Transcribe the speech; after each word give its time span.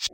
Well, 0.00 0.10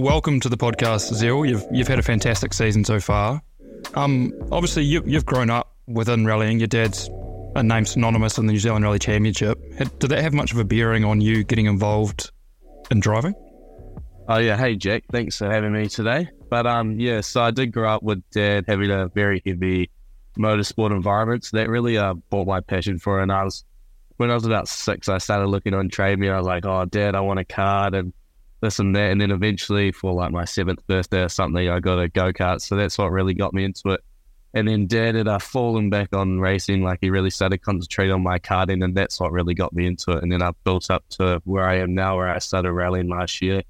welcome 0.00 0.40
to 0.40 0.48
the 0.48 0.56
podcast, 0.56 1.12
Zeal. 1.12 1.44
You've 1.44 1.66
you've 1.70 1.88
had 1.88 1.98
a 1.98 2.02
fantastic 2.02 2.54
season 2.54 2.84
so 2.84 3.00
far. 3.00 3.42
Um, 3.94 4.32
obviously, 4.50 4.84
you, 4.84 5.02
you've 5.04 5.26
grown 5.26 5.50
up 5.50 5.76
within 5.86 6.24
rallying. 6.24 6.58
Your 6.58 6.68
dad's 6.68 7.10
a 7.54 7.62
name 7.62 7.84
synonymous 7.84 8.38
in 8.38 8.46
the 8.46 8.54
New 8.54 8.58
Zealand 8.58 8.82
Rally 8.82 8.98
Championship. 8.98 9.58
Did 9.98 10.10
that 10.10 10.22
have 10.22 10.32
much 10.32 10.52
of 10.52 10.58
a 10.58 10.64
bearing 10.64 11.04
on 11.04 11.20
you 11.20 11.44
getting 11.44 11.66
involved 11.66 12.30
in 12.90 13.00
driving? 13.00 13.34
Oh 14.26 14.38
yeah, 14.38 14.56
hey 14.56 14.76
Jack, 14.76 15.04
thanks 15.12 15.36
for 15.36 15.50
having 15.50 15.72
me 15.72 15.86
today. 15.88 16.30
But 16.50 16.66
um, 16.66 16.98
yeah, 16.98 17.20
so 17.20 17.42
I 17.42 17.52
did 17.52 17.72
grow 17.72 17.88
up 17.94 18.02
with 18.02 18.22
dad 18.30 18.64
having 18.66 18.90
a 18.90 19.08
very 19.08 19.40
heavy 19.46 19.90
motorsport 20.36 20.90
environment, 20.90 21.44
so 21.44 21.56
that 21.56 21.68
really 21.68 21.96
uh 21.96 22.14
brought 22.14 22.46
my 22.46 22.60
passion 22.60 22.98
for 22.98 23.20
it. 23.20 23.22
And 23.22 23.32
I 23.32 23.44
was 23.44 23.64
when 24.16 24.30
I 24.30 24.34
was 24.34 24.44
about 24.44 24.68
six, 24.68 25.08
I 25.08 25.16
started 25.16 25.46
looking 25.46 25.72
on 25.72 25.88
Trade 25.88 26.18
Me. 26.18 26.28
I 26.28 26.36
was 26.36 26.46
like, 26.46 26.66
oh, 26.66 26.84
dad, 26.84 27.14
I 27.14 27.20
want 27.20 27.38
a 27.40 27.44
card 27.44 27.94
and 27.94 28.12
this 28.60 28.78
and 28.78 28.94
that. 28.94 29.12
And 29.12 29.20
then 29.20 29.30
eventually, 29.30 29.92
for 29.92 30.12
like 30.12 30.32
my 30.32 30.44
seventh 30.44 30.86
birthday 30.86 31.22
or 31.22 31.28
something, 31.28 31.68
I 31.70 31.80
got 31.80 31.98
a 31.98 32.08
go 32.08 32.32
kart. 32.32 32.60
So 32.60 32.76
that's 32.76 32.98
what 32.98 33.12
really 33.12 33.32
got 33.32 33.54
me 33.54 33.64
into 33.64 33.90
it. 33.90 34.00
And 34.52 34.66
then 34.66 34.88
dad 34.88 35.14
had 35.14 35.28
uh, 35.28 35.38
fallen 35.38 35.88
back 35.88 36.14
on 36.14 36.40
racing. 36.40 36.82
Like 36.82 36.98
he 37.00 37.10
really 37.10 37.30
started 37.30 37.62
concentrating 37.62 38.12
on 38.12 38.22
my 38.22 38.38
karting, 38.38 38.84
and 38.84 38.94
that's 38.94 39.20
what 39.20 39.32
really 39.32 39.54
got 39.54 39.72
me 39.72 39.86
into 39.86 40.10
it. 40.12 40.22
And 40.22 40.30
then 40.30 40.42
I 40.42 40.50
built 40.64 40.90
up 40.90 41.04
to 41.10 41.40
where 41.44 41.64
I 41.64 41.76
am 41.78 41.94
now, 41.94 42.16
where 42.16 42.28
I 42.28 42.40
started 42.40 42.72
rallying 42.72 43.08
last 43.08 43.40
year. 43.40 43.62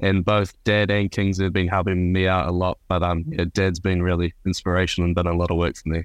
And 0.00 0.24
both 0.24 0.52
dad 0.64 0.90
and 0.90 1.10
Kings 1.10 1.40
have 1.40 1.52
been 1.52 1.68
helping 1.68 2.12
me 2.12 2.26
out 2.26 2.48
a 2.48 2.50
lot. 2.50 2.78
But 2.88 3.02
um, 3.02 3.24
yeah, 3.28 3.44
dad's 3.52 3.80
been 3.80 4.02
really 4.02 4.34
inspirational 4.44 5.06
and 5.06 5.16
done 5.16 5.26
a 5.26 5.34
lot 5.34 5.50
of 5.50 5.56
work 5.56 5.76
for 5.76 5.88
me. 5.88 6.04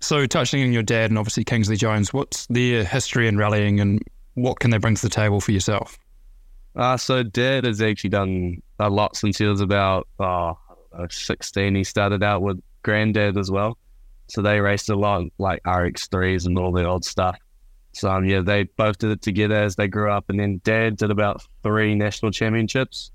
So, 0.00 0.26
touching 0.26 0.62
on 0.62 0.72
your 0.72 0.82
dad 0.82 1.10
and 1.10 1.18
obviously 1.18 1.44
Kingsley 1.44 1.76
Jones, 1.76 2.12
what's 2.12 2.46
their 2.46 2.84
history 2.84 3.28
in 3.28 3.38
rallying 3.38 3.80
and 3.80 4.02
what 4.34 4.60
can 4.60 4.70
they 4.70 4.78
bring 4.78 4.94
to 4.94 5.02
the 5.02 5.08
table 5.08 5.40
for 5.40 5.52
yourself? 5.52 5.98
Uh, 6.74 6.96
so 6.96 7.22
Dad 7.22 7.64
has 7.64 7.80
actually 7.80 8.10
done 8.10 8.62
a 8.78 8.90
lot 8.90 9.16
since 9.16 9.38
he 9.38 9.46
was 9.46 9.62
about 9.62 10.06
oh, 10.18 10.58
know, 10.96 11.06
16. 11.08 11.74
He 11.74 11.84
started 11.84 12.22
out 12.22 12.42
with 12.42 12.60
Granddad 12.82 13.36
as 13.36 13.50
well. 13.50 13.78
So 14.28 14.42
they 14.42 14.60
raced 14.60 14.90
a 14.90 14.96
lot 14.96 15.24
like 15.38 15.62
RX3s 15.62 16.46
and 16.46 16.58
all 16.58 16.72
the 16.72 16.84
old 16.84 17.04
stuff. 17.04 17.38
So 17.96 18.10
um, 18.10 18.24
yeah, 18.24 18.42
they 18.42 18.64
both 18.64 18.98
did 18.98 19.10
it 19.10 19.22
together 19.22 19.54
as 19.54 19.76
they 19.76 19.88
grew 19.88 20.10
up. 20.10 20.26
And 20.28 20.38
then 20.38 20.60
Dad 20.64 20.96
did 20.96 21.10
about 21.10 21.42
three 21.62 21.94
national 21.94 22.30
championships 22.30 23.10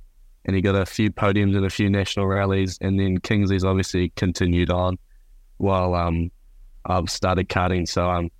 and 0.46 0.56
he 0.56 0.62
got 0.62 0.76
a 0.76 0.86
few 0.86 1.12
podiums 1.12 1.56
and 1.56 1.66
a 1.66 1.70
few 1.70 1.90
national 1.90 2.28
rallies. 2.28 2.78
And 2.82 3.00
then 3.00 3.20
Kingsley's 3.20 3.64
obviously 3.64 4.10
continued 4.16 4.72
on 4.72 4.98
while 5.58 5.94
um, 5.94 6.32
I've 6.86 7.10
started 7.10 7.48
karting. 7.48 7.88
So 7.88 8.10
um, 8.10 8.32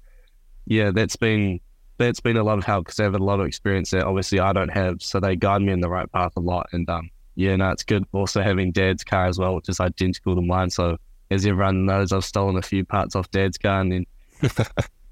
yeah, 0.66 0.92
that's 0.92 1.16
been 1.16 1.60
that's 1.98 2.20
been 2.20 2.38
a 2.38 2.44
lot 2.44 2.58
of 2.58 2.64
help 2.64 2.86
because 2.86 2.98
they 2.98 3.04
have 3.04 3.14
a 3.14 3.20
lot 3.20 3.40
of 3.40 3.46
experience 3.46 3.92
that 3.92 4.06
obviously 4.06 4.40
I 4.40 4.54
don't 4.54 4.70
have. 4.70 5.04
So 5.04 5.20
they 5.20 5.36
guide 5.36 5.62
me 5.62 5.72
in 5.72 5.82
the 5.82 5.90
right 5.90 6.12
path 6.12 6.34
a 6.36 6.40
lot. 6.40 6.68
And 6.72 6.90
um, 6.90 7.12
yeah, 7.36 7.56
no, 7.56 7.70
it's 7.70 7.84
good. 7.84 8.06
Also 8.14 8.42
having 8.42 8.72
Dad's 8.72 9.04
car 9.04 9.28
as 9.28 9.38
well, 9.38 9.56
which 9.56 9.70
is 9.70 9.80
identical 9.80 10.34
to 10.36 10.42
mine. 10.42 10.72
So 10.72 10.98
as 11.30 11.46
everyone 11.46 11.86
knows, 11.86 12.12
I've 12.12 12.26
stolen 12.26 12.58
a 12.58 12.64
few 12.64 12.84
parts 12.84 13.16
off 13.16 13.30
Dad's 13.30 13.60
car 13.60 13.82
and 13.82 13.92
then 13.92 14.06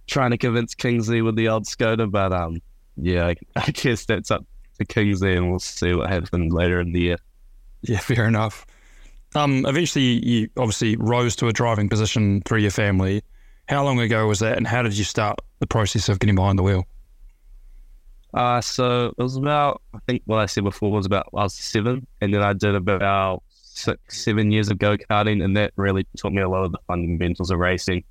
trying 0.09 0.31
to 0.31 0.37
convince 0.37 0.75
Kingsley 0.75 1.21
with 1.21 1.35
the 1.35 1.47
old 1.47 1.65
Skoda. 1.65 2.09
But 2.09 2.33
um, 2.33 2.61
yeah, 2.97 3.27
I, 3.27 3.35
I 3.55 3.71
guess 3.71 4.05
that's 4.05 4.31
up 4.31 4.45
to 4.77 4.85
Kingsley, 4.85 5.35
and 5.35 5.49
we'll 5.49 5.59
see 5.59 5.93
what 5.93 6.09
happens 6.09 6.53
later 6.53 6.79
in 6.81 6.91
the 6.91 6.99
year. 6.99 7.17
Yeah, 7.81 7.99
fair 7.99 8.25
enough. 8.25 8.65
Um, 9.35 9.65
eventually, 9.67 10.25
you 10.25 10.49
obviously 10.57 10.95
rose 10.97 11.35
to 11.37 11.47
a 11.47 11.53
driving 11.53 11.87
position 11.87 12.41
through 12.41 12.59
your 12.59 12.71
family. 12.71 13.23
How 13.67 13.83
long 13.83 13.99
ago 13.99 14.25
was 14.27 14.39
that, 14.39 14.57
and 14.57 14.65
how 14.65 14.81
did 14.81 14.97
you 14.97 15.03
start 15.03 15.39
the 15.59 15.67
process 15.67 16.09
of 16.09 16.19
getting 16.19 16.35
behind 16.35 16.57
the 16.57 16.63
wheel? 16.63 16.85
Uh, 18.33 18.61
so 18.61 19.07
it 19.07 19.21
was 19.21 19.35
about, 19.35 19.81
I 19.93 19.99
think 20.07 20.23
what 20.25 20.39
I 20.39 20.45
said 20.45 20.63
before 20.63 20.91
was 20.91 21.05
about, 21.05 21.27
I 21.33 21.43
was 21.43 21.53
seven, 21.53 22.05
and 22.21 22.33
then 22.33 22.41
I 22.41 22.53
did 22.53 22.75
about 22.75 23.43
six, 23.49 24.23
seven 24.23 24.51
years 24.51 24.69
of 24.69 24.79
go 24.79 24.97
karting, 24.97 25.43
and 25.43 25.55
that 25.57 25.73
really 25.75 26.05
taught 26.17 26.33
me 26.33 26.41
a 26.41 26.49
lot 26.49 26.63
of 26.65 26.71
the 26.71 26.79
fundamentals 26.87 27.51
of 27.51 27.59
racing. 27.59 28.03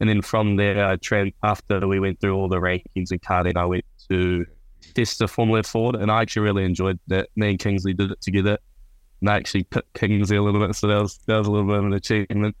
And 0.00 0.08
then 0.08 0.22
from 0.22 0.56
there, 0.56 0.84
I 0.84 0.96
trained 0.96 1.32
after 1.42 1.86
we 1.86 2.00
went 2.00 2.20
through 2.20 2.34
all 2.34 2.48
the 2.48 2.58
rankings 2.58 3.12
in 3.12 3.18
karting, 3.18 3.56
I 3.56 3.64
went 3.64 3.84
to 4.10 4.44
test 4.94 5.18
the 5.18 5.28
Formula 5.28 5.62
Ford, 5.62 5.96
and 5.96 6.10
I 6.10 6.22
actually 6.22 6.42
really 6.42 6.64
enjoyed 6.64 6.98
that. 7.08 7.28
Me 7.36 7.50
and 7.50 7.58
Kingsley 7.58 7.94
did 7.94 8.10
it 8.10 8.20
together, 8.20 8.58
and 9.20 9.30
I 9.30 9.36
actually 9.36 9.64
picked 9.64 9.94
Kingsley 9.94 10.36
a 10.36 10.42
little 10.42 10.64
bit, 10.64 10.74
so 10.76 10.86
that 10.88 11.00
was 11.00 11.18
that 11.26 11.38
was 11.38 11.46
a 11.46 11.50
little 11.50 11.66
bit 11.66 11.78
of 11.78 11.84
an 11.84 11.92
achievement. 11.94 12.56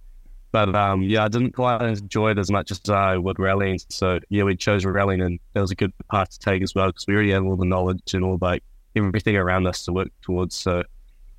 But 0.52 0.74
um, 0.74 1.02
yeah, 1.02 1.24
I 1.24 1.28
didn't 1.28 1.52
quite 1.52 1.82
enjoy 1.82 2.30
it 2.30 2.38
as 2.38 2.50
much 2.50 2.70
as 2.70 2.80
I 2.88 3.16
would 3.18 3.38
rallying. 3.38 3.78
So 3.90 4.18
yeah, 4.30 4.44
we 4.44 4.56
chose 4.56 4.84
rallying, 4.84 5.20
and 5.20 5.38
that 5.52 5.60
was 5.60 5.70
a 5.70 5.74
good 5.74 5.92
path 6.10 6.30
to 6.30 6.38
take 6.38 6.62
as 6.62 6.74
well 6.74 6.86
because 6.86 7.06
we 7.06 7.14
already 7.14 7.32
had 7.32 7.42
all 7.42 7.56
the 7.56 7.66
knowledge 7.66 8.14
and 8.14 8.24
all 8.24 8.38
like 8.40 8.62
everything 8.94 9.36
around 9.36 9.66
us 9.66 9.84
to 9.84 9.92
work 9.92 10.08
towards. 10.22 10.54
So 10.54 10.82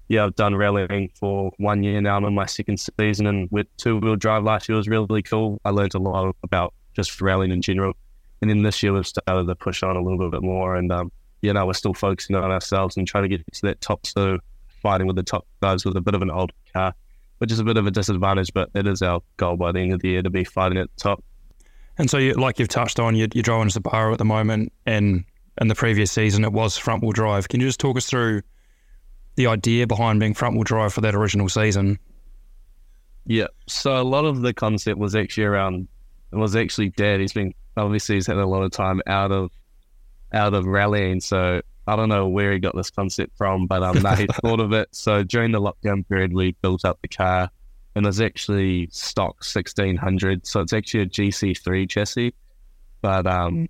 yeah, 0.08 0.26
I've 0.26 0.36
done 0.36 0.56
rallying 0.56 1.10
for 1.20 1.52
one 1.58 1.84
year 1.84 2.00
now. 2.02 2.18
I'm 2.18 2.26
in 2.26 2.34
my 2.34 2.46
second 2.46 2.80
season, 3.00 3.28
and 3.28 3.50
with 3.52 3.68
two 3.78 3.98
wheel 3.98 4.16
drive 4.16 4.44
last 4.44 4.70
year 4.70 4.78
was 4.78 4.88
really, 4.88 5.06
really 5.10 5.24
cool. 5.24 5.60
I 5.66 5.72
learned 5.72 5.96
a 5.96 6.00
lot 6.00 6.36
about 6.44 6.74
just 6.94 7.22
rallying 7.22 7.52
in 7.52 7.62
general. 7.62 7.94
And 8.42 8.50
then 8.50 8.64
this 8.64 8.82
year 8.84 8.94
we've 8.94 9.08
started 9.08 9.48
to 9.48 9.56
push 9.56 9.84
on 9.84 9.96
a 9.96 10.02
little 10.02 10.30
bit 10.30 10.42
more, 10.42 10.76
and 10.76 10.92
um, 10.92 11.12
you 11.42 11.54
know 11.54 11.66
we're 11.66 11.74
still 11.74 11.94
focusing 11.94 12.36
on 12.36 12.52
ourselves 12.52 12.98
and 12.98 13.08
trying 13.08 13.24
to 13.24 13.30
get 13.30 13.44
to 13.52 13.62
that 13.64 13.82
top. 13.82 14.06
So 14.06 14.40
fighting 14.82 15.08
with 15.08 15.16
the 15.16 15.24
top 15.24 15.46
guys 15.62 15.84
with 15.86 15.98
a 15.98 16.02
bit 16.02 16.14
of 16.14 16.22
an 16.22 16.30
old 16.30 16.52
car 16.74 16.94
which 17.40 17.52
is 17.52 17.60
a 17.60 17.64
bit 17.64 17.78
of 17.78 17.86
a 17.86 17.92
disadvantage, 17.92 18.52
but 18.54 18.70
it 18.74 18.88
is 18.88 19.02
our 19.02 19.22
goal 19.38 19.56
by 19.58 19.72
the 19.72 19.80
end 19.80 19.94
of 19.94 20.02
the 20.02 20.10
year 20.10 20.22
to 20.22 20.30
be 20.30 20.44
fighting 20.44 20.78
at 20.78 20.90
the 20.96 21.02
top. 21.02 21.24
And 21.98 22.10
so, 22.10 22.18
you, 22.18 22.34
like 22.34 22.60
you've 22.60 22.68
touched 22.68 23.00
on, 23.00 23.16
you're, 23.16 23.28
you're 23.34 23.44
driving 23.44 23.70
Subaru 23.70 24.12
at 24.12 24.18
the 24.18 24.26
moment, 24.26 24.72
and 24.86 25.24
in 25.60 25.68
the 25.68 25.76
previous 25.76 26.12
season 26.12 26.44
it 26.44 26.54
was 26.54 26.78
front 26.78 27.02
wheel 27.02 27.12
drive. 27.12 27.50
Can 27.50 27.60
you 27.60 27.68
just 27.68 27.80
talk 27.80 27.98
us 27.98 28.06
through 28.06 28.42
the 29.38 29.48
idea 29.48 29.88
behind 29.88 30.20
being 30.20 30.34
front 30.34 30.56
wheel 30.56 30.64
drive 30.64 30.94
for 30.94 31.02
that 31.02 31.16
original 31.16 31.48
season? 31.48 31.98
Yeah, 33.26 33.48
so 33.68 34.02
a 34.02 34.04
lot 34.04 34.26
of 34.26 34.42
the 34.42 34.54
concept 34.54 34.98
was 34.98 35.16
actually 35.16 35.46
around. 35.46 35.88
It 36.34 36.36
was 36.36 36.56
actually 36.56 36.90
Dad. 36.90 37.22
He's 37.22 37.34
been 37.34 37.54
obviously 37.78 38.16
he's 38.16 38.28
had 38.28 38.38
a 38.38 38.46
lot 38.46 38.64
of 38.64 38.72
time 38.72 39.02
out 39.08 39.32
of 39.32 39.52
out 40.34 40.54
of 40.54 40.66
rallying, 40.66 41.22
so 41.22 41.62
I 41.88 41.96
don't 41.96 42.10
know 42.10 42.28
where 42.28 42.52
he 42.52 42.60
got 42.60 42.76
this 42.76 42.90
concept 42.90 43.38
from, 43.38 43.68
but 43.68 43.84
um, 43.84 44.02
no, 44.02 44.10
he 44.12 44.28
thought 44.42 44.60
of 44.60 44.74
it. 44.74 44.90
So 44.92 45.24
during 45.24 45.52
the 45.52 45.62
lockdown 45.62 46.08
period, 46.08 46.34
we 46.34 46.54
built 46.62 46.84
up 46.84 47.00
the 47.02 47.08
car, 47.08 47.50
and 47.96 48.06
it's 48.08 48.20
actually 48.20 48.90
stock 48.92 49.44
sixteen 49.44 49.98
hundred. 49.98 50.48
So 50.48 50.62
it's 50.62 50.74
actually 50.74 51.04
a 51.04 51.08
GC 51.08 51.64
three 51.64 51.86
chassis, 51.86 52.34
but 53.02 53.28
um, 53.28 53.68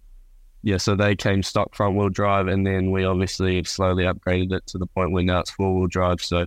yeah. 0.63 0.77
So 0.77 0.95
they 0.95 1.15
came 1.15 1.43
stock 1.43 1.75
front 1.75 1.95
wheel 1.95 2.09
drive, 2.09 2.47
and 2.47 2.65
then 2.65 2.91
we 2.91 3.05
obviously 3.05 3.63
slowly 3.63 4.03
upgraded 4.03 4.53
it 4.53 4.67
to 4.67 4.77
the 4.77 4.87
point 4.87 5.11
where 5.11 5.23
now 5.23 5.39
it's 5.39 5.51
four 5.51 5.75
wheel 5.75 5.87
drive. 5.87 6.21
So 6.21 6.45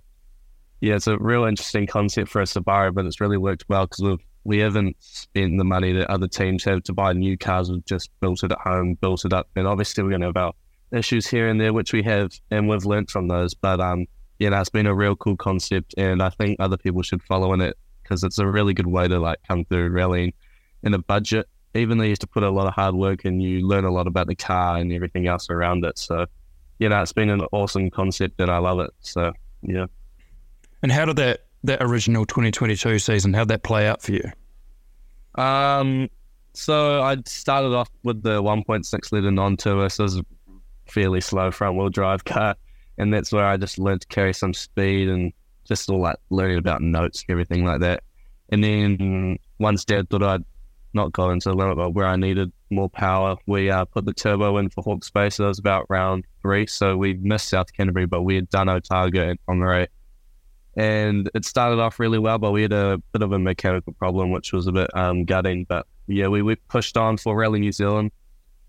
yeah, 0.81 0.97
it's 0.97 1.07
a 1.07 1.19
real 1.19 1.45
interesting 1.45 1.87
concept 1.87 2.31
for 2.31 2.41
a 2.41 2.45
Subaru, 2.45 2.95
but 2.95 3.07
it's 3.07 3.21
really 3.21 3.37
worked 3.37 3.65
well 3.69 3.87
because 3.87 4.03
we've 4.03 4.25
we 4.45 4.59
haven't 4.59 4.97
spent 5.01 5.59
the 5.59 5.65
money 5.65 5.93
that 5.93 6.09
other 6.11 6.27
teams 6.27 6.65
have 6.65 6.83
to 6.85 6.93
buy 6.93 7.13
new 7.13 7.37
cars. 7.37 7.71
We've 7.71 7.85
just 7.85 8.11
built 8.21 8.43
it 8.43 8.53
at 8.53 8.59
home, 8.59 8.95
built 8.95 9.25
it 9.25 9.33
up, 9.33 9.49
and 9.55 9.67
obviously 9.67 10.03
we're 10.03 10.11
going 10.11 10.23
to 10.23 10.29
have 10.29 10.37
our 10.37 10.53
issues 10.93 11.27
here 11.27 11.49
and 11.49 11.61
there, 11.61 11.73
which 11.73 11.93
we 11.93 12.03
have, 12.05 12.33
and 12.51 12.69
we've 12.69 12.87
learned 12.87 13.11
from 13.11 13.29
those. 13.29 13.55
But 13.55 13.81
um, 13.81 14.07
you 14.39 14.49
know, 14.49 14.61
it's 14.61 14.71
been 14.71 14.87
a 14.87 14.95
real 14.95 15.17
cool 15.17 15.37
concept, 15.37 15.95
and 15.99 16.23
I 16.23 16.31
think 16.31 16.59
other 16.59 16.79
people 16.79 17.03
should 17.03 17.23
follow 17.23 17.53
in 17.53 17.61
it 17.61 17.77
because 18.03 18.25
it's 18.25 18.39
a 18.39 18.47
really 18.47 18.75
good 18.75 18.87
way 18.87 19.07
to 19.07 19.19
like 19.19 19.39
come 19.47 19.65
through 19.67 19.91
rallying 19.91 20.33
in 20.83 20.95
a 20.95 20.99
budget. 20.99 21.47
Even 21.75 21.99
though 21.99 22.05
you 22.05 22.11
have 22.11 22.19
to 22.21 22.27
put 22.27 22.43
a 22.43 22.51
lot 22.51 22.67
of 22.67 22.75
hard 22.75 22.95
work 22.95 23.25
and 23.25 23.43
you 23.43 23.67
learn 23.67 23.85
a 23.85 23.91
lot 23.91 24.07
about 24.07 24.27
the 24.27 24.35
car 24.35 24.77
and 24.77 24.93
everything 24.93 25.29
else 25.29 25.51
around 25.51 25.85
it. 25.85 25.99
So, 25.99 26.27
you 26.79 26.89
know, 26.89 27.01
it's 27.01 27.13
been 27.13 27.31
an 27.31 27.43
awesome 27.53 27.91
concept, 27.91 28.41
and 28.41 28.51
I 28.51 28.59
love 28.59 28.81
it. 28.81 28.91
So, 29.01 29.33
yeah. 29.63 29.87
And 30.83 30.91
how 30.91 31.05
did 31.05 31.17
that 31.17 31.41
that 31.65 31.83
original 31.83 32.25
2022 32.25 32.99
season? 32.99 33.35
How 33.35 33.41
did 33.41 33.49
that 33.49 33.63
play 33.63 33.87
out 33.87 34.03
for 34.03 34.13
you? 34.13 34.31
Um, 35.35 36.09
so 36.55 37.03
I 37.03 37.17
started 37.27 37.75
off 37.75 37.91
with 38.03 38.23
the 38.23 38.43
1.6 38.43 39.13
liter 39.13 39.31
non-turbo, 39.31 39.89
so 39.89 40.05
it 40.05 40.05
was 40.05 40.23
fairly 40.87 41.21
slow 41.21 41.51
front 41.51 41.77
wheel 41.77 41.89
drive 41.89 42.25
car. 42.25 42.57
And 42.99 43.15
that's 43.15 43.33
where 43.33 43.47
I 43.47 43.57
just 43.57 43.79
learned 43.79 44.03
to 44.03 44.09
carry 44.09 44.35
some 44.35 44.53
speed 44.53 45.09
and 45.09 45.33
just 45.65 45.89
all 45.89 46.01
like 46.01 46.17
learning 46.31 46.59
about 46.59 46.83
notes 46.83 47.23
and 47.23 47.33
everything 47.33 47.65
like 47.65 47.81
that. 47.81 48.03
And 48.51 48.65
then 48.65 49.39
once 49.59 49.85
dad 49.85 50.11
thought 50.11 50.23
I'd 50.23 50.45
not 50.93 51.13
go 51.13 51.31
into 51.31 51.49
the 51.49 51.55
limit 51.55 51.95
where 51.95 52.07
I 52.07 52.17
needed 52.17 52.53
more 52.71 52.89
power, 52.89 53.37
we 53.47 53.71
uh, 53.71 53.85
put 53.85 54.05
the 54.05 54.13
turbo 54.13 54.57
in 54.59 54.71
for 54.71 54.83
Hawke's 54.83 55.11
Bay. 55.11 55.31
So 55.31 55.45
that 55.45 55.49
was 55.49 55.59
about 55.59 55.87
round 55.89 56.25
three. 56.43 56.67
So 56.67 56.97
we 56.97 57.15
missed 57.15 57.49
South 57.49 57.73
Canterbury, 57.73 58.07
but 58.07 58.23
we 58.23 58.35
had 58.37 58.49
done 58.51 58.69
Otago 58.69 59.31
and 59.31 59.39
Whangarei. 59.49 59.89
And 60.77 61.31
it 61.35 61.45
started 61.45 61.81
off 61.81 61.99
really 61.99 62.19
well, 62.19 62.39
but 62.39 62.53
we 62.53 62.63
had 62.63 62.73
a 62.73 62.99
bit 63.13 63.23
of 63.23 63.33
a 63.33 63.39
mechanical 63.39 63.93
problem, 63.95 64.31
which 64.31 64.53
was 64.53 64.67
a 64.67 64.73
bit 64.73 64.95
um, 64.97 65.25
gutting. 65.25 65.65
But 65.65 65.87
yeah, 66.07 66.29
we, 66.29 66.43
we 66.43 66.55
pushed 66.57 66.97
on 66.97 67.17
for 67.17 67.37
Rally 67.37 67.61
New 67.61 67.73
Zealand 67.73 68.13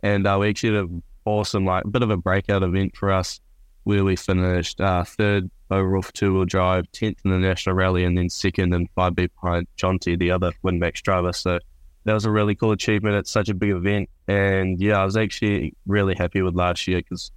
and 0.04 0.26
uh, 0.26 0.38
we 0.40 0.50
actually 0.50 0.76
had 0.76 0.86
a 0.86 0.90
awesome, 1.26 1.66
like 1.66 1.84
bit 1.92 2.02
of 2.02 2.10
a 2.10 2.18
breakout 2.18 2.64
event 2.64 2.96
for 2.96 3.12
us. 3.12 3.40
where 3.84 4.04
we 4.04 4.16
finished 4.16 4.80
uh, 4.80 5.04
third 5.04 5.50
overall 5.72 6.02
for 6.02 6.14
two 6.14 6.34
wheel 6.34 6.46
drive, 6.46 6.86
10th 6.92 7.18
in 7.26 7.32
the 7.32 7.38
national 7.38 7.76
rally, 7.76 8.04
and 8.04 8.18
then 8.18 8.30
second 8.30 8.74
and 8.74 8.90
five 8.96 9.16
behind 9.16 9.68
Jonty, 9.78 10.18
the 10.18 10.32
other 10.32 10.52
WinMax 10.64 11.02
driver. 11.02 11.34
So 11.34 11.60
that 12.04 12.14
was 12.14 12.26
a 12.26 12.32
really 12.32 12.56
cool 12.56 12.72
achievement. 12.72 13.16
at 13.16 13.28
such 13.28 13.50
a 13.50 13.54
big 13.54 13.72
event. 13.72 14.10
And 14.28 14.80
yeah, 14.80 15.02
I 15.02 15.06
was 15.06 15.18
actually 15.18 15.76
really 15.86 16.16
happy 16.16 16.42
with 16.42 16.56
last 16.56 16.88
year 16.88 17.00
because 17.00 17.32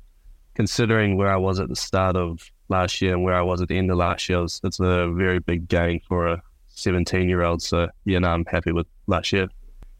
considering 0.55 1.17
where 1.17 1.31
I 1.31 1.37
was 1.37 1.61
at 1.61 1.69
the 1.69 1.77
start 1.77 2.17
of 2.17 2.51
last 2.69 3.01
year 3.03 3.13
and 3.13 3.25
where 3.25 3.35
I 3.35 3.43
was 3.43 3.61
at 3.61 3.69
the 3.69 3.77
end 3.77 3.91
of 3.91 3.99
last 3.99 4.29
year, 4.29 4.43
it's, 4.43 4.61
it's 4.65 4.81
a 4.81 5.09
very 5.09 5.39
big 5.39 5.69
gain 5.69 6.01
for 6.09 6.27
a 6.27 6.43
17 6.69 7.29
year 7.29 7.43
old. 7.43 7.63
So 7.63 7.89
yeah, 8.05 8.21
no, 8.21 8.29
I'm 8.29 8.45
happy 8.47 8.73
with 8.73 8.87
last 9.07 9.33
year. 9.33 9.49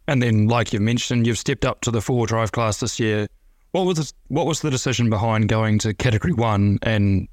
And 0.07 0.23
then, 0.23 0.49
like 0.49 0.73
you 0.73 0.81
mentioned, 0.81 1.27
you've 1.27 1.39
stepped 1.39 1.65
up 1.65 1.81
to 1.83 1.91
the 1.91 2.01
four 2.01 2.27
drive 2.27 2.53
class 2.53 2.81
this 2.81 3.01
year. 3.01 3.27
What 3.73 3.87
was 3.87 3.97
the, 3.97 4.13
what 4.29 4.47
was 4.47 4.61
the 4.61 4.71
decision 4.71 5.11
behind 5.11 5.49
going 5.49 5.79
to 5.81 5.95
Category 5.95 6.33
One 6.33 6.79
and 6.83 7.27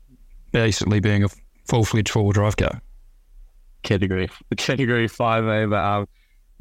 basically 0.52 1.00
being 1.00 1.24
a 1.24 1.30
full 1.68 1.84
fledged 1.84 2.10
four 2.10 2.24
wheel 2.24 2.32
drive 2.32 2.58
car? 2.58 2.82
Category 3.84 4.30
Category 4.58 5.08
Five 5.08 5.46
A, 5.46 5.68
but 5.68 5.84
um, 5.84 6.08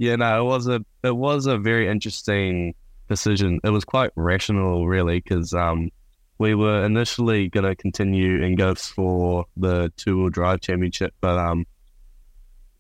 yeah, 0.01 0.17
no, 0.17 0.41
it 0.41 0.49
was 0.49 0.67
a 0.67 0.83
it 1.05 1.15
was 1.15 1.45
a 1.45 1.59
very 1.59 1.87
interesting 1.87 2.75
decision. 3.07 3.61
It 3.63 3.69
was 3.69 3.85
quite 3.85 4.13
rational, 4.17 4.89
really, 4.89 5.21
because 5.21 5.53
um, 5.53 5.91
we 6.39 6.55
were 6.55 6.87
initially 6.87 7.51
going 7.51 7.67
to 7.67 7.77
continue 7.77 8.43
and 8.43 8.57
go 8.57 8.75
for 8.75 9.45
the 9.59 9.93
two 9.99 10.17
wheel 10.19 10.31
drive 10.31 10.63
championship, 10.63 11.13
but 11.21 11.37
um, 11.37 11.67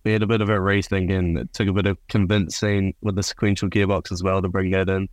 we 0.02 0.12
had 0.12 0.22
a 0.22 0.26
bit 0.26 0.40
of 0.40 0.48
a 0.48 0.56
rethink 0.56 1.12
and 1.12 1.36
it 1.36 1.52
took 1.52 1.68
a 1.68 1.74
bit 1.74 1.86
of 1.86 1.98
convincing 2.08 2.94
with 3.02 3.16
the 3.16 3.22
sequential 3.22 3.68
gearbox 3.68 4.10
as 4.10 4.22
well 4.22 4.40
to 4.40 4.48
bring 4.48 4.70
that 4.70 4.88
in. 4.88 5.06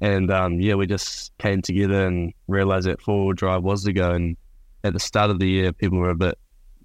And 0.00 0.30
um, 0.30 0.58
yeah, 0.58 0.72
we 0.72 0.86
just 0.86 1.36
came 1.36 1.60
together 1.60 2.06
and 2.06 2.32
realized 2.48 2.86
that 2.86 3.02
four 3.02 3.26
wheel 3.26 3.34
drive 3.34 3.62
was 3.62 3.82
the 3.82 3.92
go. 3.92 4.12
And 4.12 4.38
at 4.84 4.94
the 4.94 5.00
start 5.00 5.30
of 5.30 5.38
the 5.38 5.50
year, 5.50 5.74
people 5.74 5.98
were 5.98 6.08
a 6.08 6.14
bit, 6.14 6.38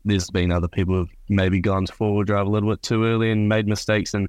there's 0.04 0.30
been 0.30 0.52
other 0.52 0.68
people 0.68 0.96
who've 0.96 1.14
maybe 1.30 1.62
gone 1.62 1.86
to 1.86 1.94
four 1.94 2.16
wheel 2.16 2.24
drive 2.24 2.48
a 2.48 2.50
little 2.50 2.70
bit 2.70 2.82
too 2.82 3.06
early 3.06 3.32
and 3.32 3.48
made 3.48 3.66
mistakes. 3.66 4.14
And 4.14 4.28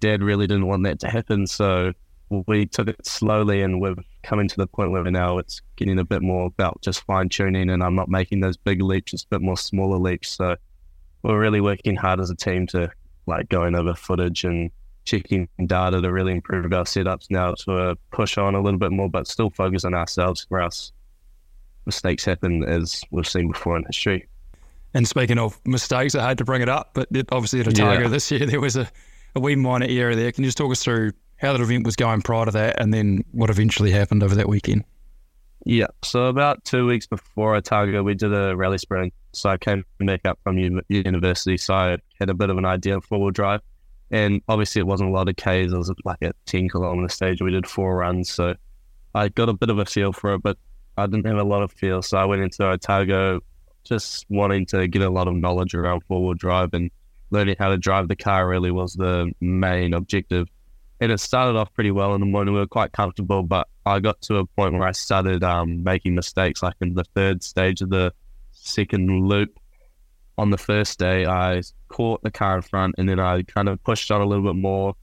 dad 0.00 0.22
really 0.22 0.46
didn't 0.46 0.66
want 0.66 0.84
that 0.84 1.00
to 1.00 1.08
happen. 1.08 1.46
So 1.46 1.92
we 2.30 2.66
took 2.66 2.88
it 2.88 3.04
slowly 3.04 3.62
and 3.62 3.80
we're 3.80 3.96
coming 4.22 4.48
to 4.48 4.56
the 4.56 4.66
point 4.66 4.92
where 4.92 5.04
now 5.04 5.38
it's 5.38 5.60
getting 5.76 5.98
a 5.98 6.04
bit 6.04 6.22
more 6.22 6.46
about 6.46 6.80
just 6.82 7.02
fine 7.04 7.28
tuning 7.28 7.70
and 7.70 7.82
I'm 7.82 7.94
not 7.94 8.08
making 8.08 8.40
those 8.40 8.56
big 8.56 8.82
leaps, 8.82 9.12
it's 9.12 9.24
a 9.24 9.28
bit 9.28 9.42
more 9.42 9.56
smaller 9.56 9.98
leaps. 9.98 10.30
So 10.30 10.56
we're 11.22 11.40
really 11.40 11.60
working 11.60 11.96
hard 11.96 12.20
as 12.20 12.30
a 12.30 12.36
team 12.36 12.66
to 12.68 12.90
like 13.26 13.48
going 13.48 13.74
over 13.74 13.94
footage 13.94 14.44
and 14.44 14.70
checking 15.04 15.48
data 15.66 16.00
to 16.00 16.12
really 16.12 16.32
improve 16.32 16.72
our 16.72 16.84
setups 16.84 17.30
now 17.30 17.54
to 17.54 17.72
uh, 17.72 17.94
push 18.12 18.38
on 18.38 18.54
a 18.54 18.60
little 18.60 18.78
bit 18.78 18.92
more, 18.92 19.10
but 19.10 19.26
still 19.26 19.50
focus 19.50 19.84
on 19.84 19.94
ourselves 19.94 20.46
where 20.48 20.60
else 20.60 20.92
mistakes 21.86 22.24
happen 22.24 22.62
as 22.64 23.02
we've 23.10 23.26
seen 23.26 23.50
before 23.50 23.76
in 23.76 23.84
history. 23.84 24.28
And 24.94 25.06
speaking 25.06 25.38
of 25.38 25.60
mistakes, 25.64 26.14
I 26.14 26.26
had 26.26 26.38
to 26.38 26.44
bring 26.44 26.62
it 26.62 26.68
up, 26.68 26.90
but 26.94 27.08
it, 27.12 27.28
obviously 27.32 27.60
at 27.60 27.68
Otago 27.68 28.02
yeah. 28.02 28.08
this 28.08 28.30
year 28.30 28.46
there 28.46 28.60
was 28.60 28.76
a, 28.76 28.88
a 29.34 29.40
wee 29.40 29.56
minor 29.56 29.86
error 29.88 30.14
there. 30.14 30.32
Can 30.32 30.44
you 30.44 30.48
just 30.48 30.58
talk 30.58 30.70
us 30.70 30.82
through 30.82 31.12
how 31.36 31.52
that 31.52 31.60
event 31.60 31.84
was 31.84 31.96
going 31.96 32.22
prior 32.22 32.44
to 32.44 32.50
that 32.50 32.80
and 32.80 32.92
then 32.92 33.24
what 33.32 33.50
eventually 33.50 33.90
happened 33.90 34.22
over 34.22 34.34
that 34.34 34.48
weekend? 34.48 34.84
Yeah. 35.64 35.88
So 36.02 36.26
about 36.26 36.64
two 36.64 36.86
weeks 36.86 37.06
before 37.06 37.54
Otago, 37.54 38.02
we 38.02 38.14
did 38.14 38.32
a 38.32 38.56
rally 38.56 38.78
sprint. 38.78 39.12
So 39.32 39.50
I 39.50 39.58
came 39.58 39.84
back 39.98 40.24
up 40.24 40.38
from 40.42 40.58
university. 40.88 41.56
So 41.56 41.74
I 41.74 41.98
had 42.18 42.30
a 42.30 42.34
bit 42.34 42.50
of 42.50 42.58
an 42.58 42.64
idea 42.64 42.96
of 42.96 43.04
four 43.04 43.20
wheel 43.20 43.30
drive. 43.30 43.60
And 44.10 44.42
obviously, 44.48 44.80
it 44.80 44.86
wasn't 44.86 45.10
a 45.10 45.12
lot 45.12 45.28
of 45.28 45.36
Ks. 45.36 45.72
It 45.72 45.76
was 45.76 45.92
like 46.04 46.20
a 46.22 46.32
10 46.46 46.68
kilometer 46.68 47.08
stage. 47.08 47.40
We 47.40 47.52
did 47.52 47.66
four 47.66 47.96
runs. 47.96 48.28
So 48.30 48.54
I 49.14 49.28
got 49.28 49.48
a 49.48 49.52
bit 49.52 49.70
of 49.70 49.78
a 49.78 49.84
feel 49.84 50.12
for 50.12 50.34
it, 50.34 50.42
but 50.42 50.58
I 50.96 51.06
didn't 51.06 51.26
have 51.26 51.38
a 51.38 51.44
lot 51.44 51.62
of 51.62 51.70
feel. 51.70 52.02
So 52.02 52.18
I 52.18 52.24
went 52.24 52.42
into 52.42 52.66
Otago 52.66 53.40
just 53.84 54.26
wanting 54.28 54.66
to 54.66 54.88
get 54.88 55.02
a 55.02 55.10
lot 55.10 55.28
of 55.28 55.34
knowledge 55.34 55.74
around 55.74 56.02
four 56.08 56.22
wheel 56.24 56.34
drive 56.34 56.74
and 56.74 56.90
learning 57.30 57.56
how 57.58 57.68
to 57.68 57.78
drive 57.78 58.08
the 58.08 58.16
car 58.16 58.48
really 58.48 58.70
was 58.70 58.94
the 58.94 59.32
main 59.40 59.94
objective 59.94 60.48
and 61.00 61.10
it 61.10 61.18
started 61.18 61.58
off 61.58 61.72
pretty 61.72 61.90
well 61.90 62.14
in 62.14 62.20
the 62.20 62.26
morning. 62.26 62.52
We 62.52 62.60
were 62.60 62.66
quite 62.66 62.92
comfortable, 62.92 63.42
but 63.42 63.68
I 63.86 64.00
got 64.00 64.20
to 64.22 64.36
a 64.36 64.46
point 64.46 64.74
where 64.74 64.86
I 64.86 64.92
started 64.92 65.42
um, 65.42 65.82
making 65.82 66.14
mistakes. 66.14 66.62
Like 66.62 66.74
in 66.80 66.94
the 66.94 67.04
third 67.14 67.42
stage 67.42 67.80
of 67.80 67.88
the 67.88 68.12
second 68.52 69.08
loop, 69.26 69.58
on 70.36 70.50
the 70.50 70.58
first 70.58 70.98
day, 70.98 71.26
I 71.26 71.62
caught 71.88 72.22
the 72.22 72.30
car 72.30 72.56
in 72.56 72.62
front, 72.62 72.96
and 72.98 73.08
then 73.08 73.18
I 73.18 73.42
kind 73.42 73.68
of 73.68 73.82
pushed 73.82 74.10
on 74.10 74.20
a 74.20 74.26
little 74.26 74.44
bit 74.44 74.56
more. 74.60 74.94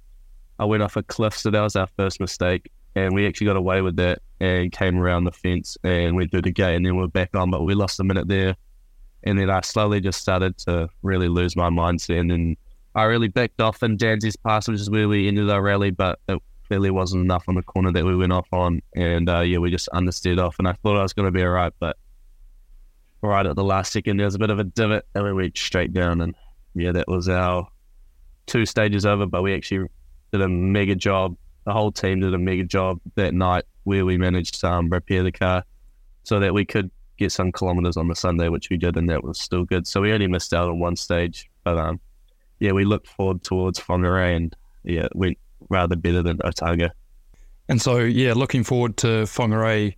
I 0.60 0.66
went 0.66 0.84
off 0.84 0.96
a 0.96 1.04
cliff, 1.04 1.36
so 1.36 1.50
that 1.50 1.62
was 1.62 1.76
our 1.76 1.88
first 1.98 2.20
mistake, 2.20 2.72
and 2.96 3.14
we 3.14 3.28
actually 3.28 3.48
got 3.48 3.58
away 3.58 3.82
with 3.82 3.96
that 3.98 4.22
and 4.40 4.72
came 4.72 5.00
around 5.00 5.24
the 5.24 5.32
fence 5.32 5.78
and 5.84 6.16
went 6.16 6.30
through 6.30 6.44
the 6.44 6.52
gate, 6.52 6.76
and 6.76 6.86
then 6.86 6.96
we 6.96 7.04
are 7.04 7.08
back 7.08 7.36
on, 7.36 7.50
but 7.50 7.64
we 7.64 7.74
lost 7.74 8.00
a 8.00 8.04
minute 8.04 8.28
there. 8.28 8.56
And 9.24 9.38
then 9.40 9.50
I 9.50 9.62
slowly 9.62 10.00
just 10.00 10.22
started 10.22 10.58
to 10.60 10.90
really 11.02 11.28
lose 11.28 11.56
my 11.56 11.70
mindset, 11.70 12.20
and 12.20 12.32
then 12.32 12.58
I 12.98 13.04
really 13.04 13.28
backed 13.28 13.62
off 13.62 13.84
in 13.84 13.96
Dansey's 13.96 14.36
pass, 14.36 14.68
which 14.68 14.80
is 14.80 14.90
where 14.90 15.08
we 15.08 15.28
ended 15.28 15.52
our 15.52 15.62
rally, 15.62 15.92
but 15.92 16.20
it 16.28 16.42
clearly 16.68 16.90
wasn't 16.90 17.24
enough 17.24 17.48
on 17.48 17.54
the 17.54 17.62
corner 17.62 17.92
that 17.92 18.04
we 18.04 18.16
went 18.16 18.34
off 18.34 18.48
on. 18.52 18.82
And 18.96 19.30
uh, 19.30 19.42
yeah, 19.42 19.60
we 19.60 19.70
just 19.70 19.88
understeered 19.94 20.40
off. 20.40 20.58
And 20.58 20.68
I 20.68 20.74
thought 20.74 20.98
I 20.98 21.04
was 21.04 21.14
going 21.14 21.28
to 21.28 21.32
be 21.32 21.44
all 21.44 21.50
right, 21.50 21.72
but 21.80 21.96
right 23.22 23.46
at 23.46 23.56
the 23.56 23.64
last 23.64 23.92
second, 23.92 24.18
there 24.18 24.26
was 24.26 24.34
a 24.34 24.40
bit 24.40 24.50
of 24.50 24.58
a 24.58 24.64
divot 24.64 25.06
and 25.14 25.24
we 25.24 25.34
went 25.34 25.58
straight 25.58 25.94
down. 25.94 26.22
And 26.22 26.36
yeah, 26.74 26.92
that 26.92 27.08
was 27.08 27.30
our 27.30 27.68
two 28.48 28.66
stages 28.66 29.06
over, 29.06 29.26
but 29.26 29.44
we 29.44 29.54
actually 29.54 29.88
did 30.32 30.42
a 30.42 30.50
mega 30.50 30.96
job. 30.96 31.38
The 31.66 31.74
whole 31.74 31.92
team 31.92 32.22
did 32.22 32.34
a 32.34 32.38
mega 32.40 32.64
job 32.64 33.00
that 33.16 33.34
night 33.34 33.66
where 33.84 34.06
we 34.06 34.18
managed 34.18 34.60
to 34.62 34.72
um, 34.72 34.90
repair 34.90 35.22
the 35.22 35.32
car 35.32 35.64
so 36.24 36.40
that 36.40 36.54
we 36.54 36.66
could 36.66 36.90
get 37.18 37.32
some 37.32 37.52
kilometers 37.52 37.98
on 37.98 38.08
the 38.08 38.16
Sunday, 38.16 38.50
which 38.50 38.70
we 38.70 38.78
did, 38.78 38.98
and 38.98 39.10
that 39.10 39.24
was 39.24 39.40
still 39.40 39.66
good. 39.66 39.88
So 39.88 40.02
we 40.02 40.14
only 40.14 40.28
missed 40.28 40.54
out 40.54 40.70
on 40.70 40.80
one 40.80 40.96
stage, 40.96 41.50
but 41.64 41.78
um, 41.78 42.00
yeah, 42.60 42.72
we 42.72 42.86
looked 42.86 43.08
forward 43.08 43.44
towards 43.44 43.80
Whangarei 43.80 44.36
and 44.36 44.56
yeah, 44.84 45.06
it 45.06 45.16
went 45.16 45.38
rather 45.70 45.96
better 45.96 46.22
than 46.22 46.40
Otago. 46.44 46.90
And 47.70 47.82
so, 47.82 48.00
yeah, 48.00 48.34
looking 48.34 48.64
forward 48.64 48.98
to 48.98 49.24
Whangarei. 49.24 49.96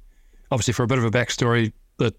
Obviously, 0.52 0.74
for 0.74 0.84
a 0.84 0.88
bit 0.88 0.98
of 0.98 1.04
a 1.04 1.12
backstory, 1.12 1.72
that 1.98 2.16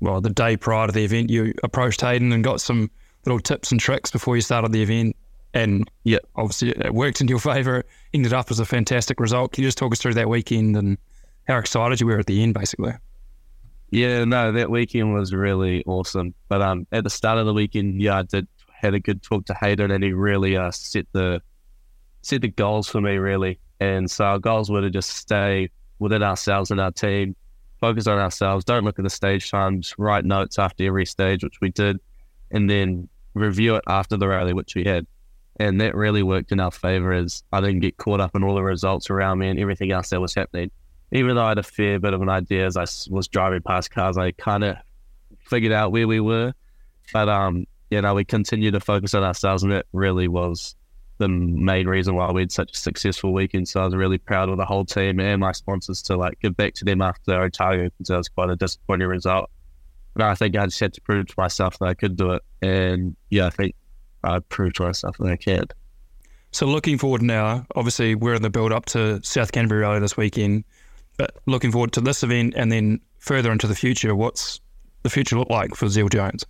well, 0.00 0.20
the 0.20 0.30
day 0.30 0.56
prior 0.56 0.86
to 0.86 0.92
the 0.92 1.04
event, 1.04 1.30
you 1.30 1.54
approached 1.62 2.02
Hayden 2.02 2.32
and 2.32 2.44
got 2.44 2.60
some 2.60 2.90
little 3.24 3.40
tips 3.40 3.70
and 3.72 3.80
tricks 3.80 4.10
before 4.10 4.36
you 4.36 4.42
started 4.42 4.72
the 4.72 4.82
event. 4.82 5.16
And 5.54 5.90
yeah, 6.04 6.18
obviously, 6.34 6.70
it 6.70 6.92
worked 6.92 7.20
in 7.20 7.28
your 7.28 7.38
favour. 7.40 7.84
Ended 8.12 8.34
up 8.34 8.50
as 8.50 8.60
a 8.60 8.66
fantastic 8.66 9.20
result. 9.20 9.52
Can 9.52 9.62
you 9.62 9.68
just 9.68 9.78
talk 9.78 9.92
us 9.92 10.00
through 10.00 10.14
that 10.14 10.28
weekend 10.28 10.76
and 10.76 10.98
how 11.48 11.56
excited 11.56 12.00
you 12.00 12.06
were 12.06 12.18
at 12.18 12.26
the 12.26 12.42
end, 12.42 12.52
basically? 12.52 12.92
Yeah, 13.90 14.24
no, 14.24 14.52
that 14.52 14.70
weekend 14.70 15.14
was 15.14 15.32
really 15.32 15.84
awesome. 15.86 16.34
But 16.48 16.60
um, 16.60 16.86
at 16.92 17.04
the 17.04 17.10
start 17.10 17.38
of 17.38 17.46
the 17.46 17.54
weekend, 17.54 18.00
yeah, 18.02 18.18
I 18.18 18.22
did 18.22 18.48
had 18.68 18.94
a 18.94 19.00
good 19.00 19.22
talk 19.22 19.46
to 19.46 19.54
Hayden, 19.54 19.90
and 19.90 20.04
he 20.04 20.12
really 20.12 20.56
uh, 20.56 20.70
set 20.70 21.06
the 21.12 21.40
set 22.22 22.42
the 22.42 22.48
goals 22.48 22.88
for 22.88 23.00
me 23.00 23.16
really. 23.16 23.58
And 23.78 24.10
so 24.10 24.24
our 24.24 24.38
goals 24.38 24.70
were 24.70 24.80
to 24.80 24.90
just 24.90 25.10
stay 25.10 25.70
within 25.98 26.22
ourselves 26.22 26.70
and 26.70 26.80
our 26.80 26.90
team, 26.90 27.36
focus 27.80 28.06
on 28.06 28.18
ourselves, 28.18 28.64
don't 28.64 28.84
look 28.84 28.98
at 28.98 29.04
the 29.04 29.10
stage 29.10 29.50
times, 29.50 29.94
write 29.98 30.24
notes 30.24 30.58
after 30.58 30.84
every 30.84 31.06
stage, 31.06 31.44
which 31.44 31.60
we 31.60 31.70
did, 31.70 32.00
and 32.50 32.68
then 32.68 33.08
review 33.34 33.76
it 33.76 33.84
after 33.86 34.16
the 34.16 34.26
rally, 34.26 34.52
which 34.52 34.74
we 34.74 34.84
had. 34.84 35.06
And 35.58 35.80
that 35.80 35.94
really 35.94 36.22
worked 36.22 36.52
in 36.52 36.60
our 36.60 36.70
favor 36.70 37.12
as 37.12 37.42
I 37.52 37.60
didn't 37.60 37.80
get 37.80 37.96
caught 37.96 38.20
up 38.20 38.34
in 38.34 38.42
all 38.42 38.54
the 38.54 38.62
results 38.62 39.08
around 39.08 39.38
me 39.38 39.48
and 39.48 39.58
everything 39.58 39.92
else 39.92 40.10
that 40.10 40.20
was 40.20 40.34
happening. 40.34 40.70
Even 41.12 41.36
though 41.36 41.44
I 41.44 41.50
had 41.50 41.58
a 41.58 41.62
fair 41.62 41.98
bit 41.98 42.14
of 42.14 42.22
an 42.22 42.28
idea 42.28 42.66
as 42.66 42.76
I 42.76 42.86
was 43.10 43.28
driving 43.28 43.62
past 43.62 43.90
cars, 43.90 44.18
I 44.18 44.32
kind 44.32 44.64
of 44.64 44.76
figured 45.40 45.72
out 45.72 45.92
where 45.92 46.08
we 46.08 46.20
were. 46.20 46.52
But 47.12 47.28
um, 47.28 47.66
you 47.90 48.00
know, 48.00 48.14
we 48.14 48.24
continued 48.24 48.72
to 48.72 48.80
focus 48.80 49.14
on 49.14 49.22
ourselves, 49.22 49.62
and 49.62 49.72
it 49.72 49.86
really 49.92 50.28
was 50.28 50.74
the 51.18 51.28
main 51.28 51.86
reason 51.86 52.14
why 52.14 52.30
we 52.30 52.42
had 52.42 52.52
such 52.52 52.72
a 52.72 52.76
successful 52.76 53.32
weekend. 53.32 53.68
So 53.68 53.80
I 53.80 53.84
was 53.84 53.94
really 53.94 54.18
proud 54.18 54.48
of 54.48 54.58
the 54.58 54.66
whole 54.66 54.84
team 54.84 55.18
and 55.18 55.40
my 55.40 55.52
sponsors 55.52 56.02
to 56.02 56.16
like 56.16 56.38
give 56.40 56.56
back 56.56 56.74
to 56.74 56.84
them 56.84 57.00
after 57.00 57.40
Otago 57.42 57.84
because 57.84 58.08
that 58.08 58.16
was 58.16 58.28
quite 58.28 58.50
a 58.50 58.56
disappointing 58.56 59.08
result. 59.08 59.50
But 60.14 60.26
I 60.26 60.34
think 60.34 60.56
I 60.56 60.66
just 60.66 60.80
had 60.80 60.92
to 60.94 61.00
prove 61.00 61.26
to 61.26 61.34
myself 61.38 61.78
that 61.78 61.86
I 61.86 61.94
could 61.94 62.16
do 62.16 62.32
it, 62.32 62.42
and 62.62 63.16
yeah, 63.30 63.46
I 63.46 63.50
think 63.50 63.74
I 64.24 64.38
proved 64.40 64.76
to 64.76 64.84
myself 64.84 65.16
that 65.18 65.30
I 65.30 65.36
can. 65.36 65.66
So 66.52 66.66
looking 66.66 66.96
forward 66.96 67.22
now, 67.22 67.66
obviously 67.74 68.14
we're 68.14 68.34
in 68.34 68.42
the 68.42 68.50
build 68.50 68.72
up 68.72 68.86
to 68.86 69.20
South 69.22 69.52
Canterbury 69.52 69.82
Rally 69.82 70.00
this 70.00 70.16
weekend, 70.16 70.64
but 71.16 71.36
looking 71.46 71.72
forward 71.72 71.92
to 71.92 72.00
this 72.00 72.22
event 72.22 72.54
and 72.56 72.70
then 72.70 73.00
further 73.18 73.52
into 73.52 73.66
the 73.66 73.74
future, 73.74 74.14
what's 74.14 74.60
the 75.02 75.10
future 75.10 75.38
look 75.38 75.50
like 75.50 75.74
for 75.74 75.88
Zeal 75.88 76.08
Jones? 76.08 76.44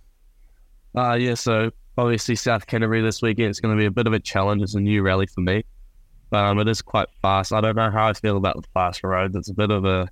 Uh, 0.95 1.13
yeah, 1.13 1.35
so 1.35 1.71
obviously 1.97 2.35
South 2.35 2.67
Canterbury 2.67 3.01
this 3.01 3.21
weekend 3.21 3.49
is 3.49 3.59
going 3.59 3.75
to 3.75 3.79
be 3.79 3.85
a 3.85 3.91
bit 3.91 4.07
of 4.07 4.13
a 4.13 4.19
challenge. 4.19 4.61
It's 4.61 4.75
a 4.75 4.79
new 4.79 5.01
rally 5.01 5.27
for 5.27 5.41
me, 5.41 5.63
but 6.29 6.43
um, 6.43 6.59
it 6.59 6.67
is 6.67 6.81
quite 6.81 7.07
fast. 7.21 7.53
I 7.53 7.61
don't 7.61 7.75
know 7.75 7.91
how 7.91 8.07
I 8.07 8.13
feel 8.13 8.37
about 8.37 8.55
the 8.55 8.67
fast 8.73 9.03
roads. 9.03 9.35
It's 9.35 9.49
a 9.49 9.53
bit 9.53 9.71
of 9.71 9.85
a 9.85 10.09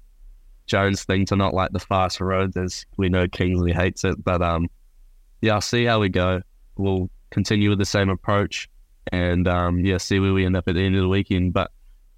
Jones 0.67 1.03
thing 1.03 1.25
to 1.27 1.35
not 1.35 1.53
like 1.53 1.71
the 1.71 1.79
fast 1.79 2.19
roads, 2.19 2.57
as 2.57 2.85
we 2.97 3.09
know 3.09 3.27
Kingsley 3.27 3.71
hates 3.71 4.03
it. 4.03 4.23
But 4.23 4.41
um, 4.41 4.67
yeah, 5.41 5.53
I'll 5.53 5.61
see 5.61 5.85
how 5.85 5.99
we 5.99 6.09
go. 6.09 6.41
We'll 6.77 7.09
continue 7.29 7.69
with 7.69 7.79
the 7.79 7.85
same 7.85 8.09
approach, 8.09 8.69
and 9.11 9.47
um, 9.47 9.79
yeah, 9.79 9.97
see 9.97 10.19
where 10.19 10.33
we 10.33 10.45
end 10.45 10.57
up 10.57 10.67
at 10.67 10.75
the 10.75 10.81
end 10.81 10.95
of 10.95 11.01
the 11.01 11.09
weekend. 11.09 11.53
But 11.53 11.71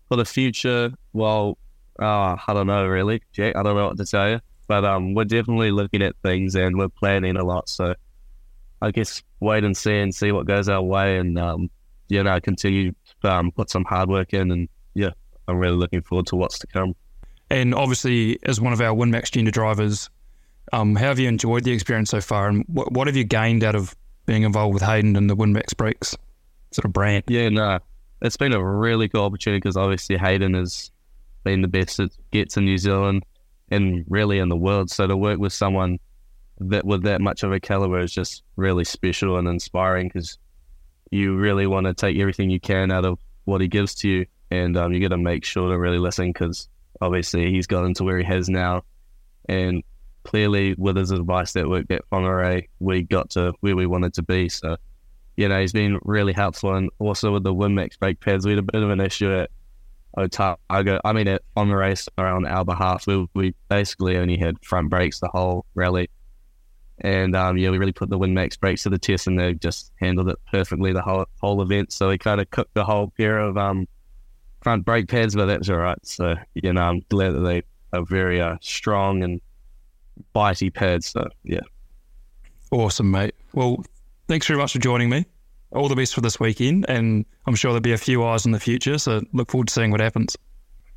for 0.07 0.15
the 0.15 0.25
future, 0.25 0.93
well, 1.13 1.57
uh, 1.99 2.37
I 2.47 2.53
don't 2.53 2.67
know 2.67 2.85
really, 2.85 3.21
Jack. 3.31 3.55
I 3.55 3.63
don't 3.63 3.75
know 3.75 3.87
what 3.87 3.97
to 3.97 4.05
tell 4.05 4.29
you. 4.29 4.39
But 4.67 4.83
um, 4.83 5.13
we're 5.13 5.23
definitely 5.23 5.71
looking 5.71 6.01
at 6.01 6.15
things 6.23 6.55
and 6.55 6.77
we're 6.77 6.89
planning 6.89 7.37
a 7.37 7.43
lot. 7.43 7.69
So 7.69 7.95
I 8.81 8.91
guess 8.91 9.23
wait 9.39 9.63
and 9.63 9.75
see 9.75 9.97
and 9.97 10.13
see 10.13 10.31
what 10.31 10.45
goes 10.45 10.69
our 10.69 10.81
way, 10.81 11.17
and 11.17 11.39
um, 11.39 11.69
you 12.09 12.21
know, 12.23 12.39
continue 12.39 12.93
to 13.21 13.31
um, 13.31 13.51
put 13.51 13.69
some 13.69 13.85
hard 13.85 14.09
work 14.09 14.33
in, 14.33 14.51
and 14.51 14.69
yeah, 14.93 15.11
I'm 15.47 15.57
really 15.57 15.77
looking 15.77 16.01
forward 16.01 16.27
to 16.27 16.35
what's 16.35 16.59
to 16.59 16.67
come. 16.67 16.95
And 17.49 17.73
obviously, 17.73 18.39
as 18.43 18.59
one 18.59 18.73
of 18.73 18.81
our 18.81 18.95
WinMax 18.95 19.31
junior 19.31 19.51
drivers, 19.51 20.09
um, 20.73 20.95
how 20.95 21.07
have 21.07 21.19
you 21.19 21.29
enjoyed 21.29 21.63
the 21.63 21.71
experience 21.71 22.09
so 22.09 22.21
far, 22.21 22.49
and 22.49 22.63
what, 22.67 22.91
what 22.91 23.07
have 23.07 23.15
you 23.15 23.23
gained 23.23 23.63
out 23.63 23.75
of 23.75 23.95
being 24.25 24.43
involved 24.43 24.73
with 24.73 24.83
Hayden 24.83 25.15
and 25.15 25.29
the 25.29 25.35
WinMax 25.35 25.75
Brakes 25.75 26.15
sort 26.71 26.85
of 26.85 26.93
brand? 26.93 27.23
Yeah, 27.27 27.49
no, 27.49 27.79
it's 28.21 28.37
been 28.37 28.53
a 28.53 28.63
really 28.63 29.07
cool 29.09 29.23
opportunity 29.23 29.59
because 29.59 29.77
obviously 29.77 30.17
Hayden 30.17 30.53
has 30.53 30.91
been 31.47 31.61
the 31.61 31.67
best 31.69 31.99
it 31.99 32.11
gets 32.31 32.57
in 32.57 32.65
New 32.65 32.77
Zealand 32.77 33.23
and 33.71 34.03
really 34.09 34.39
in 34.39 34.49
the 34.49 34.55
world. 34.57 34.89
So 34.89 35.07
to 35.07 35.15
work 35.15 35.39
with 35.39 35.53
someone 35.53 35.97
that 36.59 36.85
with 36.85 37.03
that 37.03 37.21
much 37.21 37.43
of 37.43 37.53
a 37.53 37.59
caliber 37.59 37.99
is 37.99 38.11
just 38.11 38.43
really 38.57 38.83
special 38.83 39.37
and 39.37 39.47
inspiring 39.47 40.09
because 40.09 40.37
you 41.09 41.37
really 41.37 41.67
want 41.67 41.85
to 41.85 41.93
take 41.93 42.17
everything 42.17 42.49
you 42.49 42.59
can 42.59 42.91
out 42.91 43.05
of 43.05 43.17
what 43.45 43.61
he 43.61 43.67
gives 43.69 43.95
to 43.95 44.09
you, 44.09 44.25
and 44.51 44.75
um, 44.75 44.91
you 44.91 44.99
got 44.99 45.15
to 45.15 45.17
make 45.17 45.45
sure 45.45 45.69
to 45.69 45.79
really 45.79 45.99
listen 45.99 46.33
because 46.33 46.67
obviously 46.99 47.49
he's 47.49 47.67
gotten 47.67 47.93
to 47.93 48.03
where 48.03 48.17
he 48.17 48.25
has 48.25 48.49
now, 48.49 48.83
and 49.47 49.83
clearly 50.25 50.75
with 50.77 50.97
his 50.97 51.11
advice 51.11 51.53
that 51.53 51.69
worked 51.69 51.91
at 51.91 52.01
Whangarei, 52.11 52.67
we 52.79 53.03
got 53.03 53.29
to 53.29 53.53
where 53.61 53.77
we 53.77 53.85
wanted 53.85 54.13
to 54.15 54.21
be. 54.21 54.49
So, 54.49 54.75
you 55.37 55.47
know, 55.47 55.61
he's 55.61 55.71
been 55.71 55.97
really 56.03 56.33
helpful, 56.33 56.75
and 56.75 56.89
also 56.99 57.31
with 57.31 57.43
the 57.43 57.53
WinMax 57.53 57.99
brake 57.99 58.19
pads, 58.19 58.45
we 58.45 58.51
had 58.51 58.59
a 58.59 58.71
bit 58.73 58.83
of 58.83 58.89
an 58.89 58.99
issue 58.99 59.31
at 59.31 59.49
Otago. 60.17 60.99
I 61.05 61.13
mean, 61.13 61.27
at 61.27 61.43
Whangarei, 61.55 62.07
around 62.17 62.45
our 62.47 62.65
behalf, 62.65 63.07
we, 63.07 63.27
we 63.33 63.55
basically 63.69 64.17
only 64.17 64.37
had 64.37 64.63
front 64.63 64.89
brakes 64.89 65.19
the 65.19 65.29
whole 65.29 65.65
rally 65.75 66.09
and 66.99 67.35
um, 67.35 67.57
yeah, 67.57 67.69
we 67.69 67.77
really 67.77 67.91
put 67.91 68.09
the 68.09 68.17
WinMax 68.17 68.59
brakes 68.59 68.83
to 68.83 68.89
the 68.89 68.97
test, 68.97 69.27
and 69.27 69.39
they 69.39 69.53
just 69.53 69.91
handled 69.99 70.29
it 70.29 70.39
perfectly 70.51 70.93
the 70.93 71.01
whole 71.01 71.25
whole 71.39 71.61
event. 71.61 71.91
So 71.93 72.09
we 72.09 72.17
kind 72.17 72.41
of 72.41 72.49
cooked 72.49 72.73
the 72.73 72.83
whole 72.83 73.13
pair 73.17 73.37
of 73.39 73.57
um, 73.57 73.87
front 74.61 74.83
brake 74.83 75.07
pads, 75.07 75.35
but 75.35 75.45
that's 75.45 75.69
all 75.69 75.77
right. 75.77 76.03
So 76.03 76.35
you 76.55 76.73
know, 76.73 76.81
I'm 76.81 77.01
glad 77.09 77.33
that 77.33 77.41
they 77.41 77.61
are 77.93 78.03
very 78.03 78.41
uh, 78.41 78.57
strong 78.61 79.23
and 79.23 79.39
bitey 80.35 80.73
pads. 80.73 81.07
So 81.07 81.27
yeah, 81.43 81.61
awesome, 82.71 83.11
mate. 83.11 83.35
Well, 83.53 83.83
thanks 84.27 84.47
very 84.47 84.57
much 84.57 84.73
for 84.73 84.79
joining 84.79 85.09
me. 85.09 85.25
All 85.71 85.89
the 85.89 85.95
best 85.95 86.15
for 86.15 86.21
this 86.21 86.39
weekend, 86.39 86.85
and 86.87 87.25
I'm 87.45 87.55
sure 87.55 87.71
there'll 87.71 87.81
be 87.81 87.91
a 87.91 87.97
few 87.97 88.23
eyes 88.23 88.45
in 88.45 88.51
the 88.53 88.59
future. 88.59 88.97
So 88.97 89.21
look 89.33 89.51
forward 89.51 89.67
to 89.67 89.73
seeing 89.73 89.91
what 89.91 89.99
happens. 89.99 90.37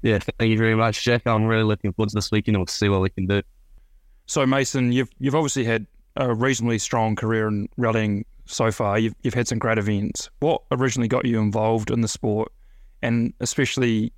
Yeah, 0.02 0.18
thank 0.18 0.50
you 0.50 0.56
very 0.56 0.76
much, 0.76 1.02
Jack. 1.02 1.26
I'm 1.26 1.44
really 1.44 1.64
looking 1.64 1.92
forward 1.92 2.10
to 2.10 2.14
this 2.14 2.30
weekend. 2.30 2.56
We'll 2.56 2.66
see 2.66 2.88
what 2.88 3.00
we 3.00 3.10
can 3.10 3.26
do. 3.26 3.42
So 4.26 4.46
Mason, 4.46 4.92
you've 4.92 5.10
you've 5.18 5.34
obviously 5.34 5.64
had 5.64 5.86
a 6.16 6.32
reasonably 6.32 6.78
strong 6.78 7.16
career 7.16 7.48
in 7.48 7.68
rallying 7.76 8.24
so 8.46 8.70
far. 8.70 8.98
You've 8.98 9.14
you've 9.22 9.34
had 9.34 9.48
some 9.48 9.58
great 9.58 9.78
events. 9.78 10.30
What 10.38 10.62
originally 10.70 11.08
got 11.08 11.24
you 11.24 11.40
involved 11.40 11.90
in 11.90 12.00
the 12.00 12.08
sport, 12.08 12.52
and 13.02 13.32
especially, 13.40 14.12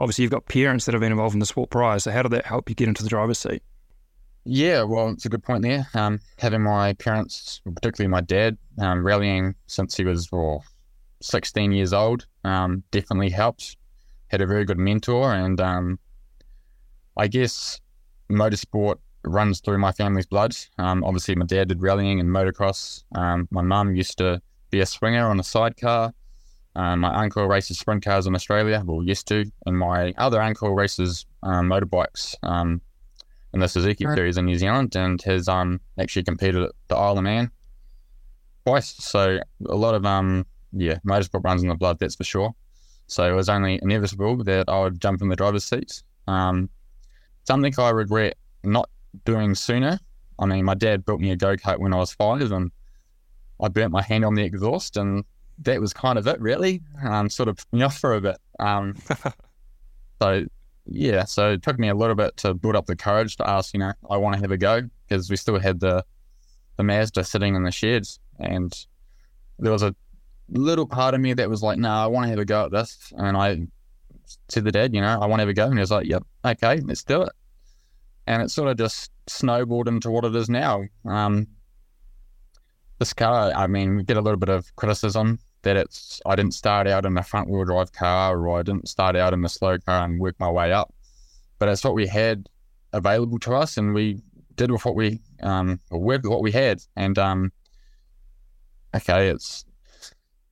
obviously, 0.00 0.22
you've 0.22 0.30
got 0.30 0.46
parents 0.46 0.84
that 0.84 0.92
have 0.92 1.00
been 1.00 1.12
involved 1.12 1.34
in 1.34 1.40
the 1.40 1.46
sport 1.46 1.70
prior. 1.70 1.98
So 1.98 2.10
how 2.10 2.22
did 2.22 2.32
that 2.32 2.44
help 2.44 2.68
you 2.68 2.74
get 2.74 2.88
into 2.88 3.02
the 3.02 3.08
driver's 3.08 3.38
seat? 3.38 3.62
Yeah, 4.48 4.84
well, 4.84 5.08
it's 5.08 5.26
a 5.26 5.28
good 5.28 5.42
point 5.42 5.62
there. 5.62 5.88
Um, 5.92 6.20
having 6.38 6.62
my 6.62 6.92
parents, 6.92 7.60
particularly 7.64 8.08
my 8.08 8.20
dad, 8.20 8.56
um, 8.78 9.04
rallying 9.04 9.56
since 9.66 9.96
he 9.96 10.04
was 10.04 10.30
well, 10.30 10.64
16 11.20 11.72
years 11.72 11.92
old, 11.92 12.26
um, 12.44 12.84
definitely 12.92 13.30
helped. 13.30 13.76
Had 14.28 14.40
a 14.40 14.46
very 14.46 14.64
good 14.64 14.78
mentor, 14.78 15.34
and 15.34 15.60
um, 15.60 15.98
I 17.16 17.26
guess 17.26 17.80
motorsport 18.30 18.98
runs 19.24 19.60
through 19.60 19.78
my 19.78 19.90
family's 19.90 20.26
blood. 20.26 20.56
Um, 20.78 21.02
obviously, 21.02 21.34
my 21.34 21.46
dad 21.46 21.66
did 21.68 21.82
rallying 21.82 22.20
and 22.20 22.28
motocross. 22.28 23.02
Um, 23.16 23.48
my 23.50 23.62
mum 23.62 23.96
used 23.96 24.16
to 24.18 24.40
be 24.70 24.78
a 24.78 24.86
swinger 24.86 25.28
on 25.28 25.40
a 25.40 25.44
sidecar. 25.44 26.12
Um, 26.76 27.00
my 27.00 27.14
uncle 27.14 27.48
races 27.48 27.80
sprint 27.80 28.04
cars 28.04 28.28
in 28.28 28.34
Australia, 28.36 28.82
well, 28.86 29.02
used 29.02 29.26
to. 29.28 29.50
And 29.64 29.76
my 29.76 30.14
other 30.18 30.40
uncle 30.40 30.72
races 30.72 31.26
motorbikes 31.42 32.36
in 33.56 33.60
the 33.60 33.68
Suzuki 33.68 34.04
series 34.14 34.36
in 34.36 34.44
New 34.44 34.58
Zealand 34.58 34.94
and 34.96 35.20
has 35.22 35.48
um, 35.48 35.80
actually 35.98 36.24
competed 36.24 36.62
at 36.62 36.72
the 36.88 36.94
Isle 36.94 37.16
of 37.16 37.24
Man 37.24 37.50
twice. 38.66 38.94
So 38.98 39.40
a 39.66 39.74
lot 39.74 39.94
of, 39.94 40.04
um, 40.04 40.44
yeah, 40.72 40.98
motorsport 41.06 41.42
runs 41.42 41.62
in 41.62 41.70
the 41.70 41.74
blood, 41.74 41.98
that's 41.98 42.16
for 42.16 42.24
sure. 42.24 42.54
So 43.06 43.26
it 43.26 43.34
was 43.34 43.48
only 43.48 43.78
inevitable 43.80 44.44
that 44.44 44.68
I 44.68 44.80
would 44.80 45.00
jump 45.00 45.22
in 45.22 45.30
the 45.30 45.36
driver's 45.36 45.64
seats. 45.64 46.04
Um, 46.28 46.68
something 47.44 47.72
I 47.78 47.88
regret 47.90 48.36
not 48.62 48.90
doing 49.24 49.54
sooner. 49.54 49.98
I 50.38 50.44
mean, 50.44 50.66
my 50.66 50.74
dad 50.74 51.06
built 51.06 51.20
me 51.20 51.30
a 51.30 51.36
go 51.36 51.56
kart 51.56 51.78
when 51.78 51.94
I 51.94 51.96
was 51.96 52.12
five, 52.12 52.52
and 52.52 52.70
I 53.58 53.68
burnt 53.68 53.90
my 53.90 54.02
hand 54.02 54.26
on 54.26 54.34
the 54.34 54.42
exhaust, 54.42 54.98
and 54.98 55.24
that 55.60 55.80
was 55.80 55.94
kind 55.94 56.18
of 56.18 56.26
it, 56.26 56.38
really. 56.42 56.82
Um, 57.02 57.30
sort 57.30 57.48
of 57.48 57.64
me 57.72 57.80
off 57.80 57.96
for 57.96 58.16
a 58.16 58.20
bit. 58.20 58.36
Um, 58.60 58.96
so 60.20 60.44
yeah, 60.88 61.24
so 61.24 61.52
it 61.52 61.62
took 61.62 61.78
me 61.78 61.88
a 61.88 61.94
little 61.94 62.14
bit 62.14 62.36
to 62.38 62.54
build 62.54 62.76
up 62.76 62.86
the 62.86 62.96
courage 62.96 63.36
to 63.36 63.48
ask, 63.48 63.74
you 63.74 63.80
know, 63.80 63.92
I 64.10 64.16
want 64.16 64.34
to 64.34 64.40
have 64.40 64.50
a 64.50 64.58
go 64.58 64.82
because 65.08 65.30
we 65.30 65.36
still 65.36 65.58
had 65.58 65.80
the 65.80 66.04
the 66.76 66.82
Mazda 66.82 67.24
sitting 67.24 67.54
in 67.54 67.62
the 67.62 67.70
sheds, 67.70 68.20
and 68.38 68.86
there 69.58 69.72
was 69.72 69.82
a 69.82 69.94
little 70.50 70.86
part 70.86 71.14
of 71.14 71.20
me 71.20 71.32
that 71.32 71.48
was 71.48 71.62
like, 71.62 71.78
no, 71.78 71.90
I 71.90 72.06
want 72.06 72.24
to 72.24 72.30
have 72.30 72.38
a 72.38 72.44
go 72.44 72.66
at 72.66 72.70
this, 72.70 73.12
and 73.16 73.36
I 73.36 73.66
said 74.48 74.64
to 74.64 74.70
dad, 74.70 74.94
you 74.94 75.00
know, 75.00 75.18
I 75.20 75.26
want 75.26 75.40
to 75.40 75.42
have 75.42 75.48
a 75.48 75.54
go, 75.54 75.64
and 75.64 75.74
he 75.74 75.80
was 75.80 75.90
like, 75.90 76.06
yep, 76.06 76.22
okay, 76.44 76.80
let's 76.80 77.02
do 77.02 77.22
it 77.22 77.32
and 78.26 78.42
it 78.42 78.50
sort 78.50 78.68
of 78.68 78.76
just 78.76 79.10
snowballed 79.26 79.88
into 79.88 80.10
what 80.10 80.24
it 80.24 80.34
is 80.34 80.48
now. 80.48 80.84
Um, 81.04 81.46
this 82.98 83.12
car, 83.12 83.52
I 83.54 83.66
mean, 83.66 83.96
we 83.96 84.04
get 84.04 84.16
a 84.16 84.20
little 84.20 84.38
bit 84.38 84.48
of 84.48 84.74
criticism 84.76 85.38
that 85.62 85.76
it's 85.76 86.20
I 86.26 86.36
didn't 86.36 86.54
start 86.54 86.86
out 86.86 87.04
in 87.04 87.16
a 87.16 87.22
front 87.22 87.48
wheel 87.48 87.64
drive 87.64 87.92
car 87.92 88.38
or 88.38 88.58
I 88.58 88.62
didn't 88.62 88.88
start 88.88 89.16
out 89.16 89.32
in 89.32 89.44
a 89.44 89.48
slow 89.48 89.78
car 89.78 90.04
and 90.04 90.20
work 90.20 90.36
my 90.38 90.50
way 90.50 90.72
up, 90.72 90.94
but 91.58 91.68
it's 91.68 91.84
what 91.84 91.94
we 91.94 92.06
had 92.06 92.48
available 92.92 93.38
to 93.40 93.54
us, 93.54 93.76
and 93.76 93.94
we 93.94 94.22
did 94.54 94.70
with 94.70 94.84
what 94.84 94.94
we 94.94 95.20
um 95.42 95.80
with 95.90 96.24
what 96.24 96.42
we 96.42 96.52
had, 96.52 96.80
and 96.96 97.18
um, 97.18 97.52
okay, 98.94 99.28
it's 99.28 99.64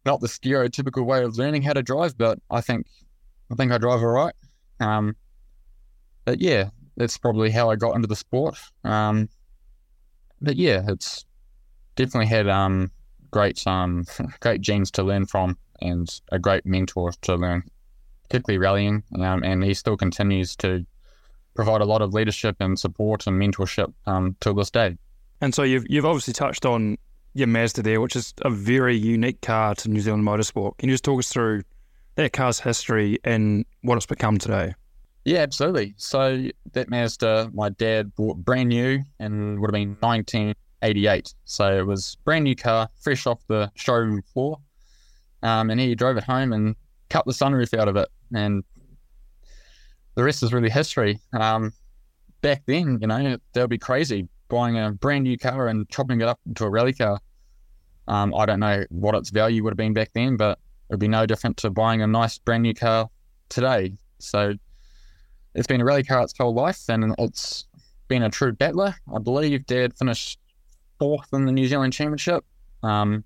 not 0.05 0.21
the 0.21 0.27
stereotypical 0.27 1.05
way 1.05 1.25
of 1.25 1.39
learning 1.39 1.63
how 1.63 1.73
to 1.73 1.83
drive, 1.83 2.17
but 2.19 2.39
I 2.51 2.61
think 2.61 2.87
I 3.51 3.55
think 3.55 3.73
I 3.73 3.79
drive 3.79 4.01
all 4.01 4.09
right. 4.09 4.35
Um, 4.81 5.17
but 6.25 6.41
yeah, 6.41 6.71
that's 6.97 7.19
probably 7.19 7.51
how 7.51 7.71
I 7.71 7.77
got 7.77 7.95
into 7.95 8.09
the 8.09 8.17
sport. 8.17 8.57
Um, 8.85 9.29
but 10.41 10.57
yeah, 10.57 10.83
it's 10.89 11.25
definitely 11.97 12.27
had 12.27 12.49
um, 12.49 12.91
great 13.35 13.67
um, 13.67 14.05
great 14.41 14.61
genes 14.61 14.91
to 14.93 15.03
learn 15.03 15.27
from 15.27 15.59
and 15.83 16.21
a 16.31 16.39
great 16.39 16.65
mentor 16.65 17.13
to 17.23 17.35
learn, 17.35 17.65
particularly 18.23 18.59
rallying. 18.59 19.03
Um, 19.19 19.43
and 19.43 19.63
he 19.63 19.75
still 19.75 19.97
continues 19.97 20.55
to 20.57 20.87
provide 21.55 21.81
a 21.81 21.85
lot 21.85 22.01
of 22.01 22.15
leadership 22.15 22.57
and 22.61 22.79
support 22.79 23.27
and 23.27 23.41
mentorship 23.41 23.93
um, 24.07 24.37
to 24.41 24.53
this 24.55 24.71
day. 24.71 24.97
And 25.41 25.53
so 25.53 25.65
you've 25.65 25.85
you've 25.91 26.07
obviously 26.07 26.33
touched 26.33 26.65
on 26.65 26.97
your 27.35 27.49
Mazda 27.49 27.83
there, 27.83 28.01
which 28.01 28.15
is 28.15 28.33
a 28.43 28.51
very 28.51 28.97
unique 28.97 29.41
car 29.41 29.75
to 29.75 29.91
New 29.91 30.01
Zealand 30.01 30.25
motorsport. 30.25 30.79
Can 30.79 30.89
you 30.89 30.95
just 30.95 31.05
talk 31.05 31.19
us 31.19 31.29
through 31.29 31.65
that 32.15 32.33
car's 32.33 32.61
history 32.61 33.19
and 33.25 33.67
what 33.83 33.97
it's 33.97 34.07
become 34.07 34.39
today? 34.39 34.75
Yeah, 35.25 35.39
absolutely. 35.39 35.95
So 35.97 36.49
that 36.75 36.89
Mazda, 36.89 37.51
my 37.53 37.71
dad 37.71 38.15
bought 38.15 38.37
brand 38.37 38.69
new 38.69 39.03
and 39.19 39.59
would 39.59 39.69
have 39.69 39.75
been 39.75 39.97
1988. 40.85 41.35
So 41.45 41.79
it 41.79 41.87
was 41.87 42.17
brand 42.25 42.45
new 42.45 42.55
car, 42.55 42.89
fresh 43.01 43.27
off 43.27 43.41
the 43.49 43.71
showroom 43.75 44.23
floor. 44.23 44.59
Um, 45.43 45.71
and 45.71 45.81
he 45.81 45.95
drove 45.95 46.17
it 46.17 46.25
home 46.25 46.53
and 46.53 46.77
cut 47.11 47.25
the 47.27 47.33
sunroof 47.33 47.77
out 47.79 47.89
of 47.89 47.97
it. 47.97 48.09
And 48.35 48.65
the 50.15 50.25
rest 50.25 50.43
is 50.43 50.53
really 50.53 50.71
history. 50.71 51.19
Um, 51.33 51.73
back 52.41 52.63
then, 52.67 52.99
you 53.01 53.07
know, 53.07 53.37
they'll 53.53 53.67
be 53.67 53.79
crazy 53.79 54.29
buying 54.49 54.79
a 54.79 54.93
brand 54.93 55.25
new 55.25 55.39
car 55.39 55.69
and 55.69 55.89
chopping 55.89 56.21
it 56.21 56.29
up 56.29 56.39
into 56.47 56.65
a 56.65 56.71
rally 56.71 56.93
car. 56.93 57.19
Um, 58.07 58.35
I 58.35 58.45
don't 58.45 58.61
know 58.61 58.85
what 58.91 59.15
its 59.15 59.31
value 59.31 59.65
would 59.65 59.71
have 59.71 59.79
been 59.79 59.95
back 59.95 60.11
then, 60.15 60.37
but 60.37 60.59
it 60.91 60.95
would 60.95 61.01
be 61.01 61.09
no 61.09 61.25
different 61.25 61.57
to 61.59 61.71
buying 61.71 62.03
a 62.03 62.07
nice 62.07 62.39
brand 62.39 62.63
new 62.63 62.75
car 62.75 63.09
today. 63.49 63.95
So 64.19 64.55
it's 65.55 65.67
been 65.67 65.81
a 65.81 65.85
rally 65.85 66.05
car 66.05 66.23
its 66.23 66.37
whole 66.37 66.53
life, 66.53 66.83
and 66.89 67.15
it's 67.19 67.67
been 68.09 68.23
a 68.23 68.31
true 68.31 68.53
battler. 68.53 68.95
I 69.15 69.19
believe 69.19 69.65
Dad 69.67 69.97
finished 69.97 70.39
fourth 70.99 71.29
in 71.33 71.47
the 71.47 71.53
New 71.53 71.67
Zealand 71.67 71.93
Championship 71.93 72.45
um, 72.83 73.25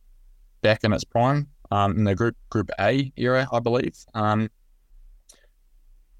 back 0.62 0.84
in 0.84 0.92
its 0.92 1.04
prime 1.04 1.48
um, 1.70 1.96
in 1.96 2.04
the 2.04 2.14
Group 2.14 2.36
Group 2.50 2.70
A 2.80 3.12
era, 3.16 3.48
I 3.52 3.60
believe. 3.60 3.96
Um, 4.14 4.50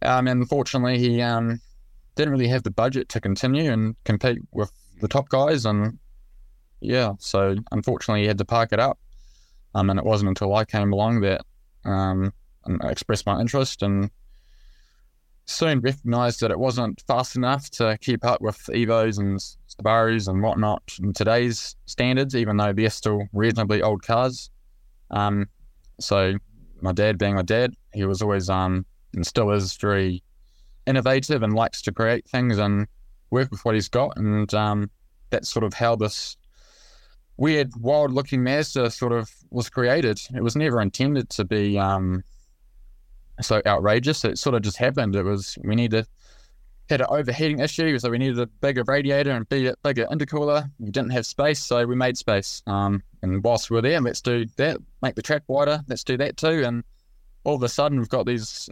um, 0.03 0.29
unfortunately, 0.29 0.99
he 0.99 1.21
um, 1.23 1.61
didn't 2.15 2.33
really 2.33 2.49
have 2.49 2.63
the 2.63 2.71
budget 2.71 3.09
to 3.11 3.21
continue 3.21 3.73
and 3.73 3.97
compete 4.05 4.39
with 4.53 4.73
the 5.01 5.09
top 5.09 5.29
guys, 5.29 5.65
and 5.65 5.99
yeah, 6.81 7.13
so 7.19 7.57
unfortunately, 7.73 8.23
he 8.23 8.29
had 8.29 8.39
to 8.39 8.45
park 8.45 8.73
it 8.73 8.81
up. 8.81 8.99
Um, 9.75 9.91
and 9.91 9.99
it 9.99 10.05
wasn't 10.05 10.29
until 10.31 10.55
I 10.55 10.65
came 10.65 10.93
along 10.93 11.21
that 11.21 11.43
I 12.83 12.89
expressed 12.89 13.27
my 13.27 13.41
interest 13.41 13.83
and 13.83 14.11
soon 15.49 15.81
recognised 15.81 16.41
that 16.41 16.51
it 16.51 16.59
wasn't 16.59 17.03
fast 17.07 17.35
enough 17.35 17.71
to 17.71 17.97
keep 18.01 18.25
up 18.25 18.41
with 18.41 18.59
Evos 18.67 19.19
and 19.19 19.39
Subarus 19.69 20.29
and 20.29 20.43
whatnot 20.43 20.83
in 21.03 21.13
today's 21.13 21.75
standards, 21.87 22.37
even 22.37 22.57
though 22.59 22.73
they're 22.73 22.91
still 22.91 23.23
reasonably 23.33 23.83
old 23.83 24.03
cars. 24.03 24.51
Um, 25.11 25.47
so 25.99 26.35
my 26.83 26.93
dad, 26.93 27.19
being 27.19 27.35
my 27.35 27.43
dad, 27.43 27.75
he 27.95 28.05
was 28.05 28.21
always 28.21 28.51
um, 28.51 28.85
and 29.15 29.27
still 29.27 29.51
is 29.51 29.77
very 29.77 30.23
innovative 30.87 31.43
and 31.43 31.55
likes 31.55 31.81
to 31.83 31.93
create 31.93 32.29
things 32.29 32.59
and 32.59 32.87
work 33.31 33.51
with 33.51 33.65
what 33.65 33.75
he's 33.75 33.89
got, 33.89 34.17
and 34.17 34.53
um, 34.55 34.91
that's 35.31 35.49
sort 35.49 35.65
of 35.65 35.73
how 35.73 35.97
this 35.97 36.37
weird, 37.39 37.71
wild-looking 37.81 38.43
Mazda 38.43 38.91
sort 38.91 39.13
of 39.13 39.31
was 39.51 39.71
created. 39.71 40.21
It 40.35 40.43
was 40.43 40.57
never 40.57 40.81
intended 40.81 41.31
to 41.31 41.45
be 41.45 41.79
um, 41.79 42.23
so 43.41 43.63
outrageous. 43.67 44.25
It 44.25 44.39
sort 44.39 44.55
of 44.55 44.63
just 44.63 44.77
happened. 44.77 45.17
It 45.17 45.23
was 45.23 45.59
we 45.63 45.75
needed 45.75 46.07
had 46.89 47.01
an 47.03 47.07
overheating 47.11 47.59
issue, 47.59 47.99
so 47.99 48.11
we 48.11 48.19
needed 48.19 48.39
a 48.39 48.47
bigger 48.47 48.83
radiator 48.87 49.31
and 49.31 49.49
bigger, 49.49 49.75
bigger 49.83 50.07
intercooler. 50.07 50.71
We 50.79 50.91
didn't 50.91 51.11
have 51.11 51.27
space, 51.27 51.63
so 51.63 51.85
we 51.87 51.95
made 51.95 52.17
space. 52.17 52.63
Um, 52.67 53.03
and 53.23 53.43
whilst 53.45 53.71
we're 53.71 53.83
there, 53.83 54.01
let's 54.01 54.23
do 54.23 54.47
that. 54.57 54.79
Make 55.03 55.15
the 55.15 55.23
track 55.23 55.43
wider. 55.49 55.83
Let's 55.89 56.05
do 56.05 56.17
that 56.17 56.37
too. 56.37 56.65
And 56.65 56.85
all 57.45 57.57
of 57.57 57.63
a 57.63 57.69
sudden, 57.69 57.99
we've 57.99 58.09
got 58.09 58.27
these 58.27 58.71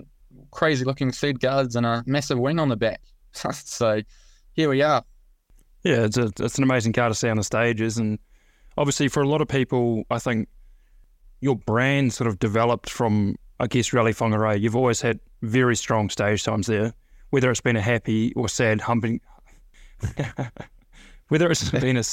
crazy 0.51 0.85
looking 0.85 1.13
seat 1.13 1.41
guards 1.41 1.77
and 1.77 1.85
a 1.85 2.03
massive 2.07 2.39
wing 2.39 2.59
on 2.59 2.69
the 2.69 2.77
back. 2.77 3.01
so 3.33 4.01
here 4.55 4.71
we 4.71 4.83
are. 4.83 5.05
Yeah, 5.83 6.05
it's 6.05 6.17
a, 6.17 6.31
it's 6.41 6.57
an 6.57 6.65
amazing 6.65 6.95
car 6.95 7.09
to 7.09 7.15
see 7.15 7.29
on 7.29 7.37
the 7.37 7.45
stages, 7.45 7.99
and 7.99 8.19
obviously 8.77 9.09
for 9.09 9.23
a 9.23 9.29
lot 9.29 9.41
of 9.41 9.49
people, 9.49 10.05
I 10.11 10.19
think 10.19 10.49
your 11.41 11.57
brand 11.57 12.13
sort 12.13 12.29
of 12.29 12.39
developed 12.39 12.91
from 12.91 13.37
I 13.59 13.67
guess 13.67 13.93
Rally 13.93 14.13
Whangarei, 14.13 14.61
you've 14.61 14.77
always 14.77 15.01
had 15.01 15.19
very 15.43 15.77
strong 15.77 16.11
stage 16.11 16.45
times 16.45 16.67
there, 16.67 16.93
whether 17.31 17.51
it's 17.51 17.61
been 17.61 17.77
a 17.77 17.83
happy 17.83 18.35
or 18.35 18.49
sad 18.49 18.81
humping, 18.81 19.21
whether 21.29 21.51
it's 21.51 21.71
been 21.81 21.97
a 21.97 22.05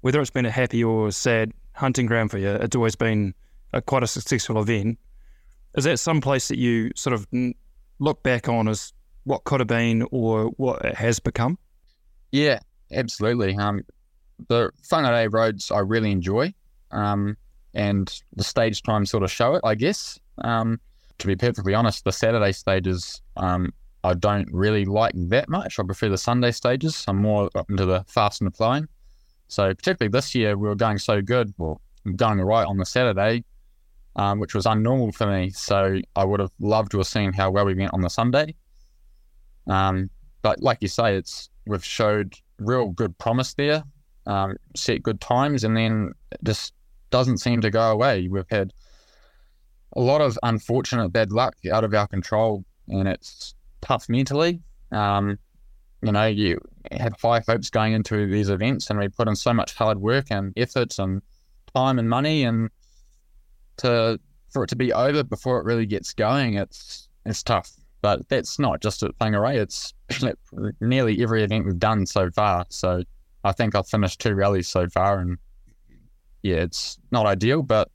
whether 0.00 0.20
it's 0.20 0.30
been 0.30 0.46
a 0.46 0.50
happy 0.50 0.82
or 0.82 1.12
sad 1.12 1.52
hunting 1.74 2.06
ground 2.06 2.30
for 2.30 2.38
you, 2.38 2.50
it's 2.50 2.74
always 2.74 2.96
been 2.96 3.34
a, 3.72 3.80
quite 3.80 4.02
a 4.02 4.06
successful 4.06 4.60
event. 4.60 4.98
Is 5.76 5.84
that 5.84 5.98
some 5.98 6.20
place 6.20 6.48
that 6.48 6.58
you 6.58 6.90
sort 6.96 7.14
of 7.14 7.26
look 7.98 8.22
back 8.22 8.48
on 8.48 8.68
as 8.68 8.92
what 9.24 9.44
could 9.44 9.60
have 9.60 9.68
been 9.68 10.06
or 10.10 10.46
what 10.56 10.84
it 10.84 10.96
has 10.96 11.20
become? 11.20 11.56
Yeah, 12.32 12.58
absolutely. 12.90 13.56
Um, 13.56 13.84
the 14.48 14.70
Whangarei 14.90 15.32
roads 15.32 15.70
I 15.70 15.78
really 15.78 16.10
enjoy, 16.10 16.52
um, 16.90 17.36
and 17.74 18.22
the 18.34 18.44
stage 18.44 18.82
time 18.82 19.06
sort 19.06 19.22
of 19.22 19.30
show 19.30 19.54
it, 19.54 19.62
I 19.64 19.74
guess. 19.74 20.18
Um, 20.38 20.80
to 21.18 21.26
be 21.26 21.36
perfectly 21.36 21.74
honest, 21.74 22.04
the 22.04 22.12
Saturday 22.12 22.52
stages 22.52 23.22
um, 23.36 23.72
I 24.04 24.14
don't 24.14 24.48
really 24.52 24.84
like 24.84 25.12
that 25.14 25.48
much. 25.48 25.78
I 25.78 25.84
prefer 25.84 26.08
the 26.08 26.18
Sunday 26.18 26.50
stages. 26.50 27.04
I'm 27.06 27.18
more 27.18 27.48
into 27.68 27.86
the 27.86 28.04
fast 28.08 28.40
and 28.40 28.54
flying. 28.54 28.88
So 29.48 29.72
particularly 29.74 30.10
this 30.10 30.34
year, 30.34 30.56
we 30.56 30.68
were 30.68 30.74
going 30.74 30.98
so 30.98 31.22
good, 31.22 31.54
well, 31.58 31.80
going 32.16 32.40
right 32.40 32.66
on 32.66 32.78
the 32.78 32.86
Saturday, 32.86 33.44
um, 34.16 34.40
which 34.40 34.54
was 34.54 34.66
unnormal 34.66 35.14
for 35.14 35.26
me. 35.26 35.50
So 35.50 36.00
I 36.16 36.24
would 36.24 36.40
have 36.40 36.50
loved 36.58 36.90
to 36.92 36.98
have 36.98 37.06
seen 37.06 37.32
how 37.32 37.50
well 37.50 37.66
we 37.66 37.74
went 37.74 37.94
on 37.94 38.00
the 38.00 38.10
Sunday. 38.10 38.54
Um, 39.68 40.10
but 40.42 40.60
like 40.60 40.78
you 40.80 40.88
say, 40.88 41.16
it's 41.16 41.48
we've 41.66 41.84
showed 41.84 42.34
real 42.58 42.88
good 42.88 43.16
promise 43.18 43.54
there, 43.54 43.84
um, 44.26 44.56
set 44.74 45.02
good 45.02 45.20
times, 45.20 45.62
and 45.62 45.76
then 45.76 46.12
just 46.42 46.72
doesn't 47.12 47.38
seem 47.38 47.60
to 47.60 47.70
go 47.70 47.92
away. 47.92 48.26
We've 48.26 48.50
had 48.50 48.72
a 49.94 50.00
lot 50.00 50.20
of 50.20 50.36
unfortunate 50.42 51.10
bad 51.10 51.30
luck 51.30 51.54
out 51.70 51.84
of 51.84 51.94
our 51.94 52.08
control, 52.08 52.64
and 52.88 53.06
it's 53.06 53.54
tough 53.80 54.08
mentally. 54.08 54.60
Um, 54.90 55.38
you 56.02 56.10
know, 56.10 56.26
you 56.26 56.60
have 56.90 57.14
high 57.20 57.42
hopes 57.46 57.70
going 57.70 57.92
into 57.92 58.26
these 58.26 58.48
events, 58.48 58.90
and 58.90 58.98
we 58.98 59.08
put 59.08 59.28
in 59.28 59.36
so 59.36 59.52
much 59.52 59.74
hard 59.74 59.98
work 60.00 60.26
and 60.30 60.52
effort 60.56 60.98
and 60.98 61.22
time 61.74 61.98
and 61.98 62.08
money, 62.08 62.42
and 62.42 62.70
to 63.76 64.18
for 64.50 64.64
it 64.64 64.68
to 64.68 64.76
be 64.76 64.92
over 64.92 65.22
before 65.22 65.58
it 65.60 65.64
really 65.64 65.86
gets 65.86 66.12
going, 66.12 66.54
it's 66.54 67.08
it's 67.24 67.42
tough. 67.42 67.70
But 68.00 68.28
that's 68.28 68.58
not 68.58 68.82
just 68.82 69.02
at 69.02 69.16
Whangarei; 69.20 69.56
it's 69.56 69.94
nearly 70.80 71.22
every 71.22 71.44
event 71.44 71.66
we've 71.66 71.78
done 71.78 72.06
so 72.06 72.30
far. 72.30 72.64
So 72.70 73.04
I 73.44 73.52
think 73.52 73.74
I've 73.74 73.86
finished 73.86 74.20
two 74.20 74.34
rallies 74.34 74.68
so 74.68 74.88
far, 74.88 75.18
and 75.18 75.38
yeah, 76.42 76.56
it's 76.56 76.98
not 77.10 77.26
ideal, 77.26 77.62
but 77.62 77.90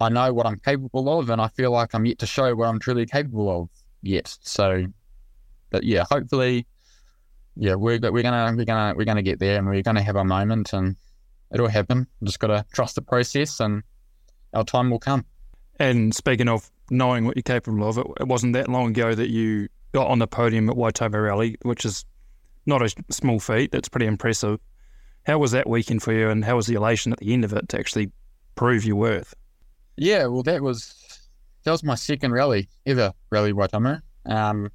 I 0.00 0.08
know 0.08 0.32
what 0.32 0.46
I'm 0.46 0.58
capable 0.58 1.18
of, 1.18 1.30
and 1.30 1.40
I 1.40 1.48
feel 1.48 1.70
like 1.70 1.94
I'm 1.94 2.06
yet 2.06 2.18
to 2.20 2.26
show 2.26 2.54
what 2.54 2.66
I'm 2.66 2.78
truly 2.78 3.06
capable 3.06 3.62
of 3.62 3.68
yet. 4.02 4.36
So, 4.42 4.86
but 5.70 5.84
yeah, 5.84 6.04
hopefully, 6.10 6.66
yeah, 7.56 7.74
we're 7.74 7.98
we're 8.00 8.22
gonna 8.22 8.54
we're 8.56 8.64
gonna 8.64 8.94
we're 8.96 9.04
gonna 9.04 9.22
get 9.22 9.38
there, 9.38 9.58
and 9.58 9.68
we're 9.68 9.82
gonna 9.82 10.02
have 10.02 10.16
a 10.16 10.24
moment, 10.24 10.72
and 10.72 10.96
it'll 11.52 11.68
happen. 11.68 12.06
Just 12.24 12.40
gotta 12.40 12.64
trust 12.72 12.94
the 12.94 13.02
process, 13.02 13.60
and 13.60 13.82
our 14.54 14.64
time 14.64 14.90
will 14.90 14.98
come. 14.98 15.24
And 15.78 16.14
speaking 16.14 16.48
of 16.48 16.70
knowing 16.90 17.24
what 17.24 17.36
you're 17.36 17.42
capable 17.42 17.88
of, 17.88 17.98
it, 17.98 18.06
it 18.20 18.26
wasn't 18.26 18.54
that 18.54 18.68
long 18.68 18.88
ago 18.88 19.14
that 19.14 19.28
you 19.28 19.68
got 19.92 20.08
on 20.08 20.18
the 20.18 20.26
podium 20.26 20.68
at 20.70 20.76
Waitomo 20.76 21.24
Rally, 21.24 21.56
which 21.62 21.84
is 21.84 22.04
not 22.66 22.82
a 22.82 22.94
small 23.10 23.38
feat. 23.38 23.70
That's 23.72 23.88
pretty 23.88 24.06
impressive. 24.06 24.58
How 25.26 25.38
was 25.38 25.52
that 25.52 25.68
weekend 25.68 26.02
for 26.02 26.12
you, 26.12 26.30
and 26.30 26.44
how 26.44 26.56
was 26.56 26.66
the 26.66 26.74
elation 26.74 27.12
at 27.12 27.18
the 27.18 27.32
end 27.32 27.44
of 27.44 27.52
it 27.52 27.68
to 27.70 27.78
actually 27.78 28.10
prove 28.54 28.84
your 28.84 28.96
worth? 28.96 29.34
Yeah, 29.96 30.26
well, 30.26 30.42
that 30.44 30.62
was 30.62 30.94
that 31.64 31.70
was 31.70 31.84
my 31.84 31.94
second 31.94 32.32
rally 32.32 32.68
ever, 32.86 33.12
Rally 33.30 33.52
Waitomo. 33.52 34.00
Um, 34.26 34.70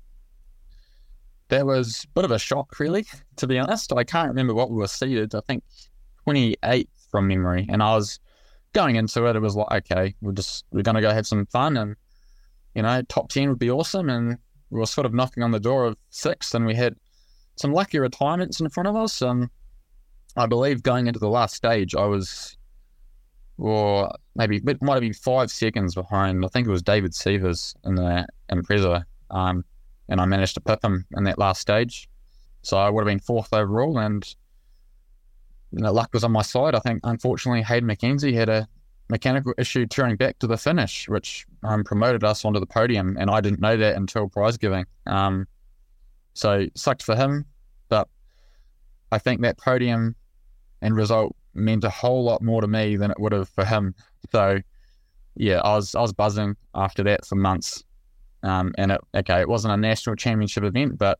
that 1.49 1.65
was 1.65 2.05
a 2.05 2.07
bit 2.09 2.25
of 2.25 2.31
a 2.31 2.39
shock, 2.39 2.79
really, 2.79 3.05
to 3.37 3.47
be 3.47 3.59
honest. 3.59 3.91
I 3.93 4.03
can't 4.03 4.29
remember 4.29 4.53
what 4.53 4.69
we 4.69 4.77
were 4.77 4.87
seated. 4.87 5.33
I 5.35 5.41
think 5.41 5.63
28th 6.27 6.87
from 7.09 7.27
memory. 7.27 7.65
And 7.69 7.81
I 7.83 7.95
was 7.95 8.19
going 8.73 8.95
into 8.95 9.25
it, 9.25 9.35
it 9.35 9.41
was 9.41 9.55
like, 9.55 9.91
okay, 9.91 10.15
we're 10.21 10.33
just, 10.33 10.65
we're 10.71 10.83
going 10.83 10.95
to 10.95 11.01
go 11.01 11.11
have 11.11 11.27
some 11.27 11.45
fun. 11.47 11.77
And, 11.77 11.95
you 12.73 12.81
know, 12.81 13.01
top 13.03 13.29
10 13.29 13.49
would 13.49 13.59
be 13.59 13.71
awesome. 13.71 14.09
And 14.09 14.37
we 14.69 14.79
were 14.79 14.85
sort 14.85 15.05
of 15.05 15.13
knocking 15.13 15.43
on 15.43 15.51
the 15.51 15.59
door 15.59 15.85
of 15.85 15.97
sixth, 16.09 16.55
and 16.55 16.65
we 16.65 16.75
had 16.75 16.95
some 17.57 17.71
lucky 17.71 17.99
retirements 17.99 18.59
in 18.59 18.69
front 18.69 18.87
of 18.87 18.95
us. 18.95 19.21
And 19.21 19.49
I 20.37 20.45
believe 20.45 20.83
going 20.83 21.07
into 21.07 21.19
the 21.19 21.29
last 21.29 21.55
stage, 21.55 21.95
I 21.95 22.05
was 22.05 22.57
or 23.57 24.11
maybe 24.35 24.57
it 24.57 24.81
might 24.81 24.95
have 24.95 25.01
been 25.01 25.13
five 25.13 25.49
seconds 25.49 25.95
behind. 25.95 26.43
I 26.43 26.49
think 26.49 26.67
it 26.67 26.71
was 26.71 26.81
David 26.81 27.15
Severs 27.15 27.73
in 27.85 27.95
the 27.95 28.27
Impreza, 28.51 29.05
um, 29.31 29.63
and 30.09 30.19
I 30.19 30.25
managed 30.25 30.55
to 30.55 30.61
pip 30.61 30.83
him 30.83 31.05
in 31.15 31.23
that 31.23 31.39
last 31.39 31.61
stage. 31.61 32.09
So 32.63 32.77
I 32.77 32.89
would 32.89 33.01
have 33.01 33.07
been 33.07 33.19
fourth 33.19 33.53
overall, 33.53 33.97
and 33.97 34.25
you 35.71 35.79
know, 35.79 35.93
luck 35.93 36.09
was 36.13 36.23
on 36.23 36.31
my 36.31 36.41
side. 36.41 36.75
I 36.75 36.79
think 36.79 36.99
unfortunately 37.03 37.61
Hayden 37.61 37.87
McKenzie 37.87 38.33
had 38.33 38.49
a 38.49 38.67
mechanical 39.09 39.53
issue 39.57 39.85
turning 39.85 40.15
back 40.17 40.39
to 40.39 40.47
the 40.47 40.57
finish, 40.57 41.07
which 41.07 41.45
um, 41.63 41.83
promoted 41.83 42.23
us 42.23 42.43
onto 42.43 42.59
the 42.59 42.65
podium, 42.65 43.15
and 43.19 43.29
I 43.29 43.39
didn't 43.39 43.61
know 43.61 43.77
that 43.77 43.95
until 43.95 44.27
prize 44.27 44.57
giving. 44.57 44.85
Um, 45.05 45.47
so 46.33 46.65
sucked 46.75 47.03
for 47.03 47.15
him, 47.15 47.45
but 47.87 48.09
I 49.11 49.17
think 49.17 49.41
that 49.41 49.57
podium 49.57 50.15
and 50.85 50.95
result 50.95 51.35
meant 51.55 51.83
a 51.83 51.89
whole 51.89 52.23
lot 52.23 52.43
more 52.43 52.61
to 52.61 52.67
me 52.67 52.95
than 52.95 53.09
it 53.09 53.19
would 53.19 53.31
have 53.31 53.49
for 53.49 53.65
him. 53.65 53.95
So 54.31 54.59
yeah, 55.35 55.59
I 55.61 55.75
was 55.75 55.95
I 55.95 56.01
was 56.01 56.13
buzzing 56.13 56.55
after 56.75 57.03
that 57.03 57.25
for 57.25 57.35
months. 57.35 57.83
Um, 58.43 58.73
and 58.77 58.91
it, 58.91 59.01
okay, 59.15 59.41
it 59.41 59.49
wasn't 59.49 59.73
a 59.73 59.77
national 59.77 60.15
championship 60.15 60.63
event, 60.63 60.99
but 60.99 61.17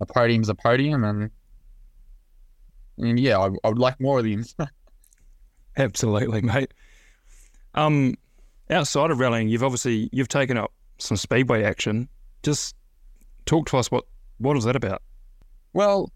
a 0.00 0.06
podium's 0.06 0.50
a 0.50 0.54
podium, 0.54 1.04
and 1.04 1.30
and 2.98 3.18
yeah, 3.18 3.38
I, 3.38 3.48
I 3.64 3.68
would 3.70 3.78
like 3.78 3.98
more 4.00 4.18
of 4.18 4.24
them. 4.24 4.44
Absolutely, 5.78 6.42
mate. 6.42 6.74
Um, 7.74 8.16
outside 8.68 9.10
of 9.10 9.18
rallying, 9.18 9.48
you've 9.48 9.64
obviously 9.64 10.10
you've 10.12 10.28
taken 10.28 10.58
up 10.58 10.72
some 10.98 11.16
speedway 11.16 11.64
action. 11.64 12.06
Just 12.42 12.76
talk 13.46 13.66
to 13.68 13.78
us 13.78 13.90
what 13.90 14.04
what 14.36 14.54
was 14.54 14.64
that 14.64 14.76
about? 14.76 15.00
Well, 15.72 16.12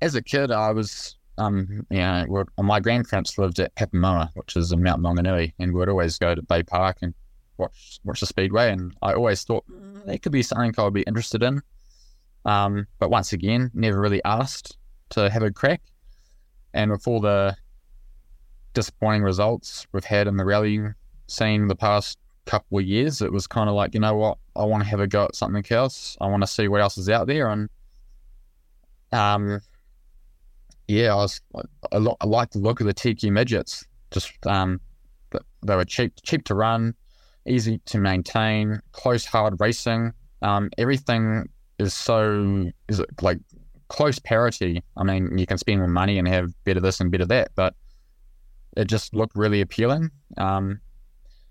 as 0.00 0.14
a 0.14 0.22
kid, 0.22 0.52
I 0.52 0.70
was 0.70 1.17
um, 1.38 1.86
yeah, 1.90 2.26
my 2.58 2.80
grandparents 2.80 3.38
lived 3.38 3.60
at 3.60 3.74
Papamoa, 3.76 4.30
which 4.34 4.56
is 4.56 4.72
in 4.72 4.82
Mount 4.82 5.02
Maunganui, 5.02 5.52
and 5.58 5.72
we'd 5.72 5.88
always 5.88 6.18
go 6.18 6.34
to 6.34 6.42
Bay 6.42 6.62
Park 6.62 6.98
and 7.02 7.14
watch 7.56 8.00
watch 8.04 8.20
the 8.20 8.26
speedway. 8.26 8.70
And 8.70 8.94
I 9.02 9.14
always 9.14 9.44
thought 9.44 9.64
mm, 9.68 10.04
that 10.04 10.22
could 10.22 10.32
be 10.32 10.42
something 10.42 10.74
I 10.76 10.84
would 10.84 10.94
be 10.94 11.02
interested 11.02 11.42
in. 11.42 11.62
Um, 12.44 12.86
but 12.98 13.10
once 13.10 13.32
again, 13.32 13.70
never 13.72 14.00
really 14.00 14.22
asked 14.24 14.76
to 15.10 15.30
have 15.30 15.42
a 15.42 15.50
crack. 15.50 15.82
And 16.74 16.90
with 16.90 17.06
all 17.06 17.20
the 17.20 17.56
disappointing 18.74 19.22
results 19.22 19.86
we've 19.92 20.04
had 20.04 20.26
in 20.26 20.36
the 20.36 20.44
rallying 20.44 20.94
scene 21.26 21.68
the 21.68 21.76
past 21.76 22.18
couple 22.46 22.78
of 22.78 22.84
years, 22.84 23.22
it 23.22 23.32
was 23.32 23.46
kind 23.46 23.68
of 23.68 23.74
like, 23.74 23.94
you 23.94 24.00
know 24.00 24.14
what, 24.14 24.38
I 24.56 24.64
want 24.64 24.82
to 24.82 24.88
have 24.88 25.00
a 25.00 25.06
go 25.06 25.24
at 25.24 25.34
something 25.34 25.64
else. 25.70 26.16
I 26.20 26.26
want 26.26 26.42
to 26.42 26.46
see 26.46 26.68
what 26.68 26.80
else 26.80 26.98
is 26.98 27.08
out 27.08 27.26
there. 27.26 27.48
And 27.48 27.68
um, 29.12 29.60
yeah, 30.88 31.12
I 31.12 31.16
was 31.16 31.40
I, 31.54 31.98
I 32.20 32.26
like 32.26 32.50
the 32.50 32.58
look 32.58 32.80
of 32.80 32.86
the 32.86 32.94
TQ 32.94 33.30
midgets. 33.30 33.84
Just 34.10 34.32
um, 34.46 34.80
they 35.62 35.76
were 35.76 35.84
cheap 35.84 36.14
cheap 36.24 36.44
to 36.44 36.54
run, 36.54 36.94
easy 37.46 37.78
to 37.86 37.98
maintain, 37.98 38.80
close 38.92 39.24
hard 39.24 39.60
racing. 39.60 40.12
Um, 40.42 40.70
everything 40.78 41.48
is 41.78 41.94
so 41.94 42.70
is 42.88 43.00
it 43.00 43.10
like 43.22 43.38
close 43.88 44.18
parity. 44.18 44.82
I 44.96 45.04
mean, 45.04 45.36
you 45.36 45.46
can 45.46 45.58
spend 45.58 45.80
more 45.80 45.88
money 45.88 46.18
and 46.18 46.28
have 46.28 46.52
better 46.64 46.80
this 46.80 47.00
and 47.00 47.10
better 47.10 47.26
that, 47.26 47.50
but 47.54 47.74
it 48.76 48.86
just 48.86 49.14
looked 49.14 49.36
really 49.36 49.60
appealing. 49.60 50.10
Um, 50.36 50.80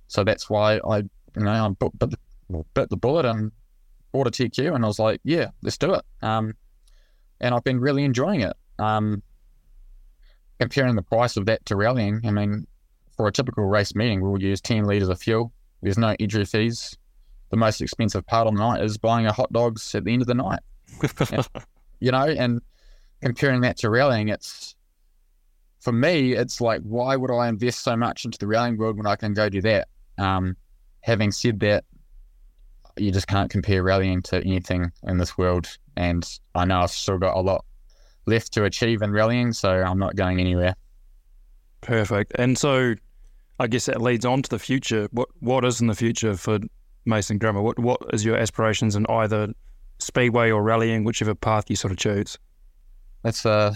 so 0.07 0.23
that's 0.23 0.49
why 0.49 0.79
I, 0.87 0.97
you 0.97 1.43
know, 1.43 1.49
I 1.49 1.69
bit, 1.69 1.99
bit, 1.99 2.13
bit 2.73 2.89
the 2.89 2.97
bullet 2.97 3.25
and 3.25 3.51
bought 4.11 4.27
a 4.27 4.31
TQ, 4.31 4.73
and 4.73 4.83
I 4.83 4.87
was 4.87 4.99
like, 4.99 5.19
yeah, 5.23 5.47
let's 5.61 5.77
do 5.77 5.93
it. 5.93 6.03
Um, 6.21 6.53
and 7.41 7.53
I've 7.53 7.63
been 7.63 7.79
really 7.79 8.03
enjoying 8.03 8.41
it. 8.41 8.55
Um, 8.79 9.21
comparing 10.59 10.95
the 10.95 11.01
price 11.01 11.37
of 11.37 11.45
that 11.45 11.65
to 11.65 11.75
rallying, 11.75 12.21
I 12.25 12.31
mean, 12.31 12.67
for 13.15 13.27
a 13.27 13.31
typical 13.31 13.65
race 13.65 13.95
meeting, 13.95 14.21
we'll 14.21 14.41
use 14.41 14.61
10 14.61 14.85
litres 14.85 15.09
of 15.09 15.19
fuel. 15.19 15.51
There's 15.81 15.97
no 15.97 16.15
entry 16.19 16.45
fees. 16.45 16.97
The 17.49 17.57
most 17.57 17.81
expensive 17.81 18.25
part 18.25 18.47
of 18.47 18.53
the 18.53 18.59
night 18.59 18.83
is 18.83 18.97
buying 18.97 19.25
a 19.25 19.33
hot 19.33 19.51
dogs 19.53 19.93
at 19.95 20.03
the 20.03 20.13
end 20.13 20.21
of 20.21 20.27
the 20.27 20.33
night. 20.33 20.59
you 21.99 22.11
know, 22.11 22.25
and 22.25 22.61
comparing 23.21 23.61
that 23.61 23.77
to 23.77 23.89
rallying, 23.89 24.29
it's 24.29 24.75
for 25.79 25.91
me, 25.91 26.33
it's 26.33 26.59
like, 26.59 26.81
why 26.81 27.15
would 27.15 27.31
I 27.31 27.47
invest 27.47 27.79
so 27.79 27.95
much 27.95 28.25
into 28.25 28.37
the 28.37 28.47
rallying 28.47 28.77
world 28.77 28.97
when 28.97 29.07
I 29.07 29.15
can 29.15 29.33
go 29.33 29.49
do 29.49 29.61
that? 29.61 29.87
Um, 30.17 30.57
having 31.01 31.31
said 31.31 31.59
that, 31.61 31.85
you 32.97 33.11
just 33.11 33.27
can't 33.27 33.49
compare 33.49 33.83
rallying 33.83 34.21
to 34.23 34.37
anything 34.37 34.91
in 35.03 35.17
this 35.17 35.37
world. 35.37 35.67
And 35.95 36.27
I 36.55 36.65
know 36.65 36.81
I've 36.81 36.91
still 36.91 37.17
got 37.17 37.37
a 37.37 37.41
lot 37.41 37.63
left 38.27 38.53
to 38.53 38.65
achieve 38.65 39.01
in 39.01 39.11
rallying, 39.11 39.53
so 39.53 39.69
I'm 39.69 39.97
not 39.97 40.15
going 40.15 40.39
anywhere. 40.39 40.75
Perfect. 41.81 42.33
And 42.37 42.57
so 42.57 42.95
I 43.59 43.67
guess 43.67 43.85
that 43.85 44.01
leads 44.01 44.25
on 44.25 44.41
to 44.43 44.49
the 44.49 44.59
future. 44.59 45.07
What 45.11 45.29
what 45.39 45.65
is 45.65 45.81
in 45.81 45.87
the 45.87 45.95
future 45.95 46.35
for 46.35 46.59
Mason 47.05 47.37
Grimmer? 47.37 47.61
What 47.61 47.79
what 47.79 48.01
is 48.13 48.23
your 48.23 48.37
aspirations 48.37 48.95
in 48.95 49.05
either 49.07 49.47
speedway 49.99 50.51
or 50.51 50.61
rallying, 50.61 51.03
whichever 51.03 51.33
path 51.33 51.69
you 51.69 51.75
sort 51.75 51.91
of 51.91 51.97
choose? 51.97 52.37
That's 53.23 53.45
a 53.45 53.75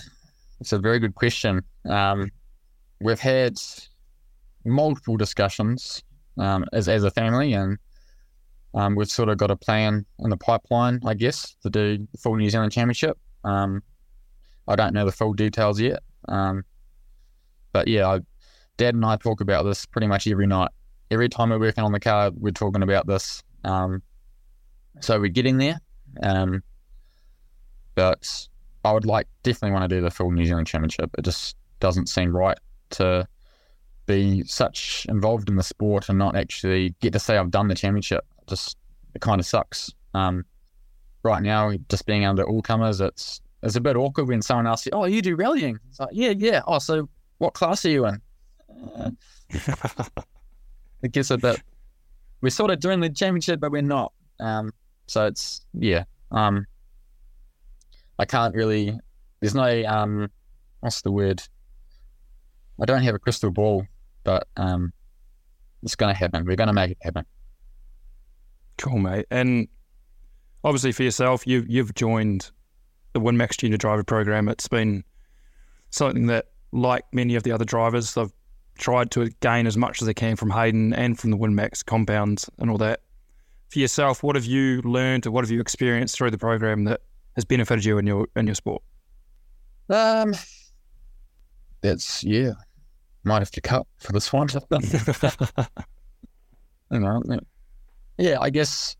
that's 0.59 0.73
a 0.73 0.79
very 0.79 0.99
good 0.99 1.15
question. 1.15 1.63
Um, 1.89 2.29
we've 2.99 3.19
had 3.19 3.57
multiple 4.65 5.17
discussions 5.17 6.03
um, 6.37 6.65
as 6.73 6.87
as 6.87 7.03
a 7.03 7.11
family, 7.11 7.53
and 7.53 7.77
um, 8.73 8.95
we've 8.95 9.09
sort 9.09 9.29
of 9.29 9.37
got 9.37 9.51
a 9.51 9.55
plan 9.55 10.05
in 10.19 10.29
the 10.29 10.37
pipeline, 10.37 10.99
I 11.05 11.13
guess, 11.15 11.55
to 11.63 11.69
do 11.69 12.07
the 12.11 12.17
full 12.17 12.35
New 12.35 12.49
Zealand 12.49 12.71
Championship. 12.71 13.17
Um, 13.43 13.81
I 14.71 14.75
don't 14.75 14.93
know 14.93 15.05
the 15.05 15.11
full 15.11 15.33
details 15.33 15.79
yet, 15.79 16.01
um, 16.29 16.63
but 17.73 17.87
yeah, 17.87 18.07
I, 18.07 18.19
Dad 18.77 18.95
and 18.95 19.05
I 19.05 19.17
talk 19.17 19.41
about 19.41 19.63
this 19.63 19.85
pretty 19.85 20.07
much 20.07 20.27
every 20.27 20.47
night. 20.47 20.71
Every 21.11 21.27
time 21.27 21.49
we're 21.49 21.59
working 21.59 21.83
on 21.83 21.91
the 21.91 21.99
car, 21.99 22.31
we're 22.33 22.51
talking 22.51 22.83
about 22.83 23.05
this. 23.05 23.43
Um, 23.65 24.01
so 25.01 25.19
we're 25.19 25.27
getting 25.27 25.57
there. 25.57 25.79
Um, 26.23 26.63
but 27.95 28.47
I 28.85 28.93
would 28.93 29.05
like 29.05 29.27
definitely 29.43 29.71
want 29.71 29.89
to 29.89 29.95
do 29.95 30.01
the 30.01 30.09
full 30.09 30.31
New 30.31 30.45
Zealand 30.45 30.67
Championship. 30.67 31.09
It 31.17 31.23
just 31.23 31.57
doesn't 31.79 32.07
seem 32.07 32.35
right 32.35 32.57
to 32.91 33.27
be 34.05 34.43
such 34.45 35.05
involved 35.09 35.49
in 35.49 35.55
the 35.55 35.63
sport 35.63 36.09
and 36.09 36.17
not 36.17 36.35
actually 36.35 36.95
get 37.01 37.13
to 37.13 37.19
say 37.19 37.37
I've 37.37 37.51
done 37.51 37.67
the 37.67 37.75
championship. 37.75 38.25
Just 38.47 38.77
it 39.13 39.21
kind 39.21 39.39
of 39.39 39.45
sucks. 39.45 39.91
Um, 40.13 40.45
right 41.23 41.43
now, 41.43 41.73
just 41.89 42.05
being 42.05 42.25
under 42.25 42.43
all 42.43 42.61
comers, 42.61 43.01
it's 43.01 43.41
it's 43.63 43.75
a 43.75 43.81
bit 43.81 43.95
awkward 43.95 44.27
when 44.27 44.41
someone 44.41 44.67
asks 44.67 44.85
you, 44.85 44.91
"Oh, 44.93 45.05
you 45.05 45.21
do 45.21 45.35
rallying?" 45.35 45.79
It's 45.89 45.99
like, 45.99 46.09
"Yeah, 46.11 46.33
yeah." 46.37 46.61
Oh, 46.67 46.79
so 46.79 47.07
what 47.37 47.53
class 47.53 47.85
are 47.85 47.89
you 47.89 48.05
in? 48.07 48.21
Uh, 48.95 49.11
it 51.03 51.11
gets 51.11 51.31
a 51.31 51.37
bit. 51.37 51.61
We're 52.41 52.49
sort 52.49 52.71
of 52.71 52.79
doing 52.79 52.99
the 52.99 53.09
championship, 53.09 53.59
but 53.59 53.71
we're 53.71 53.81
not. 53.81 54.13
Um, 54.39 54.71
so 55.07 55.27
it's 55.27 55.65
yeah. 55.73 56.05
Um, 56.31 56.65
I 58.17 58.25
can't 58.25 58.55
really. 58.55 58.97
There's 59.39 59.55
no 59.55 59.83
um, 59.85 60.29
what's 60.79 61.01
the 61.01 61.11
word? 61.11 61.41
I 62.81 62.85
don't 62.85 63.03
have 63.03 63.15
a 63.15 63.19
crystal 63.19 63.51
ball, 63.51 63.85
but 64.23 64.47
um, 64.57 64.91
it's 65.83 65.95
going 65.95 66.13
to 66.13 66.17
happen. 66.17 66.45
We're 66.45 66.55
going 66.55 66.67
to 66.67 66.73
make 66.73 66.91
it 66.91 66.97
happen. 67.01 67.25
Cool, 68.77 68.97
mate. 68.97 69.27
And 69.29 69.67
obviously 70.63 70.91
for 70.91 71.03
yourself, 71.03 71.45
you 71.45 71.63
you've 71.67 71.93
joined 71.93 72.51
the 73.13 73.19
WinMax 73.19 73.57
Junior 73.57 73.77
Driver 73.77 74.03
Program. 74.03 74.47
It's 74.47 74.67
been 74.67 75.03
something 75.89 76.27
that, 76.27 76.47
like 76.71 77.05
many 77.11 77.35
of 77.35 77.43
the 77.43 77.51
other 77.51 77.65
drivers, 77.65 78.15
I've 78.17 78.31
tried 78.77 79.11
to 79.11 79.29
gain 79.41 79.67
as 79.67 79.77
much 79.77 80.01
as 80.01 80.07
I 80.07 80.13
can 80.13 80.35
from 80.35 80.49
Hayden 80.49 80.93
and 80.93 81.19
from 81.19 81.31
the 81.31 81.37
WinMax 81.37 81.85
compounds 81.85 82.49
and 82.59 82.69
all 82.69 82.77
that. 82.77 83.01
For 83.69 83.79
yourself, 83.79 84.23
what 84.23 84.35
have 84.35 84.45
you 84.45 84.81
learned 84.81 85.25
or 85.27 85.31
what 85.31 85.43
have 85.43 85.51
you 85.51 85.61
experienced 85.61 86.17
through 86.17 86.31
the 86.31 86.37
program 86.37 86.83
that 86.85 87.01
has 87.35 87.45
benefited 87.45 87.85
you 87.85 87.97
in 87.97 88.07
your 88.07 88.27
in 88.35 88.45
your 88.47 88.55
sport? 88.55 88.81
Um, 89.89 90.33
that's 91.81 92.23
yeah. 92.23 92.53
Might 93.23 93.39
have 93.39 93.51
to 93.51 93.61
cut 93.61 93.85
for 93.97 94.11
this 94.13 94.33
one. 94.33 94.47
you 96.91 96.99
know, 96.99 97.21
yeah, 98.17 98.39
I 98.39 98.49
guess, 98.49 98.95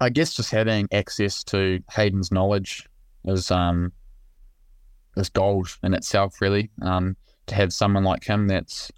I 0.00 0.10
guess 0.10 0.34
just 0.34 0.50
having 0.50 0.88
access 0.92 1.44
to 1.44 1.80
Hayden's 1.90 2.32
knowledge 2.32 2.88
is 3.24 3.50
um 3.50 3.92
is 5.16 5.28
gold 5.28 5.68
in 5.82 5.94
itself, 5.94 6.40
really. 6.40 6.70
Um, 6.82 7.16
to 7.46 7.54
have 7.54 7.72
someone 7.72 8.04
like 8.04 8.24
him 8.24 8.46
that's 8.46 8.92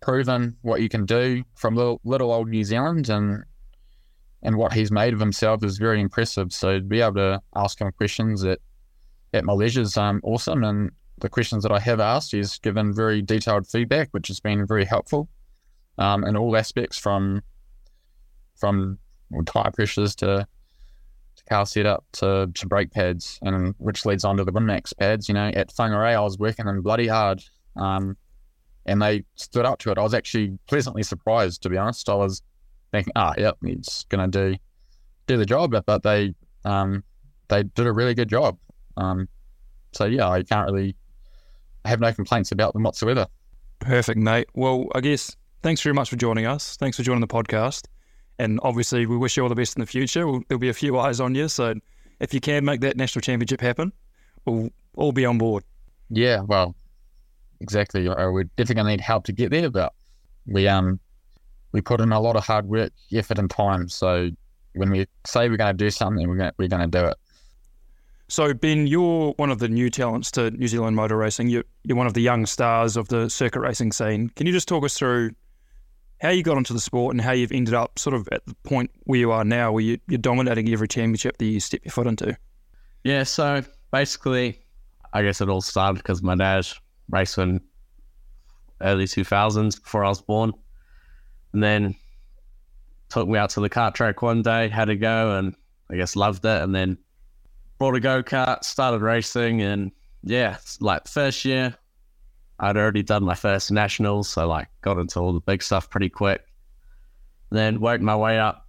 proven 0.00 0.56
what 0.62 0.80
you 0.80 0.88
can 0.88 1.04
do 1.04 1.44
from 1.54 1.74
little, 1.74 2.00
little 2.04 2.32
old 2.32 2.48
New 2.48 2.64
Zealand 2.64 3.08
and 3.08 3.44
and 4.42 4.56
what 4.56 4.72
he's 4.72 4.92
made 4.92 5.12
of 5.12 5.20
himself 5.20 5.64
is 5.64 5.78
very 5.78 6.00
impressive. 6.00 6.52
So 6.52 6.78
to 6.78 6.84
be 6.84 7.00
able 7.00 7.14
to 7.14 7.42
ask 7.54 7.80
him 7.80 7.90
questions 7.92 8.44
at 8.44 8.60
at 9.32 9.44
my 9.44 9.52
leisure 9.52 9.80
is 9.80 9.96
um, 9.96 10.20
awesome. 10.22 10.62
And 10.62 10.90
the 11.18 11.28
questions 11.28 11.62
that 11.62 11.72
I 11.72 11.80
have 11.80 12.00
asked, 12.00 12.32
he's 12.32 12.58
given 12.58 12.94
very 12.94 13.22
detailed 13.22 13.66
feedback, 13.66 14.08
which 14.12 14.28
has 14.28 14.40
been 14.40 14.66
very 14.66 14.84
helpful 14.84 15.28
um, 15.98 16.24
in 16.24 16.36
all 16.36 16.56
aspects 16.56 16.98
from 16.98 17.42
from 18.56 18.98
tire 19.46 19.70
pressures 19.72 20.14
to, 20.16 20.46
to 21.36 21.44
car 21.44 21.66
setup 21.66 22.04
to, 22.12 22.50
to 22.54 22.66
brake 22.66 22.90
pads, 22.92 23.38
and 23.42 23.74
which 23.78 24.04
leads 24.04 24.24
on 24.24 24.36
to 24.36 24.44
the 24.44 24.52
WinMax 24.52 24.96
pads. 24.98 25.28
You 25.28 25.34
know, 25.34 25.48
at 25.48 25.68
Whangarei, 25.74 26.14
I 26.14 26.20
was 26.20 26.38
working 26.38 26.66
them 26.66 26.82
bloody 26.82 27.06
hard, 27.06 27.42
um, 27.76 28.16
and 28.86 29.00
they 29.00 29.24
stood 29.34 29.64
up 29.64 29.78
to 29.80 29.90
it. 29.90 29.98
I 29.98 30.02
was 30.02 30.14
actually 30.14 30.58
pleasantly 30.66 31.02
surprised, 31.02 31.62
to 31.62 31.68
be 31.68 31.76
honest. 31.76 32.08
I 32.08 32.14
was 32.14 32.42
thinking, 32.92 33.12
ah, 33.16 33.34
yep, 33.36 33.56
it's 33.62 34.04
gonna 34.04 34.28
do 34.28 34.56
do 35.26 35.36
the 35.36 35.46
job, 35.46 35.74
but 35.86 36.02
they 36.02 36.34
um, 36.64 37.04
they 37.48 37.62
did 37.62 37.86
a 37.86 37.92
really 37.92 38.14
good 38.14 38.28
job. 38.28 38.58
Um, 38.96 39.28
so 39.92 40.04
yeah, 40.04 40.28
I 40.28 40.42
can't 40.42 40.70
really 40.70 40.96
I 41.86 41.88
have 41.88 42.00
no 42.00 42.12
complaints 42.12 42.50
about 42.50 42.72
them 42.72 42.82
whatsoever. 42.82 43.28
Perfect, 43.78 44.18
mate. 44.18 44.48
Well, 44.54 44.86
I 44.94 45.00
guess 45.00 45.36
thanks 45.62 45.80
very 45.82 45.94
much 45.94 46.10
for 46.10 46.16
joining 46.16 46.44
us. 46.44 46.76
Thanks 46.76 46.96
for 46.96 47.04
joining 47.04 47.20
the 47.20 47.28
podcast. 47.28 47.86
And 48.38 48.60
obviously, 48.62 49.06
we 49.06 49.16
wish 49.16 49.36
you 49.36 49.42
all 49.42 49.48
the 49.48 49.54
best 49.54 49.76
in 49.76 49.80
the 49.80 49.86
future. 49.86 50.26
We'll, 50.26 50.42
there'll 50.48 50.60
be 50.60 50.68
a 50.68 50.74
few 50.74 50.98
eyes 50.98 51.20
on 51.20 51.34
you. 51.34 51.48
So 51.48 51.74
if 52.20 52.34
you 52.34 52.40
can 52.40 52.64
make 52.64 52.80
that 52.82 52.96
national 52.96 53.22
championship 53.22 53.60
happen, 53.60 53.92
we'll 54.44 54.70
all 54.94 55.12
be 55.12 55.24
on 55.24 55.38
board. 55.38 55.64
Yeah, 56.10 56.40
well, 56.40 56.74
exactly. 57.60 58.08
Uh, 58.08 58.30
we're 58.30 58.44
definitely 58.44 58.74
going 58.74 58.86
to 58.86 58.90
need 58.92 59.00
help 59.00 59.24
to 59.24 59.32
get 59.32 59.50
there, 59.50 59.70
but 59.70 59.92
we 60.46 60.68
um 60.68 61.00
we 61.72 61.80
put 61.80 62.00
in 62.00 62.12
a 62.12 62.20
lot 62.20 62.36
of 62.36 62.44
hard 62.44 62.66
work, 62.66 62.92
effort, 63.12 63.38
and 63.38 63.50
time. 63.50 63.88
So 63.88 64.30
when 64.74 64.90
we 64.90 65.06
say 65.26 65.48
we're 65.48 65.56
going 65.56 65.76
to 65.76 65.84
do 65.84 65.90
something, 65.90 66.28
we're 66.28 66.36
going 66.36 66.52
we're 66.58 66.68
going 66.68 66.90
to 66.90 66.98
do 66.98 67.06
it. 67.06 67.16
So 68.28 68.52
Ben, 68.54 68.86
you're 68.86 69.32
one 69.36 69.50
of 69.50 69.60
the 69.60 69.68
new 69.68 69.88
talents 69.88 70.30
to 70.32 70.50
New 70.50 70.66
Zealand 70.66 70.96
motor 70.96 71.16
racing. 71.16 71.48
You're, 71.48 71.64
you're 71.84 71.96
one 71.96 72.08
of 72.08 72.14
the 72.14 72.22
young 72.22 72.44
stars 72.44 72.96
of 72.96 73.08
the 73.08 73.30
circuit 73.30 73.60
racing 73.60 73.92
scene. 73.92 74.30
Can 74.30 74.46
you 74.46 74.52
just 74.52 74.66
talk 74.66 74.84
us 74.84 74.98
through 74.98 75.30
how 76.20 76.30
you 76.30 76.42
got 76.42 76.56
into 76.56 76.72
the 76.72 76.80
sport 76.80 77.14
and 77.14 77.20
how 77.20 77.32
you've 77.32 77.52
ended 77.52 77.74
up 77.74 77.98
sort 77.98 78.14
of 78.14 78.28
at 78.32 78.44
the 78.46 78.54
point 78.64 78.90
where 79.04 79.18
you 79.18 79.30
are 79.32 79.44
now, 79.44 79.72
where 79.72 79.82
you, 79.82 79.98
you're 80.08 80.18
dominating 80.18 80.68
every 80.70 80.88
championship 80.88 81.36
that 81.38 81.44
you 81.44 81.60
step 81.60 81.80
your 81.84 81.92
foot 81.92 82.06
into? 82.06 82.36
Yeah, 83.04 83.22
so 83.22 83.62
basically, 83.92 84.60
I 85.12 85.22
guess 85.22 85.40
it 85.40 85.48
all 85.48 85.60
started 85.60 85.98
because 85.98 86.22
my 86.22 86.34
dad 86.34 86.66
raced 87.10 87.38
in 87.38 87.60
early 88.80 89.04
2000s 89.04 89.82
before 89.82 90.04
I 90.04 90.08
was 90.08 90.22
born. 90.22 90.52
And 91.52 91.62
then 91.62 91.94
took 93.08 93.28
me 93.28 93.38
out 93.38 93.50
to 93.50 93.60
the 93.60 93.70
kart 93.70 93.94
track 93.94 94.22
one 94.22 94.42
day, 94.42 94.68
had 94.68 94.88
a 94.88 94.96
go, 94.96 95.36
and 95.36 95.54
I 95.90 95.96
guess 95.96 96.16
loved 96.16 96.44
it. 96.44 96.62
And 96.62 96.74
then 96.74 96.98
bought 97.78 97.94
a 97.94 98.00
go 98.00 98.22
kart, 98.22 98.64
started 98.64 99.00
racing, 99.00 99.62
and 99.62 99.92
yeah, 100.22 100.56
like 100.80 101.06
first 101.06 101.44
year, 101.44 101.74
I'd 102.58 102.76
already 102.76 103.02
done 103.02 103.24
my 103.24 103.34
first 103.34 103.70
nationals, 103.70 104.28
so 104.28 104.46
like 104.46 104.68
got 104.80 104.98
into 104.98 105.20
all 105.20 105.32
the 105.32 105.40
big 105.40 105.62
stuff 105.62 105.90
pretty 105.90 106.08
quick. 106.08 106.42
Then 107.50 107.80
worked 107.80 108.02
my 108.02 108.16
way 108.16 108.38
up 108.38 108.66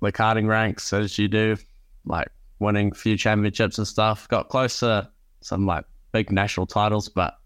the 0.00 0.12
karting 0.12 0.46
ranks 0.46 0.92
as 0.92 1.18
you 1.18 1.28
do, 1.28 1.56
like 2.04 2.28
winning 2.58 2.92
a 2.92 2.94
few 2.94 3.16
championships 3.16 3.78
and 3.78 3.86
stuff. 3.86 4.28
Got 4.28 4.48
close 4.48 4.80
to 4.80 5.10
some 5.40 5.66
like 5.66 5.84
big 6.12 6.30
national 6.30 6.66
titles, 6.66 7.08
but 7.08 7.38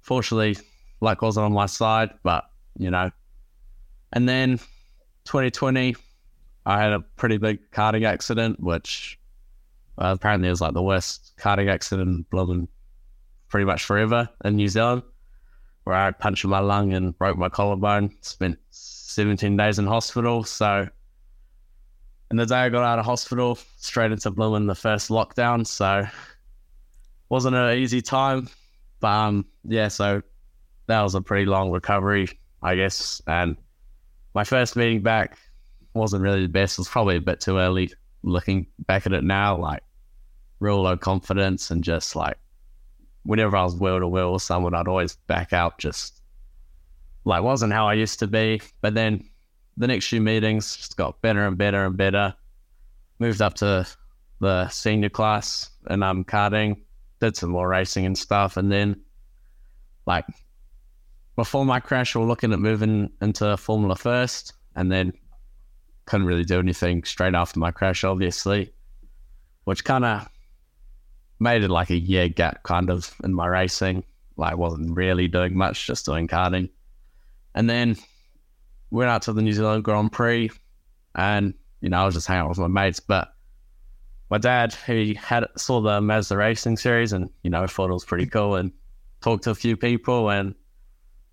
fortunately, 0.00 0.56
luck 1.00 1.22
wasn't 1.22 1.46
on 1.46 1.52
my 1.52 1.66
side. 1.66 2.10
But 2.22 2.44
you 2.78 2.90
know, 2.90 3.10
and 4.12 4.28
then 4.28 4.58
2020, 5.24 5.96
I 6.66 6.80
had 6.80 6.92
a 6.92 7.00
pretty 7.00 7.38
big 7.38 7.70
karting 7.72 8.06
accident, 8.06 8.60
which 8.60 9.18
uh, 9.98 10.14
apparently 10.18 10.48
was 10.48 10.60
like 10.60 10.74
the 10.74 10.82
worst 10.82 11.32
karting 11.38 11.70
accident 11.70 12.28
blooming 12.30 12.68
pretty 13.50 13.66
much 13.66 13.84
forever 13.84 14.28
in 14.44 14.56
New 14.56 14.68
Zealand, 14.68 15.02
where 15.84 15.96
I 15.96 16.12
punched 16.12 16.44
my 16.46 16.60
lung 16.60 16.94
and 16.94 17.16
broke 17.18 17.36
my 17.36 17.50
collarbone. 17.50 18.16
Spent 18.22 18.58
17 18.70 19.56
days 19.56 19.78
in 19.78 19.86
hospital. 19.86 20.44
So, 20.44 20.88
and 22.30 22.38
the 22.38 22.46
day 22.46 22.56
I 22.56 22.68
got 22.70 22.84
out 22.84 22.98
of 22.98 23.04
hospital, 23.04 23.58
straight 23.76 24.12
into 24.12 24.30
blooming 24.30 24.66
the 24.66 24.74
first 24.74 25.10
lockdown. 25.10 25.66
So, 25.66 26.06
wasn't 27.28 27.56
an 27.56 27.76
easy 27.76 28.00
time, 28.00 28.48
but 29.00 29.08
um, 29.08 29.46
yeah. 29.64 29.88
So 29.88 30.22
that 30.86 31.02
was 31.02 31.14
a 31.14 31.20
pretty 31.20 31.46
long 31.46 31.70
recovery, 31.70 32.28
I 32.62 32.76
guess. 32.76 33.20
And 33.26 33.56
my 34.34 34.44
first 34.44 34.76
meeting 34.76 35.02
back 35.02 35.38
wasn't 35.94 36.22
really 36.22 36.42
the 36.42 36.48
best. 36.48 36.78
It 36.78 36.82
was 36.82 36.88
probably 36.88 37.16
a 37.16 37.20
bit 37.20 37.40
too 37.40 37.58
early 37.58 37.92
looking 38.22 38.66
back 38.86 39.06
at 39.06 39.12
it 39.12 39.24
now, 39.24 39.56
like 39.56 39.82
real 40.60 40.82
low 40.82 40.96
confidence 40.96 41.70
and 41.70 41.82
just 41.82 42.14
like 42.14 42.36
whenever 43.24 43.56
I 43.56 43.64
was 43.64 43.76
wheel 43.76 44.00
to 44.00 44.08
wheel 44.08 44.32
with 44.32 44.42
someone, 44.42 44.74
I'd 44.74 44.88
always 44.88 45.16
back 45.26 45.52
out 45.52 45.78
just 45.78 46.20
like 47.24 47.42
wasn't 47.42 47.72
how 47.72 47.86
I 47.86 47.94
used 47.94 48.18
to 48.20 48.26
be. 48.26 48.60
But 48.80 48.94
then 48.94 49.28
the 49.76 49.86
next 49.86 50.08
few 50.08 50.20
meetings 50.20 50.76
just 50.76 50.96
got 50.96 51.20
better 51.22 51.46
and 51.46 51.56
better 51.56 51.84
and 51.84 51.96
better. 51.96 52.34
Moved 53.18 53.42
up 53.42 53.54
to 53.54 53.86
the 54.40 54.68
senior 54.68 55.10
class 55.10 55.70
and 55.86 56.04
I'm 56.04 56.18
um, 56.18 56.24
karting, 56.24 56.80
did 57.20 57.36
some 57.36 57.50
more 57.50 57.68
racing 57.68 58.06
and 58.06 58.16
stuff. 58.16 58.56
And 58.56 58.72
then 58.72 59.00
like 60.06 60.24
before 61.36 61.64
my 61.64 61.80
crash, 61.80 62.14
we 62.14 62.22
are 62.22 62.26
looking 62.26 62.52
at 62.52 62.58
moving 62.58 63.10
into 63.20 63.56
Formula 63.56 63.96
First 63.96 64.54
and 64.76 64.90
then 64.90 65.12
couldn't 66.06 66.26
really 66.26 66.44
do 66.44 66.58
anything 66.58 67.04
straight 67.04 67.34
after 67.34 67.60
my 67.60 67.70
crash, 67.70 68.02
obviously, 68.04 68.72
which 69.64 69.84
kind 69.84 70.04
of 70.04 70.28
made 71.40 71.64
it 71.64 71.70
like 71.70 71.90
a 71.90 71.98
year 71.98 72.28
gap 72.28 72.62
kind 72.62 72.90
of 72.90 73.14
in 73.24 73.34
my 73.34 73.46
racing. 73.46 74.04
Like, 74.36 74.56
wasn't 74.56 74.96
really 74.96 75.26
doing 75.26 75.56
much, 75.56 75.86
just 75.86 76.06
doing 76.06 76.28
karting. 76.28 76.70
And 77.54 77.68
then 77.68 77.96
went 78.90 79.10
out 79.10 79.22
to 79.22 79.32
the 79.32 79.42
New 79.42 79.52
Zealand 79.52 79.84
Grand 79.84 80.12
Prix 80.12 80.50
and, 81.14 81.54
you 81.80 81.88
know, 81.88 82.02
I 82.02 82.04
was 82.04 82.14
just 82.14 82.26
hanging 82.26 82.42
out 82.42 82.48
with 82.50 82.58
my 82.58 82.68
mates. 82.68 83.00
But 83.00 83.32
my 84.30 84.38
dad, 84.38 84.74
he 84.86 85.14
had 85.14 85.46
saw 85.56 85.80
the 85.80 86.00
Mazda 86.00 86.36
Racing 86.36 86.76
series 86.76 87.12
and, 87.12 87.30
you 87.42 87.50
know, 87.50 87.66
thought 87.66 87.90
it 87.90 87.94
was 87.94 88.04
pretty 88.04 88.26
cool 88.26 88.54
and 88.54 88.72
talked 89.20 89.44
to 89.44 89.50
a 89.50 89.54
few 89.54 89.76
people. 89.76 90.30
And 90.30 90.54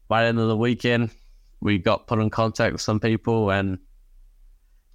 by 0.08 0.24
the 0.24 0.30
end 0.30 0.40
of 0.40 0.48
the 0.48 0.58
weekend, 0.58 1.12
we 1.62 1.78
got 1.78 2.08
put 2.08 2.20
in 2.20 2.30
contact 2.30 2.74
with 2.74 2.82
some 2.82 3.00
people 3.00 3.52
and 3.52 3.78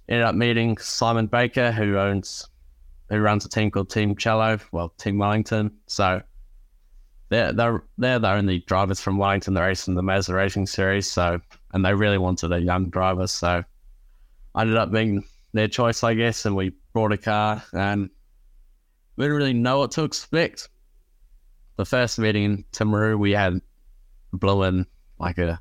ended 0.09 0.25
up 0.25 0.35
meeting 0.35 0.77
Simon 0.77 1.27
Baker, 1.27 1.71
who 1.71 1.97
owns 1.97 2.47
who 3.09 3.19
runs 3.19 3.45
a 3.45 3.49
team 3.49 3.71
called 3.71 3.89
Team 3.89 4.15
Cello, 4.15 4.59
well, 4.71 4.89
Team 4.97 5.17
Wellington. 5.17 5.71
So 5.87 6.21
they're 7.29 7.51
they're 7.53 7.83
they're 7.97 8.19
the 8.19 8.31
only 8.31 8.59
drivers 8.59 8.99
from 8.99 9.17
Wellington 9.17 9.53
that 9.55 9.61
race 9.61 9.87
in 9.87 9.95
the 9.95 10.03
Mazda 10.03 10.33
Racing 10.33 10.67
Series. 10.67 11.11
So 11.11 11.39
and 11.73 11.83
they 11.83 11.93
really 11.93 12.17
wanted 12.17 12.51
a 12.51 12.59
young 12.59 12.89
driver, 12.89 13.27
so 13.27 13.63
I 14.55 14.61
ended 14.61 14.77
up 14.77 14.91
being 14.91 15.23
their 15.53 15.67
choice, 15.67 16.03
I 16.03 16.13
guess. 16.13 16.45
And 16.45 16.55
we 16.55 16.73
brought 16.93 17.11
a 17.11 17.17
car, 17.17 17.63
and 17.73 18.09
we 19.15 19.25
didn't 19.25 19.37
really 19.37 19.53
know 19.53 19.79
what 19.79 19.91
to 19.91 20.03
expect. 20.03 20.69
The 21.77 21.85
first 21.85 22.19
meeting 22.19 22.43
in 22.43 22.65
Timaru, 22.71 23.17
we 23.17 23.31
had 23.31 23.59
blew 24.31 24.63
in 24.63 24.85
like 25.19 25.39
a 25.39 25.59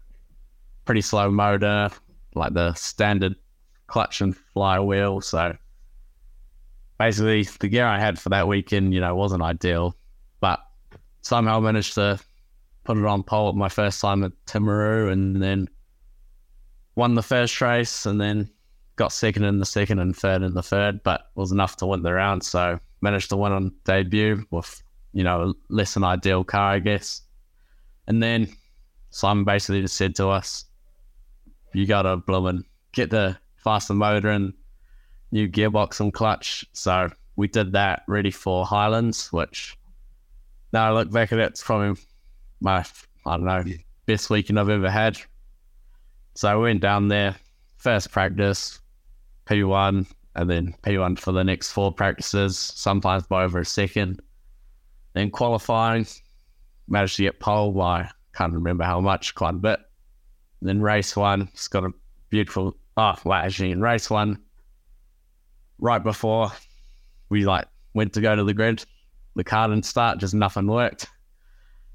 pretty 0.85 1.01
slow 1.01 1.31
motor, 1.31 1.89
like 2.35 2.53
the 2.53 2.75
standard 2.75 3.35
clutch 3.87 4.21
and 4.21 4.37
flywheel. 4.37 5.21
So 5.23 5.57
basically, 6.99 7.43
the 7.43 7.69
gear 7.69 7.87
I 7.87 7.99
had 7.99 8.19
for 8.19 8.29
that 8.31 8.49
weekend, 8.49 8.95
you 8.95 9.01
know, 9.01 9.15
wasn't 9.15 9.43
ideal, 9.43 9.97
but 10.41 10.61
somehow 11.23 11.61
managed 11.61 11.95
to 11.95 12.19
put 12.85 12.99
it 12.99 13.05
on 13.05 13.23
pole 13.23 13.49
at 13.49 13.55
my 13.55 13.69
first 13.69 14.01
time 14.01 14.25
at 14.25 14.33
Timaru 14.47 15.13
and 15.13 15.43
then 15.43 15.69
won 16.95 17.15
the 17.15 17.23
first 17.23 17.61
race 17.61 18.07
and 18.07 18.21
then 18.21 18.51
got 18.97 19.13
second 19.13 19.45
in 19.45 19.59
the 19.59 19.67
second 19.67 19.99
and 19.99 20.17
third 20.17 20.43
in 20.43 20.55
the 20.55 20.63
third, 20.63 21.03
but 21.03 21.31
was 21.35 21.53
enough 21.53 21.77
to 21.77 21.87
win 21.87 22.03
the 22.03 22.13
round. 22.13 22.43
So 22.43 22.79
managed 23.01 23.31
to 23.31 23.37
win 23.37 23.53
on 23.53 23.73
debut 23.85 24.45
with, 24.51 24.83
you 25.13 25.25
know, 25.25 25.55
less 25.69 25.95
than 25.95 26.05
ideal 26.05 26.45
car, 26.45 26.73
I 26.73 26.79
guess. 26.79 27.23
And 28.07 28.23
then 28.23 28.49
Simon 29.11 29.45
basically 29.45 29.83
just 29.83 29.97
said 29.97 30.15
to 30.17 30.29
us, 30.29 30.65
you 31.73 31.87
got 31.87 32.03
to 32.03 32.17
blooming 32.17 32.65
get 32.93 33.11
the 33.11 33.37
faster 33.57 33.95
motor 33.95 34.29
and 34.29 34.53
new 35.33 35.49
gearbox 35.49 35.99
and 35.99 36.13
clutch. 36.13 36.65
So 36.73 37.11
we 37.37 37.49
did 37.49 37.73
that 37.73 38.03
ready 38.07 38.31
for 38.31 38.65
Highlands, 38.65 39.33
which 39.33 39.77
now 40.73 40.89
I 40.89 40.93
look 40.93 41.11
back 41.11 41.33
at 41.33 41.39
it, 41.39 41.51
it's 41.51 41.63
probably 41.63 42.01
my, 42.61 42.85
I 43.27 43.37
don't 43.37 43.45
know, 43.45 43.65
best 44.07 44.31
weekend 44.31 44.61
I've 44.61 44.69
ever 44.69 44.91
had. 44.91 45.19
So 46.35 46.49
I 46.49 46.55
went 46.55 46.81
down 46.81 47.09
there, 47.09 47.35
first 47.77 48.11
practice, 48.11 48.81
P1, 49.47 50.07
and 50.35 50.51
then 50.51 50.75
P1 50.83 51.19
for 51.19 51.33
the 51.33 51.45
next 51.45 51.73
four 51.73 51.93
practices, 51.93 52.57
sometimes 52.57 53.27
by 53.27 53.45
over 53.45 53.59
a 53.61 53.65
second. 53.65 54.21
Then 55.15 55.31
qualifying, 55.31 56.07
managed 56.89 57.17
to 57.17 57.23
get 57.23 57.41
pole 57.41 57.73
by, 57.73 58.09
can't 58.35 58.55
remember 58.55 58.85
how 58.85 59.01
much, 59.01 59.35
quite 59.35 59.55
a 59.55 59.59
bit. 59.59 59.81
Then 60.63 60.81
race 60.81 61.17
one, 61.17 61.49
it's 61.53 61.69
got 61.69 61.85
a 61.85 61.91
beautiful, 62.31 62.77
oh, 62.97 63.15
well, 63.25 63.39
actually, 63.39 63.73
in 63.73 63.83
race 63.83 64.09
one, 64.09 64.39
right 65.83 66.03
before 66.03 66.51
we 67.29 67.45
like 67.45 67.67
went 67.93 68.15
to 68.15 68.21
go 68.21 68.35
to 68.35 68.45
the 68.45 68.55
grid, 68.55 68.85
the 69.35 69.45
car 69.45 69.69
didn't 69.69 69.85
start, 69.85 70.19
just 70.19 70.33
nothing 70.33 70.69
worked. 70.69 71.07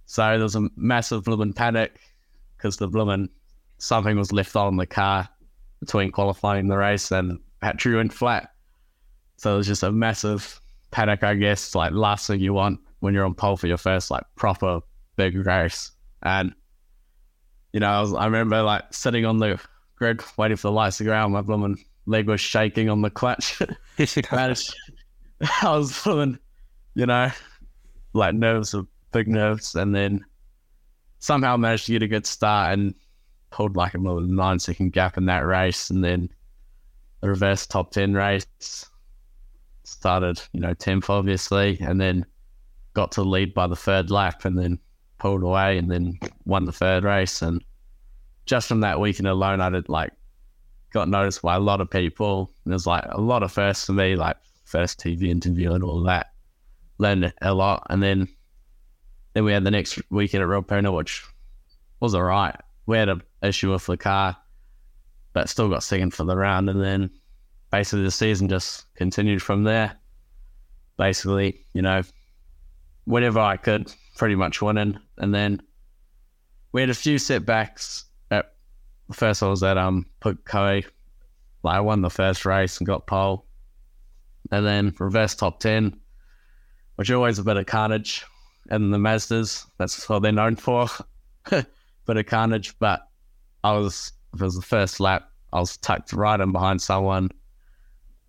So 0.06 0.22
there 0.22 0.40
was 0.40 0.56
a 0.56 0.70
massive 0.76 1.24
blooming 1.24 1.54
panic 1.54 2.00
because 2.56 2.78
the 2.78 2.88
blooming 2.88 3.30
something 3.80 4.18
was 4.18 4.32
left 4.32 4.56
on 4.56 4.76
the 4.76 4.86
car 4.86 5.28
between 5.80 6.12
qualifying 6.12 6.68
the 6.68 6.78
race 6.78 7.12
and 7.12 7.40
battery 7.62 7.96
went 7.96 8.14
flat. 8.14 8.52
So 9.38 9.54
it 9.54 9.58
was 9.58 9.68
just 9.68 9.84
a 9.84 9.92
massive 9.92 10.60
panic, 10.92 11.24
I 11.24 11.36
guess, 11.36 11.74
like 11.74 11.94
last 11.94 12.28
thing 12.28 12.42
you 12.42 12.54
want 12.54 12.80
when 13.00 13.14
you're 13.14 13.26
on 13.26 13.36
pole 13.36 13.58
for 13.58 13.68
your 13.68 13.78
first 13.78 14.12
like 14.12 14.24
proper 14.36 14.82
big 15.16 15.36
race. 15.46 15.92
And 16.24 16.54
you 17.72 17.80
know, 17.80 17.88
I, 17.88 18.02
was, 18.02 18.14
I 18.14 18.26
remember 18.26 18.62
like 18.64 18.94
sitting 18.94 19.26
on 19.26 19.38
the 19.38 19.60
grid 19.96 20.22
waiting 20.38 20.58
for 20.58 20.68
the 20.68 20.72
lights 20.72 20.98
to 20.98 21.04
go 21.06 21.14
out. 21.14 21.32
My 21.32 21.42
blooming 21.42 21.78
leg 22.08 22.28
was 22.28 22.42
shaking 22.42 22.90
on 22.90 23.02
the 23.02 23.12
clutch. 23.12 23.62
I 24.00 25.78
was 25.78 25.96
feeling, 25.96 26.40
you 26.96 27.06
know, 27.06 27.30
like 28.14 28.34
nerves, 28.34 28.74
of 28.74 28.88
big 29.12 29.28
nerves, 29.28 29.76
and 29.76 29.94
then 29.94 30.26
somehow 31.20 31.58
managed 31.58 31.86
to 31.86 31.92
get 31.92 32.04
a 32.04 32.08
good 32.08 32.26
start 32.26 32.74
and 32.74 32.96
pulled 33.52 33.76
like 33.76 33.94
a 33.94 34.00
little 34.00 34.22
nine 34.22 34.60
second 34.60 34.94
gap 34.94 35.18
in 35.18 35.26
that 35.26 35.46
race, 35.46 35.92
and 35.92 36.04
then 36.04 36.30
the 37.22 37.30
reverse 37.30 37.68
top 37.68 37.92
ten 37.92 38.14
race 38.14 38.90
started, 39.84 40.42
you 40.54 40.60
know, 40.60 40.74
tenth 40.74 41.10
obviously, 41.10 41.78
and 41.82 42.02
then 42.02 42.26
got 42.94 43.12
to 43.12 43.22
lead 43.22 43.54
by 43.54 43.68
the 43.68 43.76
third 43.76 44.10
lap, 44.10 44.46
and 44.46 44.58
then 44.58 44.80
pulled 45.20 45.44
away, 45.44 45.78
and 45.78 45.92
then 45.92 46.18
won 46.46 46.66
the 46.66 46.72
third 46.72 47.04
race, 47.04 47.44
and 47.44 47.64
just 48.48 48.68
from 48.68 48.80
that 48.80 49.00
weekend 49.00 49.28
alone, 49.28 49.62
I 49.62 49.70
did 49.70 49.90
like 49.90 50.14
got 50.98 51.10
noticed 51.10 51.42
by 51.42 51.56
a 51.56 51.60
lot 51.60 51.80
of 51.80 51.90
people. 51.90 52.52
And 52.66 52.74
there's 52.74 52.88
like 52.88 53.06
a 53.10 53.22
lot 53.22 53.44
of 53.44 53.52
firsts 53.52 53.86
for 53.86 53.94
me, 53.94 54.16
like 54.16 54.38
first 54.66 55.00
TV 55.00 55.30
interview 55.30 55.74
and 55.74 55.84
all 55.84 56.02
that. 56.04 56.32
Learned 56.98 57.32
a 57.42 57.54
lot. 57.54 57.86
And 57.90 58.02
then 58.02 58.28
then 59.34 59.44
we 59.44 59.54
had 59.54 59.64
the 59.64 59.72
next 59.72 60.00
weekend 60.10 60.42
at 60.42 60.50
Ruapuna, 60.50 60.92
which 60.96 61.24
was 62.00 62.16
all 62.16 62.24
right. 62.24 62.56
We 62.88 62.98
had 62.98 63.10
an 63.10 63.22
issue 63.44 63.72
with 63.72 63.86
the 63.86 63.96
car, 63.96 64.36
but 65.34 65.48
still 65.48 65.70
got 65.70 65.84
second 65.84 66.16
for 66.16 66.24
the 66.24 66.36
round. 66.36 66.70
And 66.72 66.82
then 66.82 67.12
basically 67.72 68.04
the 68.04 68.10
season 68.10 68.50
just 68.50 68.92
continued 68.96 69.44
from 69.44 69.64
there. 69.64 69.96
Basically, 70.98 71.66
you 71.74 71.84
know, 71.84 72.02
whenever 73.06 73.40
I 73.40 73.58
could, 73.58 73.94
pretty 74.16 74.34
much 74.34 74.60
winning. 74.60 74.98
And 75.20 75.36
then 75.36 75.62
we 76.72 76.82
had 76.82 76.90
a 76.90 76.96
few 76.96 77.20
setbacks 77.20 78.06
first 79.14 79.44
I 79.44 79.48
was 79.48 79.64
at 79.64 79.78
um 79.78 80.06
Pukekohe. 80.22 80.86
Like 81.64 81.76
I 81.76 81.80
won 81.80 82.02
the 82.02 82.10
first 82.10 82.46
race 82.46 82.78
and 82.78 82.88
got 82.88 83.08
pole. 83.08 83.46
And 84.52 84.66
then 84.66 84.96
reverse 85.00 85.36
top 85.36 85.60
ten, 85.60 86.00
which 86.96 87.10
is 87.10 87.16
always 87.16 87.40
a 87.40 87.44
bit 87.44 87.58
of 87.58 87.66
carnage. 87.66 88.26
And 88.70 88.94
the 88.94 88.98
Mazdas, 88.98 89.66
that's 89.78 90.08
what 90.10 90.22
they're 90.22 90.32
known 90.32 90.56
for. 90.56 90.88
bit 91.50 91.68
of 92.08 92.26
carnage. 92.26 92.78
But 92.80 93.08
I 93.64 93.74
was 93.74 94.14
it 94.34 94.42
was 94.42 94.56
the 94.56 94.62
first 94.62 95.00
lap, 95.00 95.30
I 95.54 95.60
was 95.60 95.78
tucked 95.78 96.14
right 96.14 96.40
in 96.40 96.52
behind 96.52 96.82
someone. 96.82 97.30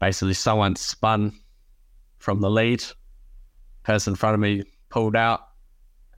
Basically 0.01 0.35
someone 0.35 0.77
spun 0.77 1.33
from 2.19 2.41
the 2.41 2.51
lead. 2.51 2.85
Person 3.83 4.13
in 4.13 4.17
front 4.17 4.35
of 4.35 4.41
me 4.41 4.65
pulled 4.91 5.17
out 5.17 5.41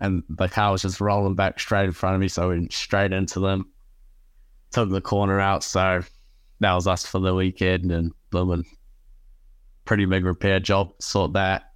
and 0.00 0.22
the 0.28 0.48
car 0.48 0.72
was 0.72 0.82
just 0.82 1.00
rolling 1.00 1.34
back 1.34 1.60
straight 1.60 1.84
in 1.84 1.92
front 1.92 2.14
of 2.14 2.20
me, 2.20 2.28
so 2.28 2.44
I 2.44 2.46
went 2.46 2.72
straight 2.72 3.12
into 3.12 3.38
them 3.38 3.66
took 4.70 4.90
the 4.90 5.00
corner 5.00 5.40
out. 5.40 5.64
So 5.64 6.02
that 6.60 6.72
was 6.72 6.86
us 6.86 7.04
for 7.06 7.20
the 7.20 7.34
weekend. 7.34 7.90
And 7.90 8.12
blooming 8.30 8.64
pretty 9.84 10.04
big 10.04 10.24
repair 10.24 10.60
job, 10.60 10.92
sort 11.00 11.32
that. 11.32 11.72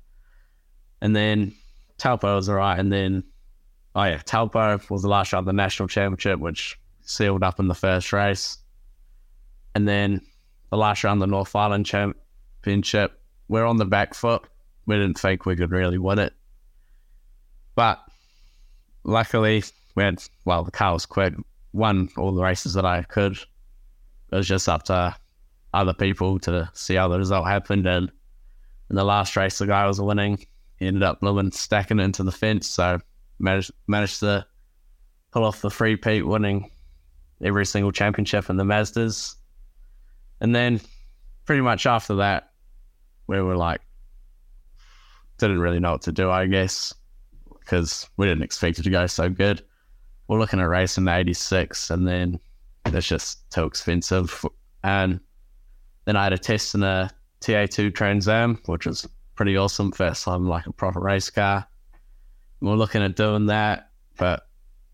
And 1.00 1.14
then 1.14 1.52
Taupo 1.98 2.36
was 2.36 2.48
all 2.48 2.56
right. 2.56 2.78
And 2.78 2.92
then, 2.92 3.24
oh 3.94 4.04
yeah, 4.04 4.18
Taupo 4.18 4.80
was 4.88 5.02
the 5.02 5.08
last 5.08 5.32
round 5.32 5.42
of 5.42 5.46
the 5.46 5.52
national 5.52 5.88
championship, 5.88 6.38
which 6.38 6.78
sealed 7.02 7.42
up 7.42 7.60
in 7.60 7.68
the 7.68 7.74
first 7.74 8.12
race. 8.12 8.58
And 9.74 9.88
then 9.88 10.20
the 10.70 10.76
last 10.76 11.02
round 11.04 11.22
of 11.22 11.28
the 11.28 11.32
North 11.32 11.54
Island 11.56 11.86
championship, 11.86 13.20
we're 13.48 13.66
on 13.66 13.76
the 13.76 13.84
back 13.84 14.14
foot. 14.14 14.42
We 14.86 14.96
didn't 14.96 15.18
think 15.18 15.44
we 15.44 15.56
could 15.56 15.70
really 15.70 15.98
win 15.98 16.18
it. 16.18 16.34
But 17.74 18.00
luckily, 19.02 19.64
we 19.96 20.04
had, 20.04 20.22
well, 20.44 20.62
the 20.62 20.70
car 20.70 20.92
was 20.92 21.06
quick, 21.06 21.34
won 21.74 22.08
all 22.16 22.32
the 22.32 22.42
races 22.42 22.72
that 22.72 22.86
I 22.86 23.02
could. 23.02 23.32
It 23.32 24.36
was 24.36 24.48
just 24.48 24.68
up 24.68 24.84
to 24.84 25.14
other 25.74 25.92
people 25.92 26.38
to 26.38 26.70
see 26.72 26.94
how 26.94 27.08
the 27.08 27.18
result 27.18 27.46
happened. 27.46 27.86
And 27.86 28.10
in 28.88 28.96
the 28.96 29.04
last 29.04 29.36
race, 29.36 29.58
the 29.58 29.66
guy 29.66 29.86
was 29.86 30.00
winning. 30.00 30.38
He 30.78 30.86
ended 30.86 31.02
up 31.02 31.22
living 31.22 31.50
stacking 31.50 31.98
it 31.98 32.04
into 32.04 32.22
the 32.22 32.32
fence. 32.32 32.68
So 32.68 33.00
managed 33.38 33.72
managed 33.88 34.20
to 34.20 34.46
pull 35.32 35.44
off 35.44 35.60
the 35.60 35.70
three-peat, 35.70 36.24
winning 36.24 36.70
every 37.42 37.66
single 37.66 37.92
championship 37.92 38.48
in 38.48 38.56
the 38.56 38.64
Mazdas. 38.64 39.34
And 40.40 40.54
then 40.54 40.80
pretty 41.44 41.60
much 41.60 41.86
after 41.86 42.14
that, 42.16 42.52
we 43.26 43.40
were 43.42 43.56
like, 43.56 43.80
didn't 45.38 45.58
really 45.58 45.80
know 45.80 45.92
what 45.92 46.02
to 46.02 46.12
do, 46.12 46.30
I 46.30 46.46
guess, 46.46 46.94
because 47.58 48.08
we 48.16 48.26
didn't 48.26 48.44
expect 48.44 48.78
it 48.78 48.82
to 48.84 48.90
go 48.90 49.06
so 49.08 49.28
good. 49.28 49.62
We're 50.28 50.38
looking 50.38 50.60
at 50.60 50.68
racing 50.68 51.04
the 51.04 51.16
86, 51.16 51.90
and 51.90 52.06
then 52.06 52.40
it's 52.86 53.06
just 53.06 53.50
too 53.50 53.64
expensive. 53.64 54.44
And 54.82 55.20
then 56.04 56.16
I 56.16 56.24
had 56.24 56.32
a 56.32 56.38
test 56.38 56.74
in 56.74 56.82
a 56.82 57.10
TA2 57.40 57.94
Trans 57.94 58.28
Am, 58.28 58.58
which 58.66 58.86
was 58.86 59.08
pretty 59.34 59.56
awesome. 59.56 59.92
First 59.92 60.24
time 60.24 60.48
like 60.48 60.66
a 60.66 60.72
proper 60.72 61.00
race 61.00 61.30
car. 61.30 61.66
We 62.60 62.70
are 62.70 62.76
looking 62.76 63.02
at 63.02 63.16
doing 63.16 63.46
that, 63.46 63.90
but 64.16 64.46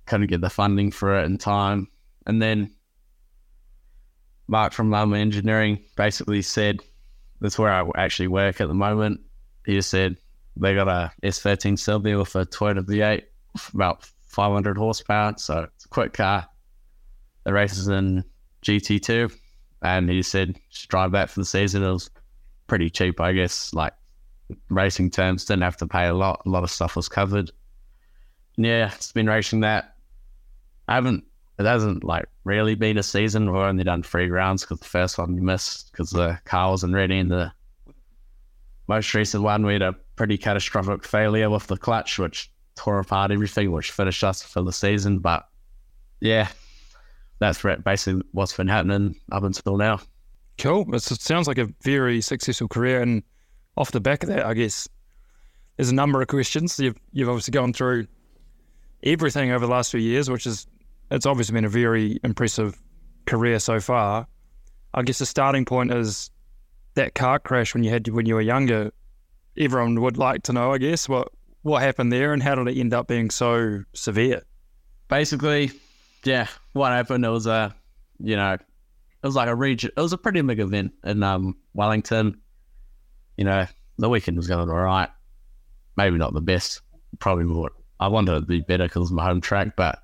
couldn't 0.06 0.26
get 0.26 0.40
the 0.40 0.50
funding 0.50 0.90
for 0.90 1.20
it 1.20 1.26
in 1.26 1.38
time. 1.38 1.86
And 2.26 2.42
then 2.42 2.72
Mark 4.48 4.72
from 4.72 4.90
Lama 4.90 5.18
Engineering 5.18 5.78
basically 5.96 6.42
said, 6.42 6.80
that's 7.40 7.58
where 7.58 7.72
I 7.72 7.88
actually 7.96 8.28
work 8.28 8.60
at 8.60 8.66
the 8.66 8.74
moment. 8.74 9.20
He 9.64 9.74
just 9.74 9.90
said 9.90 10.16
they 10.56 10.74
got 10.74 10.88
a 10.88 11.12
S13 11.22 11.78
Silvia 11.78 12.18
with 12.18 12.34
a 12.34 12.44
Toyota 12.46 12.80
V8, 12.80 13.22
about 13.72 14.10
500 14.30 14.78
horsepower. 14.78 15.34
So 15.36 15.66
it's 15.74 15.84
a 15.84 15.88
quick 15.88 16.12
car. 16.12 16.46
The 17.44 17.52
races 17.52 17.88
in 17.88 18.24
GT2 18.62 19.32
and 19.82 20.10
he 20.10 20.22
said 20.22 20.58
just 20.70 20.88
drive 20.88 21.12
that 21.12 21.30
for 21.30 21.40
the 21.40 21.46
season. 21.46 21.82
It 21.82 21.92
was 21.92 22.10
pretty 22.66 22.90
cheap, 22.90 23.20
I 23.20 23.32
guess. 23.32 23.72
Like 23.74 23.94
racing 24.68 25.10
terms, 25.10 25.44
didn't 25.44 25.62
have 25.62 25.76
to 25.78 25.86
pay 25.86 26.06
a 26.06 26.14
lot. 26.14 26.42
A 26.46 26.48
lot 26.48 26.64
of 26.64 26.70
stuff 26.70 26.96
was 26.96 27.08
covered. 27.08 27.50
And 28.56 28.66
yeah, 28.66 28.92
it's 28.94 29.12
been 29.12 29.28
racing 29.28 29.60
that. 29.60 29.96
I 30.88 30.94
haven't. 30.94 31.24
It 31.58 31.66
hasn't 31.66 32.04
like 32.04 32.26
really 32.44 32.74
been 32.74 32.98
a 32.98 33.02
season. 33.02 33.52
We've 33.52 33.62
only 33.62 33.84
done 33.84 34.02
three 34.02 34.30
rounds 34.30 34.62
because 34.62 34.80
the 34.80 34.86
first 34.86 35.18
one 35.18 35.34
we 35.34 35.40
missed 35.40 35.92
because 35.92 36.10
the 36.10 36.38
car 36.44 36.70
wasn't 36.70 36.94
ready. 36.94 37.18
And 37.18 37.30
the 37.30 37.52
most 38.88 39.12
recent 39.14 39.42
one, 39.42 39.66
we 39.66 39.74
had 39.74 39.82
a 39.82 39.94
pretty 40.16 40.38
catastrophic 40.38 41.04
failure 41.04 41.50
with 41.50 41.66
the 41.66 41.76
clutch, 41.76 42.18
which 42.18 42.50
tore 42.76 42.98
apart 42.98 43.30
everything, 43.30 43.72
which 43.72 43.90
finished 43.90 44.22
us 44.24 44.42
for 44.42 44.62
the 44.62 44.72
season. 44.72 45.18
But 45.18 45.46
yeah, 46.20 46.48
that's 47.38 47.62
basically 47.62 48.22
what's 48.32 48.56
been 48.56 48.68
happening 48.68 49.16
up 49.32 49.42
until 49.42 49.76
now. 49.76 50.00
Cool. 50.58 50.94
It 50.94 51.00
sounds 51.02 51.48
like 51.48 51.58
a 51.58 51.68
very 51.82 52.20
successful 52.20 52.68
career, 52.68 53.00
and 53.00 53.22
off 53.76 53.92
the 53.92 54.00
back 54.00 54.22
of 54.22 54.28
that, 54.28 54.44
I 54.44 54.54
guess 54.54 54.88
there's 55.76 55.90
a 55.90 55.94
number 55.94 56.20
of 56.20 56.28
questions. 56.28 56.78
You've 56.78 56.98
you've 57.12 57.28
obviously 57.28 57.52
gone 57.52 57.72
through 57.72 58.06
everything 59.02 59.50
over 59.50 59.64
the 59.64 59.72
last 59.72 59.90
few 59.90 60.00
years, 60.00 60.28
which 60.28 60.46
is 60.46 60.66
it's 61.10 61.26
obviously 61.26 61.54
been 61.54 61.64
a 61.64 61.70
very 61.70 62.20
impressive 62.22 62.80
career 63.26 63.58
so 63.58 63.80
far. 63.80 64.26
I 64.92 65.02
guess 65.02 65.18
the 65.18 65.26
starting 65.26 65.64
point 65.64 65.92
is 65.92 66.30
that 66.94 67.14
car 67.14 67.38
crash 67.38 67.72
when 67.72 67.84
you 67.84 67.90
had 67.90 68.06
when 68.08 68.26
you 68.26 68.34
were 68.34 68.40
younger. 68.42 68.92
Everyone 69.56 70.00
would 70.00 70.16
like 70.16 70.42
to 70.44 70.52
know, 70.52 70.72
I 70.72 70.78
guess, 70.78 71.08
what 71.08 71.28
what 71.62 71.82
happened 71.82 72.12
there 72.12 72.32
and 72.32 72.42
how 72.42 72.54
did 72.54 72.68
it 72.68 72.78
end 72.78 72.94
up 72.94 73.08
being 73.08 73.30
so 73.30 73.84
severe? 73.92 74.42
Basically, 75.08 75.72
yeah, 76.24 76.46
what 76.72 76.92
happened? 76.92 77.24
It 77.24 77.30
was 77.30 77.46
a, 77.46 77.74
you 78.18 78.36
know, 78.36 78.52
it 78.54 79.26
was 79.26 79.36
like 79.36 79.48
a 79.48 79.54
region. 79.54 79.90
It 79.96 80.00
was 80.00 80.12
a 80.12 80.18
pretty 80.18 80.40
big 80.42 80.60
event 80.60 80.92
in 81.04 81.22
um, 81.22 81.56
Wellington. 81.74 82.40
You 83.36 83.44
know, 83.44 83.66
the 83.98 84.08
weekend 84.08 84.36
was 84.36 84.46
going 84.46 84.70
all 84.70 84.76
right. 84.76 85.08
Maybe 85.96 86.16
not 86.16 86.32
the 86.32 86.40
best. 86.40 86.80
Probably 87.18 87.44
more. 87.44 87.70
I 87.98 88.08
wanted 88.08 88.36
it 88.36 88.40
to 88.40 88.46
be 88.46 88.60
better 88.60 88.84
because 88.84 89.10
my 89.10 89.24
home 89.24 89.40
track, 89.40 89.76
but 89.76 90.02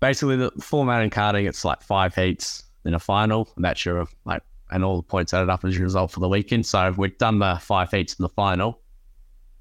basically 0.00 0.36
the 0.36 0.50
format 0.60 1.02
in 1.02 1.10
karting, 1.10 1.48
it's 1.48 1.64
like 1.64 1.82
five 1.82 2.14
heats 2.14 2.64
in 2.84 2.94
a 2.94 2.98
final, 2.98 3.48
and 3.54 3.64
that's 3.64 3.84
your 3.84 4.06
like, 4.24 4.42
and 4.70 4.84
all 4.84 4.96
the 4.96 5.02
points 5.02 5.32
added 5.34 5.50
up 5.50 5.64
as 5.64 5.76
your 5.76 5.84
result 5.84 6.10
for 6.10 6.20
the 6.20 6.28
weekend. 6.28 6.66
So 6.66 6.92
we've 6.96 7.16
done 7.18 7.38
the 7.38 7.58
five 7.62 7.90
heats 7.90 8.14
in 8.14 8.22
the 8.22 8.28
final, 8.30 8.80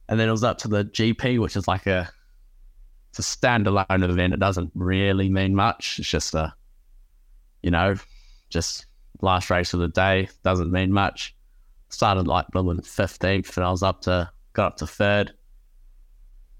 and 0.09 0.19
then 0.19 0.27
it 0.27 0.31
was 0.31 0.43
up 0.43 0.57
to 0.57 0.67
the 0.67 0.85
GP, 0.85 1.39
which 1.39 1.55
is 1.55 1.67
like 1.67 1.85
a 1.85 2.09
it's 3.09 3.19
a 3.19 3.21
standalone 3.21 4.03
event. 4.09 4.33
It 4.33 4.39
doesn't 4.39 4.71
really 4.73 5.29
mean 5.29 5.55
much. 5.55 5.99
It's 5.99 6.09
just 6.09 6.33
a, 6.33 6.53
you 7.61 7.71
know, 7.71 7.95
just 8.49 8.87
last 9.21 9.49
race 9.51 9.73
of 9.73 9.79
the 9.79 9.87
day. 9.87 10.27
Doesn't 10.43 10.71
mean 10.71 10.91
much. 10.91 11.35
Started 11.89 12.27
like 12.27 12.47
building 12.51 12.81
15th 12.81 13.55
and 13.55 13.65
I 13.65 13.71
was 13.71 13.83
up 13.83 14.01
to, 14.01 14.29
got 14.53 14.73
up 14.73 14.77
to 14.77 14.87
third. 14.87 15.33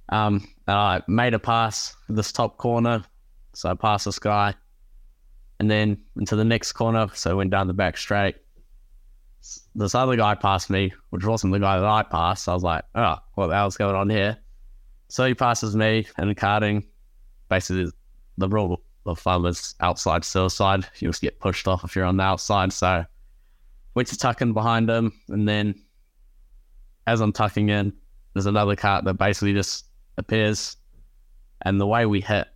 Um, 0.10 0.48
and 0.68 0.78
I 0.78 1.02
made 1.08 1.34
a 1.34 1.40
pass 1.40 1.96
this 2.08 2.32
top 2.32 2.58
corner. 2.58 3.04
So 3.54 3.70
I 3.70 3.74
passed 3.74 4.06
this 4.06 4.20
guy 4.20 4.54
and 5.60 5.70
then 5.70 5.98
into 6.18 6.36
the 6.36 6.46
next 6.46 6.74
corner. 6.74 7.08
So 7.14 7.32
I 7.32 7.34
went 7.34 7.50
down 7.50 7.68
the 7.68 7.74
back 7.74 7.98
straight. 7.98 8.36
This 9.75 9.95
other 9.95 10.15
guy 10.15 10.36
passed 10.36 10.69
me, 10.69 10.93
which 11.10 11.25
wasn't 11.25 11.54
the 11.54 11.60
guy 11.60 11.80
that 11.80 11.88
I 11.88 12.04
passed. 12.04 12.47
I 12.47 12.54
was 12.54 12.63
like, 12.63 12.84
oh, 12.95 13.15
what 13.36 13.47
the 13.47 13.56
hell's 13.56 13.78
going 13.78 13.95
on 13.95 14.10
here? 14.10 14.38
So 15.08 15.25
he 15.25 15.34
passes 15.34 15.75
me 15.75 16.06
and 16.17 16.36
karting. 16.36 16.86
Basically, 17.49 17.91
the 18.38 18.49
rule 18.49 18.82
of 19.06 19.19
thumb 19.19 19.45
is 19.45 19.75
outside 19.80 20.23
suicide. 20.23 20.86
You 20.99 21.10
just 21.10 21.21
get 21.21 21.39
pushed 21.39 21.67
off 21.67 21.84
if 21.84 21.95
you're 21.95 22.06
on 22.06 22.17
the 22.17 22.23
outside. 22.23 22.73
So 22.73 23.06
went 23.95 24.08
to 24.10 24.17
tuck 24.17 24.41
in 24.41 24.54
behind 24.54 24.89
him. 24.89 25.13
And 25.30 25.47
then 25.47 25.75
as 27.08 27.21
I'm 27.21 27.34
tucking 27.34 27.69
in, 27.69 27.93
there's 28.34 28.45
another 28.45 28.75
kart 28.75 29.04
that 29.06 29.15
basically 29.15 29.54
just 29.54 29.88
appears. 30.17 30.78
And 31.63 31.82
the 31.82 31.88
way 31.88 32.06
we 32.06 32.21
hit, 32.21 32.47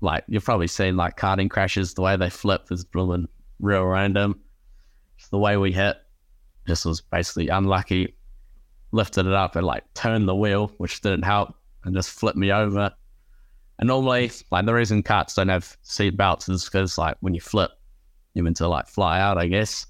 like 0.00 0.24
you've 0.28 0.44
probably 0.44 0.68
seen 0.68 0.96
like 0.96 1.16
karting 1.16 1.50
crashes, 1.50 1.94
the 1.94 2.02
way 2.02 2.16
they 2.16 2.30
flip 2.30 2.68
is 2.70 2.84
blooming 2.84 3.28
real 3.58 3.84
random. 3.84 4.40
The 5.30 5.38
way 5.38 5.56
we 5.56 5.72
hit 5.72 5.96
just 6.66 6.86
was 6.86 7.00
basically 7.00 7.48
unlucky. 7.48 8.14
Lifted 8.92 9.26
it 9.26 9.32
up 9.32 9.56
and 9.56 9.66
like 9.66 9.84
turned 9.94 10.28
the 10.28 10.36
wheel, 10.36 10.72
which 10.78 11.00
didn't 11.00 11.24
help 11.24 11.54
and 11.84 11.94
just 11.94 12.10
flipped 12.10 12.38
me 12.38 12.52
over. 12.52 12.92
And 13.78 13.88
normally, 13.88 14.30
like 14.50 14.66
the 14.66 14.74
reason 14.74 15.02
karts 15.02 15.34
don't 15.34 15.48
have 15.48 15.76
seat 15.82 16.16
belts 16.16 16.48
is 16.48 16.64
because 16.64 16.96
like 16.96 17.16
when 17.20 17.34
you 17.34 17.40
flip, 17.40 17.72
you're 18.34 18.44
meant 18.44 18.56
to 18.58 18.68
like 18.68 18.86
fly 18.86 19.20
out, 19.20 19.38
I 19.38 19.48
guess. 19.48 19.86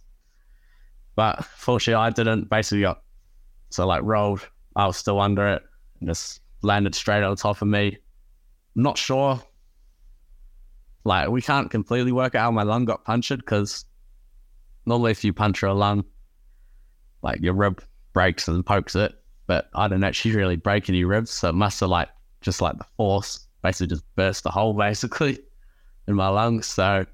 But 1.17 1.45
fortunately, 1.45 2.03
I 2.03 2.11
didn't. 2.11 2.49
Basically, 2.49 2.83
got 2.83 3.03
so 3.71 3.87
like 3.87 4.03
rolled. 4.03 4.49
I 4.77 4.87
was 4.87 4.97
still 4.97 5.21
under 5.21 5.47
it 5.49 5.63
and 6.01 6.09
just 6.09 6.41
landed 6.63 6.95
straight 6.95 7.23
on 7.23 7.37
top 7.37 7.63
of 7.63 7.69
me. 7.69 7.99
not 8.75 8.99
sure. 8.99 9.41
Like 11.05 11.29
we 11.29 11.43
can't 11.43 11.71
completely 11.71 12.13
work 12.13 12.35
out 12.35 12.45
how 12.45 12.51
my 12.51 12.63
lung 12.63 12.87
got 12.87 13.05
punctured 13.05 13.41
because 13.41 13.85
normally 14.87 15.11
if 15.11 15.25
you 15.25 15.33
puncture 15.33 15.67
a 15.67 15.75
lung, 15.75 16.05
like 17.23 17.41
your 17.41 17.55
rib 17.55 17.83
breaks 18.13 18.49
and 18.49 18.65
pokes 18.65 18.95
it 18.95 19.15
but 19.47 19.69
I 19.75 19.89
didn't 19.89 20.05
actually 20.05 20.37
really 20.37 20.57
break 20.57 20.89
any 20.89 21.05
ribs. 21.05 21.31
So 21.31 21.51
it 21.51 21.55
must 21.55 21.81
have 21.81 21.91
like 21.91 22.09
just 22.41 22.61
like 22.61 22.79
the 22.79 22.87
force 22.97 23.47
basically 23.63 23.89
just 23.89 24.05
burst 24.17 24.45
the 24.45 24.51
hole 24.51 24.73
basically 24.79 25.39
in 26.07 26.15
my 26.15 26.29
lungs. 26.29 26.67
So 26.67 27.07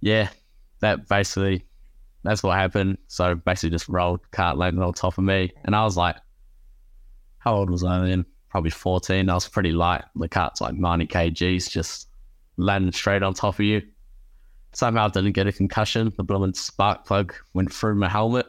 yeah, 0.00 0.28
that 0.80 1.08
basically 1.08 1.64
that's 2.22 2.42
what 2.42 2.56
happened. 2.56 2.98
So 3.08 3.34
basically 3.34 3.70
just 3.70 3.88
rolled, 3.88 4.20
kart 4.32 4.56
landed 4.56 4.82
on 4.82 4.92
top 4.92 5.18
of 5.18 5.24
me. 5.24 5.52
And 5.64 5.76
I 5.76 5.84
was 5.84 5.96
like, 5.96 6.16
how 7.38 7.54
old 7.54 7.70
was 7.70 7.84
I 7.84 8.06
then? 8.06 8.26
Probably 8.48 8.70
14. 8.70 9.28
I 9.28 9.34
was 9.34 9.48
pretty 9.48 9.72
light. 9.72 10.04
The 10.16 10.28
kart's 10.28 10.60
like 10.60 10.74
90 10.74 11.06
kgs, 11.06 11.70
just 11.70 12.08
landed 12.56 12.94
straight 12.94 13.22
on 13.22 13.34
top 13.34 13.54
of 13.54 13.60
you. 13.60 13.82
Somehow 14.76 15.06
I 15.06 15.08
didn't 15.08 15.32
get 15.32 15.46
a 15.46 15.52
concussion. 15.52 16.12
The 16.18 16.22
blooming 16.22 16.52
spark 16.52 17.06
plug 17.06 17.32
went 17.54 17.72
through 17.72 17.94
my 17.94 18.10
helmet. 18.10 18.46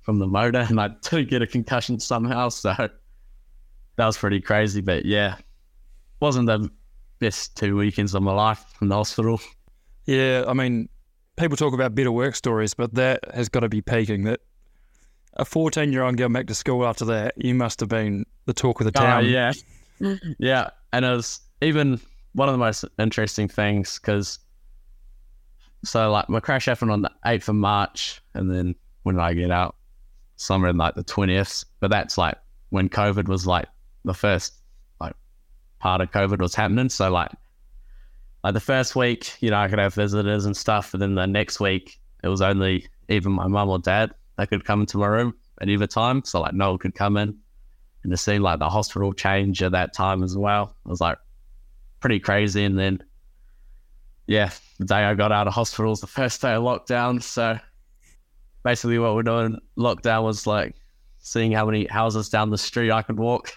from 0.00 0.18
the 0.18 0.26
motor 0.26 0.60
and 0.66 0.80
I 0.80 0.88
did 1.02 1.28
get 1.28 1.42
a 1.42 1.46
concussion 1.46 2.00
somehow. 2.00 2.48
So 2.50 2.72
that 2.78 2.90
was 4.06 4.16
pretty 4.16 4.40
crazy. 4.40 4.80
But 4.80 5.04
yeah, 5.04 5.36
wasn't 6.20 6.46
the 6.46 6.70
best 7.18 7.54
two 7.54 7.76
weekends 7.76 8.14
of 8.14 8.22
my 8.22 8.32
life 8.32 8.64
in 8.80 8.88
the 8.88 8.94
hospital. 8.94 9.38
Yeah, 10.06 10.44
I 10.48 10.54
mean, 10.54 10.88
people 11.36 11.54
talk 11.58 11.74
about 11.74 11.94
better 11.94 12.10
work 12.10 12.34
stories, 12.34 12.72
but 12.72 12.94
that 12.94 13.20
has 13.34 13.50
got 13.50 13.60
to 13.60 13.68
be 13.68 13.82
peaking. 13.82 14.24
That 14.24 14.40
a 15.34 15.44
14 15.44 15.92
year 15.92 16.02
old 16.02 16.16
going 16.16 16.32
back 16.32 16.46
to 16.46 16.54
school 16.54 16.86
after 16.86 17.04
that, 17.04 17.34
you 17.36 17.54
must 17.54 17.78
have 17.80 17.90
been 17.90 18.24
the 18.46 18.54
talk 18.54 18.80
of 18.80 18.90
the 18.90 18.98
Oh, 18.98 19.04
town. 19.04 19.26
yeah. 19.26 19.52
Mm-hmm. 20.00 20.32
yeah. 20.38 20.70
And 20.94 21.04
it 21.04 21.10
was 21.10 21.40
even 21.60 22.00
one 22.32 22.48
of 22.48 22.54
the 22.54 22.58
most 22.58 22.86
interesting 22.98 23.48
things 23.48 23.98
because, 23.98 24.38
so 25.84 26.10
like 26.10 26.28
my 26.28 26.40
crash 26.40 26.66
happened 26.66 26.90
on 26.90 27.02
the 27.02 27.10
8th 27.24 27.48
of 27.48 27.54
March. 27.54 28.20
And 28.34 28.50
then 28.50 28.74
when 29.02 29.16
did 29.16 29.22
I 29.22 29.34
get 29.34 29.50
out? 29.50 29.76
Somewhere 30.36 30.70
in 30.70 30.76
like 30.76 30.94
the 30.94 31.04
20th. 31.04 31.64
But 31.80 31.90
that's 31.90 32.18
like 32.18 32.36
when 32.70 32.88
COVID 32.88 33.28
was 33.28 33.46
like 33.46 33.66
the 34.04 34.14
first 34.14 34.54
like 35.00 35.14
part 35.78 36.00
of 36.00 36.10
COVID 36.10 36.40
was 36.40 36.54
happening. 36.54 36.88
So 36.88 37.10
like, 37.10 37.30
like 38.44 38.54
the 38.54 38.60
first 38.60 38.96
week, 38.96 39.34
you 39.40 39.50
know, 39.50 39.58
I 39.58 39.68
could 39.68 39.78
have 39.78 39.94
visitors 39.94 40.46
and 40.46 40.56
stuff. 40.56 40.94
And 40.94 41.02
then 41.02 41.14
the 41.14 41.26
next 41.26 41.60
week, 41.60 41.98
it 42.22 42.28
was 42.28 42.40
only 42.40 42.86
even 43.08 43.32
my 43.32 43.46
mum 43.46 43.68
or 43.68 43.78
dad 43.78 44.14
that 44.36 44.48
could 44.48 44.64
come 44.64 44.80
into 44.80 44.98
my 44.98 45.06
room 45.06 45.34
at 45.60 45.68
either 45.68 45.86
time. 45.86 46.24
So 46.24 46.40
like 46.40 46.54
no 46.54 46.70
one 46.70 46.78
could 46.78 46.94
come 46.94 47.16
in 47.16 47.36
and 48.02 48.10
to 48.10 48.16
see 48.16 48.38
like 48.38 48.58
the 48.58 48.68
hospital 48.68 49.12
change 49.12 49.62
at 49.62 49.72
that 49.72 49.92
time 49.92 50.22
as 50.22 50.36
well. 50.36 50.74
It 50.84 50.88
was 50.88 51.00
like 51.00 51.18
pretty 52.00 52.20
crazy. 52.20 52.64
And 52.64 52.78
then, 52.78 53.02
yeah, 54.30 54.50
the 54.78 54.84
day 54.84 55.02
I 55.02 55.14
got 55.14 55.32
out 55.32 55.48
of 55.48 55.54
hospital 55.54 55.90
was 55.90 56.00
the 56.00 56.06
first 56.06 56.40
day 56.40 56.52
of 56.52 56.62
lockdown. 56.62 57.20
So 57.20 57.58
basically, 58.62 59.00
what 59.00 59.16
we're 59.16 59.24
doing 59.24 59.58
lockdown 59.76 60.22
was 60.22 60.46
like 60.46 60.76
seeing 61.18 61.50
how 61.50 61.66
many 61.66 61.86
houses 61.86 62.28
down 62.28 62.50
the 62.50 62.56
street 62.56 62.92
I 62.92 63.02
could 63.02 63.18
walk 63.18 63.50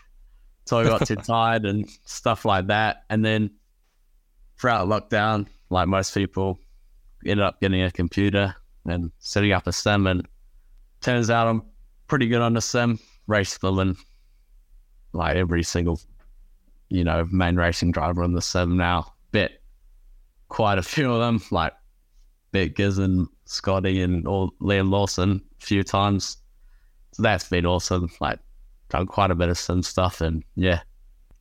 until 0.66 0.80
I 0.80 0.84
got 0.86 1.06
too 1.06 1.16
tired 1.28 1.66
and 1.66 1.88
stuff 2.06 2.44
like 2.44 2.66
that. 2.68 3.04
And 3.12 3.24
then 3.24 3.52
throughout 4.58 4.88
lockdown, 4.88 5.46
like 5.70 5.88
most 5.88 6.12
people, 6.12 6.60
ended 7.24 7.46
up 7.46 7.62
getting 7.62 7.84
a 7.84 7.92
computer 7.92 8.56
and 8.88 9.12
setting 9.20 9.52
up 9.52 9.68
a 9.68 9.72
sim. 9.72 10.08
And 10.08 10.28
turns 11.02 11.30
out 11.30 11.48
I'm 11.48 11.62
pretty 12.08 12.28
good 12.28 12.42
on 12.42 12.54
the 12.54 12.62
sim, 12.62 12.98
race 13.28 13.56
filming 13.56 13.96
like 15.14 15.36
every 15.36 15.62
single, 15.62 16.00
you 16.90 17.04
know, 17.04 17.28
main 17.32 17.58
racing 17.58 17.92
driver 17.92 18.24
on 18.24 18.34
the 18.34 18.42
sim 18.42 18.76
now. 18.76 19.14
Bet 19.32 19.62
quite 20.54 20.78
a 20.78 20.84
few 20.84 21.12
of 21.12 21.20
them, 21.20 21.41
like 21.49 21.74
Bet 22.51 22.76
Giz 22.76 22.99
and 22.99 23.28
Scotty 23.45 24.04
and 24.04 24.28
all 24.28 24.54
Liam 24.62 24.91
Lawson 24.91 25.41
a 25.60 25.66
few 25.66 25.82
times. 25.82 26.38
So 27.14 27.24
that's 27.24 27.49
been 27.49 27.66
awesome. 27.66 28.10
Like 28.22 28.39
done 28.89 29.08
quite 29.08 29.32
a 29.32 29.36
bit 29.36 29.49
of 29.49 29.58
sim 29.58 29.82
stuff 29.82 30.22
and 30.22 30.43
yeah. 30.56 30.82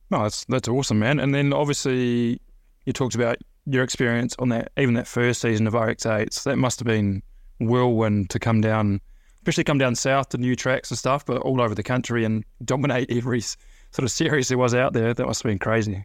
No, 0.09 0.23
that's 0.23 0.45
that's 0.45 0.67
awesome, 0.67 0.97
man. 0.97 1.19
And 1.19 1.33
then 1.33 1.53
obviously 1.53 2.41
you 2.85 2.93
talked 2.93 3.13
about 3.13 3.37
your 3.67 3.83
experience 3.83 4.35
on 4.39 4.49
that, 4.49 4.71
even 4.77 4.95
that 4.95 5.07
first 5.07 5.41
season 5.41 5.67
of 5.67 5.73
RX8s. 5.73 6.43
That 6.43 6.57
must 6.57 6.79
have 6.79 6.87
been 6.87 7.21
whirlwind 7.59 8.31
to 8.31 8.39
come 8.39 8.61
down, 8.61 8.99
especially 9.41 9.63
come 9.63 9.77
down 9.77 9.93
south 9.93 10.29
to 10.29 10.39
new 10.39 10.55
tracks 10.55 10.89
and 10.89 10.97
stuff, 10.97 11.23
but 11.23 11.37
all 11.43 11.61
over 11.61 11.75
the 11.75 11.83
country 11.83 12.25
and 12.25 12.43
dominate 12.65 13.11
every 13.11 13.41
sort 13.41 14.05
of 14.05 14.09
series 14.09 14.47
there 14.47 14.57
was 14.57 14.73
out 14.73 14.93
there. 14.93 15.13
That 15.13 15.27
must 15.27 15.43
have 15.43 15.49
been 15.51 15.59
crazy. 15.59 16.03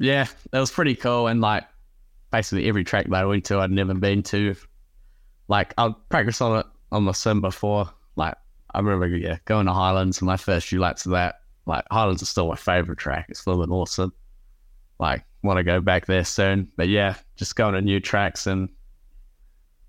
Yeah, 0.00 0.26
it 0.52 0.58
was 0.58 0.72
pretty 0.72 0.96
cool. 0.96 1.28
And 1.28 1.40
like 1.40 1.64
basically 2.30 2.68
every 2.68 2.84
track 2.84 3.06
that 3.08 3.14
I 3.14 3.24
went 3.24 3.44
to, 3.46 3.58
I'd 3.58 3.70
never 3.70 3.94
been 3.94 4.22
to. 4.24 4.54
Like 5.48 5.74
I'd 5.78 5.94
practice 6.08 6.40
on 6.40 6.60
it 6.60 6.66
on 6.92 7.04
the 7.04 7.12
sim 7.12 7.40
before. 7.40 7.90
Like 8.16 8.34
I 8.72 8.78
remember, 8.78 9.08
yeah, 9.08 9.38
going 9.44 9.66
to 9.66 9.72
Highlands 9.72 10.20
and 10.20 10.26
my 10.26 10.36
first 10.36 10.68
few 10.68 10.80
laps 10.80 11.06
of 11.06 11.12
that. 11.12 11.40
Like 11.66 11.84
Highlands 11.90 12.22
is 12.22 12.28
still 12.28 12.48
my 12.48 12.56
favorite 12.56 12.98
track. 12.98 13.26
It's 13.28 13.40
still 13.40 13.62
an 13.62 13.70
awesome. 13.70 14.12
Like 14.98 15.24
want 15.42 15.56
to 15.58 15.64
go 15.64 15.80
back 15.80 16.06
there 16.06 16.24
soon. 16.24 16.70
But 16.76 16.88
yeah, 16.88 17.14
just 17.36 17.56
going 17.56 17.74
to 17.74 17.80
new 17.80 18.00
tracks 18.00 18.46
and 18.46 18.68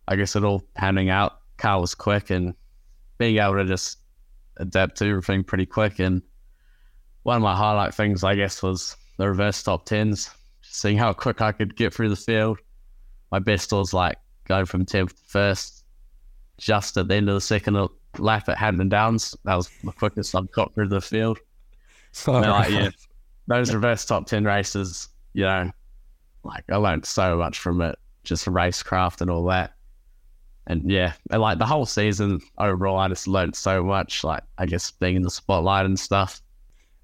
I 0.08 0.16
guess 0.16 0.36
it 0.36 0.44
all 0.44 0.64
panning 0.76 1.10
out. 1.10 1.39
Car 1.58 1.80
was 1.80 1.94
quick 1.96 2.30
and 2.30 2.54
being 3.18 3.38
able 3.38 3.56
to 3.56 3.66
just 3.66 4.00
adapt 4.58 4.98
to 4.98 5.06
everything 5.06 5.44
pretty 5.44 5.66
quick. 5.66 6.00
And 6.00 6.22
one 7.24 7.38
of 7.38 7.44
my 7.44 7.56
highlight 7.56 7.94
things, 7.94 8.24
I 8.24 8.36
guess, 8.36 8.64
was 8.64 8.96
the 9.18 9.28
reverse 9.28 9.62
top 9.62 9.86
tens, 9.86 10.30
seeing 10.72 10.97
how 10.97 11.13
quick 11.13 11.41
I 11.41 11.51
could 11.51 11.76
get 11.76 11.93
through 11.93 12.09
the 12.09 12.15
field. 12.15 12.59
My 13.32 13.39
best 13.39 13.72
was 13.72 13.93
like 13.93 14.17
going 14.45 14.65
from 14.65 14.86
10th 14.86 15.09
to 15.09 15.24
first, 15.28 15.86
just 16.57 16.97
at 16.97 17.07
the 17.07 17.15
end 17.15 17.30
of 17.30 17.36
the 17.36 17.41
second 17.41 17.78
lap 18.17 18.49
at 18.49 18.57
Hampton 18.57 18.89
Downs. 18.89 19.36
That 19.43 19.55
was 19.55 19.69
the 19.84 19.91
quickest 19.91 20.36
I've 20.36 20.51
got 20.51 20.74
through 20.74 20.89
the 20.89 21.01
field. 21.01 21.39
So, 22.13 22.34
like, 22.34 22.69
yeah, 22.69 22.89
those 23.47 23.74
reverse 23.74 24.03
top 24.03 24.26
10 24.26 24.43
races, 24.43 25.07
you 25.32 25.45
know, 25.45 25.72
like 26.43 26.65
I 26.69 26.76
learned 26.76 27.05
so 27.05 27.38
much 27.38 27.59
from 27.59 27.80
it, 27.80 27.97
just 28.26 28.47
racecraft 28.47 29.22
and 29.22 29.32
all 29.32 29.45
that. 29.45 29.76
And 30.67 30.91
yeah, 30.91 31.13
and 31.30 31.41
like 31.41 31.57
the 31.57 31.65
whole 31.65 31.86
season 31.86 32.41
overall, 32.57 32.97
I 32.97 33.07
just 33.07 33.30
learned 33.30 33.55
so 33.55 33.82
much. 33.82 34.26
Like, 34.26 34.43
I 34.57 34.65
guess 34.65 34.91
being 34.91 35.15
in 35.15 35.22
the 35.22 35.32
spotlight 35.32 35.86
and 35.86 35.97
stuff. 35.97 36.41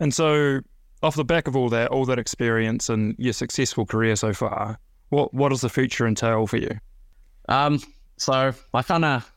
And 0.02 0.14
so, 0.14 0.60
off 1.04 1.16
the 1.16 1.26
back 1.26 1.48
of 1.48 1.56
all 1.56 1.70
that, 1.70 1.90
all 1.90 2.06
that 2.06 2.20
experience 2.20 2.90
and 2.90 3.16
your 3.18 3.34
successful 3.34 3.86
career 3.86 4.16
so 4.16 4.34
far, 4.34 4.80
what 5.10 5.34
what 5.34 5.50
does 5.50 5.62
the 5.62 5.70
future 5.70 6.08
entail 6.08 6.48
for 6.48 6.58
you? 6.58 6.78
Um, 7.50 7.80
so 8.18 8.54
my 8.74 8.82
kind 8.82 9.06
of 9.06 9.32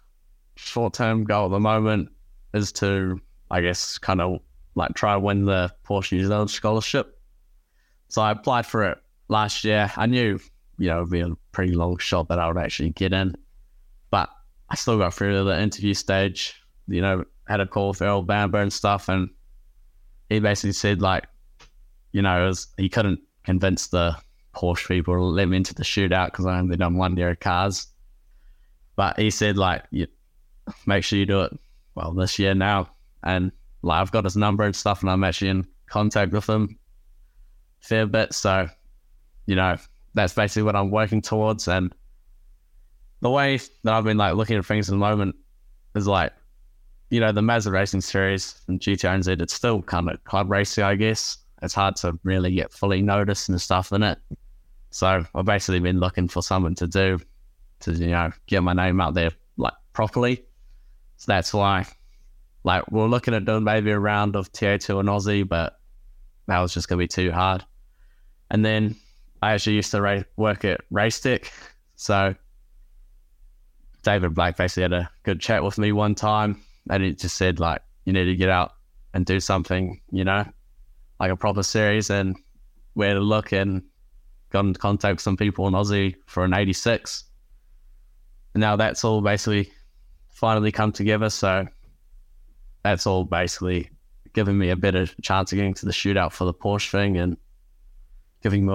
short 0.56 0.94
term 0.94 1.24
goal 1.24 1.46
at 1.46 1.50
the 1.50 1.61
moment 1.61 2.11
is 2.54 2.72
to, 2.72 3.20
I 3.50 3.61
guess, 3.61 3.98
kind 3.98 4.20
of 4.20 4.40
like 4.74 4.94
try 4.94 5.14
to 5.14 5.20
win 5.20 5.44
the 5.44 5.72
Porsche 5.84 6.12
New 6.12 6.26
Zealand 6.26 6.50
scholarship. 6.50 7.18
So 8.08 8.22
I 8.22 8.32
applied 8.32 8.66
for 8.66 8.84
it 8.84 8.98
last 9.28 9.64
year. 9.64 9.92
I 9.96 10.06
knew, 10.06 10.40
you 10.78 10.88
know, 10.88 10.98
it'd 10.98 11.11
be 11.11 11.20
a 11.20 11.30
pretty 11.52 11.74
long 11.74 11.98
shot 11.98 12.28
that 12.28 12.38
I 12.38 12.48
would 12.48 12.56
actually 12.56 12.90
get 12.90 13.12
in, 13.12 13.36
but 14.11 14.28
I 14.68 14.74
still 14.76 14.98
got 14.98 15.14
through 15.14 15.36
to 15.36 15.44
the 15.44 15.61
interview 15.61 15.94
stage. 15.94 16.54
You 16.88 17.02
know, 17.02 17.24
had 17.46 17.61
a 17.61 17.66
call 17.66 17.90
with 17.90 18.02
Earl 18.02 18.22
Bamber 18.22 18.61
and 18.61 18.72
stuff, 18.72 19.08
and 19.08 19.30
he 20.28 20.40
basically 20.40 20.72
said 20.72 21.00
like, 21.00 21.26
you 22.12 22.22
know, 22.22 22.46
was, 22.46 22.68
he 22.76 22.88
couldn't 22.88 23.20
convince 23.44 23.88
the 23.88 24.16
Porsche 24.54 24.88
people 24.88 25.14
to 25.14 25.22
let 25.22 25.48
me 25.48 25.56
into 25.56 25.74
the 25.74 25.82
shootout 25.82 26.26
because 26.26 26.46
I 26.46 26.58
only 26.58 26.76
done 26.76 26.96
one 26.96 27.16
year 27.16 27.30
of 27.30 27.40
cars. 27.40 27.86
But 28.96 29.18
he 29.18 29.30
said 29.30 29.56
like, 29.56 29.84
make 30.86 31.04
sure 31.04 31.18
you 31.18 31.26
do 31.26 31.42
it 31.42 31.58
well 31.94 32.12
this 32.12 32.38
year 32.38 32.54
now, 32.54 32.90
and 33.22 33.52
like 33.82 34.00
I've 34.00 34.12
got 34.12 34.24
his 34.24 34.36
number 34.36 34.64
and 34.64 34.76
stuff, 34.76 35.00
and 35.00 35.11
I'm 35.11 35.24
actually 35.24 35.50
in 35.50 35.66
contact 35.86 36.32
with 36.32 36.48
him 36.48 36.78
fair 37.80 38.06
bit. 38.06 38.32
So, 38.34 38.68
you 39.46 39.56
know, 39.56 39.76
that's 40.14 40.34
basically 40.34 40.62
what 40.62 40.76
I'm 40.76 40.90
working 40.90 41.22
towards. 41.22 41.68
And 41.68 41.94
the 43.20 43.30
way 43.30 43.58
that 43.84 43.94
I've 43.94 44.04
been 44.04 44.16
like 44.16 44.34
looking 44.34 44.56
at 44.56 44.64
things 44.64 44.88
at 44.88 44.92
the 44.92 44.98
moment 44.98 45.36
is 45.94 46.06
like, 46.06 46.32
you 47.11 47.20
know, 47.20 47.32
the 47.32 47.42
Mazda 47.42 47.70
Racing 47.70 48.02
Series 48.02 48.61
and 48.68 48.78
GTRNZ, 48.80 49.40
it's 49.40 49.54
still 49.54 49.82
kind 49.82 50.08
of 50.08 50.22
club 50.24 50.50
racing, 50.50 50.84
I 50.84 50.94
guess. 50.94 51.38
It's 51.62 51.74
hard 51.74 51.96
to 51.96 52.18
really 52.24 52.52
get 52.52 52.72
fully 52.72 53.02
noticed 53.02 53.48
and 53.48 53.61
stuff 53.61 53.92
in 53.92 54.02
it. 54.02 54.18
So 54.90 55.24
I've 55.34 55.44
basically 55.44 55.80
been 55.80 56.00
looking 56.00 56.28
for 56.28 56.42
something 56.42 56.74
to 56.76 56.86
do 56.86 57.20
to, 57.80 57.92
you 57.92 58.08
know, 58.08 58.30
get 58.46 58.62
my 58.62 58.72
name 58.72 59.00
out 59.00 59.14
there 59.14 59.30
like 59.56 59.74
properly. 59.92 60.44
So 61.16 61.32
that's 61.32 61.52
why, 61.52 61.86
like, 62.64 62.90
we're 62.90 63.06
looking 63.06 63.34
at 63.34 63.44
doing 63.44 63.64
maybe 63.64 63.90
a 63.90 63.98
round 63.98 64.36
of 64.36 64.50
TA2 64.52 65.00
and 65.00 65.08
Aussie, 65.08 65.46
but 65.46 65.78
that 66.46 66.61
was 66.61 66.74
just 66.74 66.88
going 66.88 66.98
to 66.98 67.04
be 67.04 67.08
too 67.08 67.30
hard. 67.30 67.64
And 68.50 68.64
then 68.64 68.96
I 69.42 69.52
actually 69.52 69.76
used 69.76 69.90
to 69.92 70.00
ra- 70.00 70.22
work 70.36 70.64
at 70.64 70.80
Racetech. 70.90 71.50
So 71.96 72.34
David 74.02 74.34
Black 74.34 74.56
basically 74.56 74.82
had 74.82 74.92
a 74.92 75.11
good 75.22 75.40
chat 75.40 75.62
with 75.62 75.78
me 75.78 75.92
one 75.92 76.14
time 76.14 76.62
and 76.88 77.02
he 77.02 77.14
just 77.14 77.36
said, 77.36 77.61
like, 77.61 77.82
you 78.04 78.12
need 78.12 78.24
to 78.24 78.36
get 78.36 78.48
out 78.48 78.72
and 79.14 79.26
do 79.26 79.40
something, 79.40 80.00
you 80.11 80.24
know, 80.24 80.44
like 81.20 81.30
a 81.30 81.36
proper 81.36 81.62
series 81.62 82.10
and 82.10 82.36
where 82.94 83.14
to 83.14 83.20
look 83.20 83.52
and 83.52 83.82
got 84.50 84.64
in 84.64 84.74
contact 84.74 85.16
with 85.16 85.20
some 85.20 85.36
people 85.36 85.68
in 85.68 85.74
Aussie 85.74 86.16
for 86.26 86.44
an 86.44 86.54
86. 86.54 87.24
And 88.54 88.60
now 88.60 88.74
that's 88.76 89.04
all 89.04 89.20
basically 89.20 89.70
finally 90.28 90.72
come 90.72 90.90
together. 90.90 91.28
So 91.28 91.66
that's 92.82 93.06
all 93.06 93.24
basically 93.24 93.90
giving 94.32 94.58
me 94.58 94.70
a 94.70 94.76
better 94.76 95.06
chance 95.22 95.52
of 95.52 95.56
getting 95.56 95.74
to 95.74 95.86
the 95.86 95.92
shootout 95.92 96.32
for 96.32 96.44
the 96.44 96.54
Porsche 96.54 96.90
thing 96.90 97.18
and 97.18 97.36
giving 98.42 98.64
me 98.66 98.72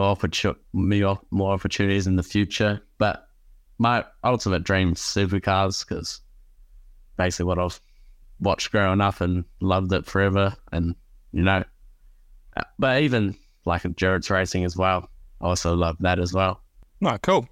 me 0.74 1.04
more 1.32 1.52
opportunities 1.52 2.08
in 2.08 2.16
the 2.16 2.24
future. 2.24 2.82
But 3.00 3.28
my 3.80 4.06
ultimate 4.24 4.64
dream 4.64 4.92
is 4.92 5.00
supercars 5.00 5.86
because 5.86 6.22
basically 7.18 7.46
what 7.46 7.60
I've 7.60 7.82
watched 8.40 8.72
growing 8.72 9.02
up 9.02 9.20
and 9.22 9.46
loved 9.60 9.92
it 9.94 10.06
forever. 10.06 10.56
And, 10.72 10.96
you 11.32 11.42
know, 11.42 11.64
but 12.80 13.02
even 13.02 13.36
like 13.66 13.86
endurance 13.86 14.30
racing 14.30 14.64
as 14.64 14.78
well. 14.78 15.10
I 15.42 15.46
also 15.46 15.76
love 15.76 15.98
that 16.00 16.20
as 16.20 16.34
well. 16.34 16.62
No, 17.02 17.18
cool. 17.20 17.48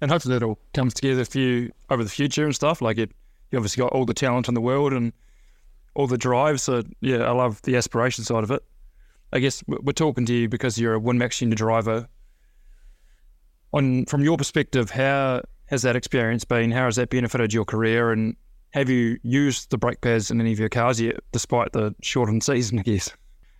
And 0.00 0.10
hopefully 0.10 0.36
it 0.36 0.42
all 0.42 0.58
comes 0.72 0.94
together 0.94 1.24
for 1.24 1.38
you 1.38 1.72
over 1.90 2.04
the 2.04 2.10
future 2.10 2.44
and 2.44 2.54
stuff. 2.54 2.82
Like 2.82 2.98
it, 2.98 3.10
you 3.50 3.58
obviously 3.58 3.80
got 3.82 3.92
all 3.92 4.04
the 4.04 4.14
talent 4.14 4.48
in 4.48 4.54
the 4.54 4.60
world 4.60 4.92
and 4.92 5.12
all 5.94 6.06
the 6.06 6.18
drive. 6.18 6.60
So 6.60 6.82
yeah, 7.00 7.18
I 7.18 7.30
love 7.30 7.62
the 7.62 7.76
aspiration 7.76 8.24
side 8.24 8.44
of 8.44 8.50
it. 8.50 8.62
I 9.32 9.40
guess 9.40 9.64
we're 9.66 9.92
talking 9.92 10.26
to 10.26 10.34
you 10.34 10.48
because 10.48 10.78
you're 10.78 10.94
a 10.94 11.00
WinMax 11.00 11.38
Junior 11.38 11.56
driver. 11.56 12.08
On 13.72 14.06
from 14.06 14.22
your 14.22 14.36
perspective, 14.36 14.90
how 14.90 15.42
has 15.66 15.82
that 15.82 15.96
experience 15.96 16.44
been? 16.44 16.70
How 16.70 16.84
has 16.84 16.96
that 16.96 17.10
benefited 17.10 17.52
your 17.52 17.64
career? 17.64 18.12
And 18.12 18.36
have 18.70 18.88
you 18.88 19.18
used 19.22 19.70
the 19.70 19.78
brake 19.78 20.00
pads 20.00 20.30
in 20.30 20.40
any 20.40 20.52
of 20.52 20.60
your 20.60 20.68
cars 20.68 21.00
yet, 21.00 21.16
despite 21.32 21.72
the 21.72 21.94
shortened 22.00 22.44
season, 22.44 22.78
I 22.78 22.82
guess? 22.82 23.10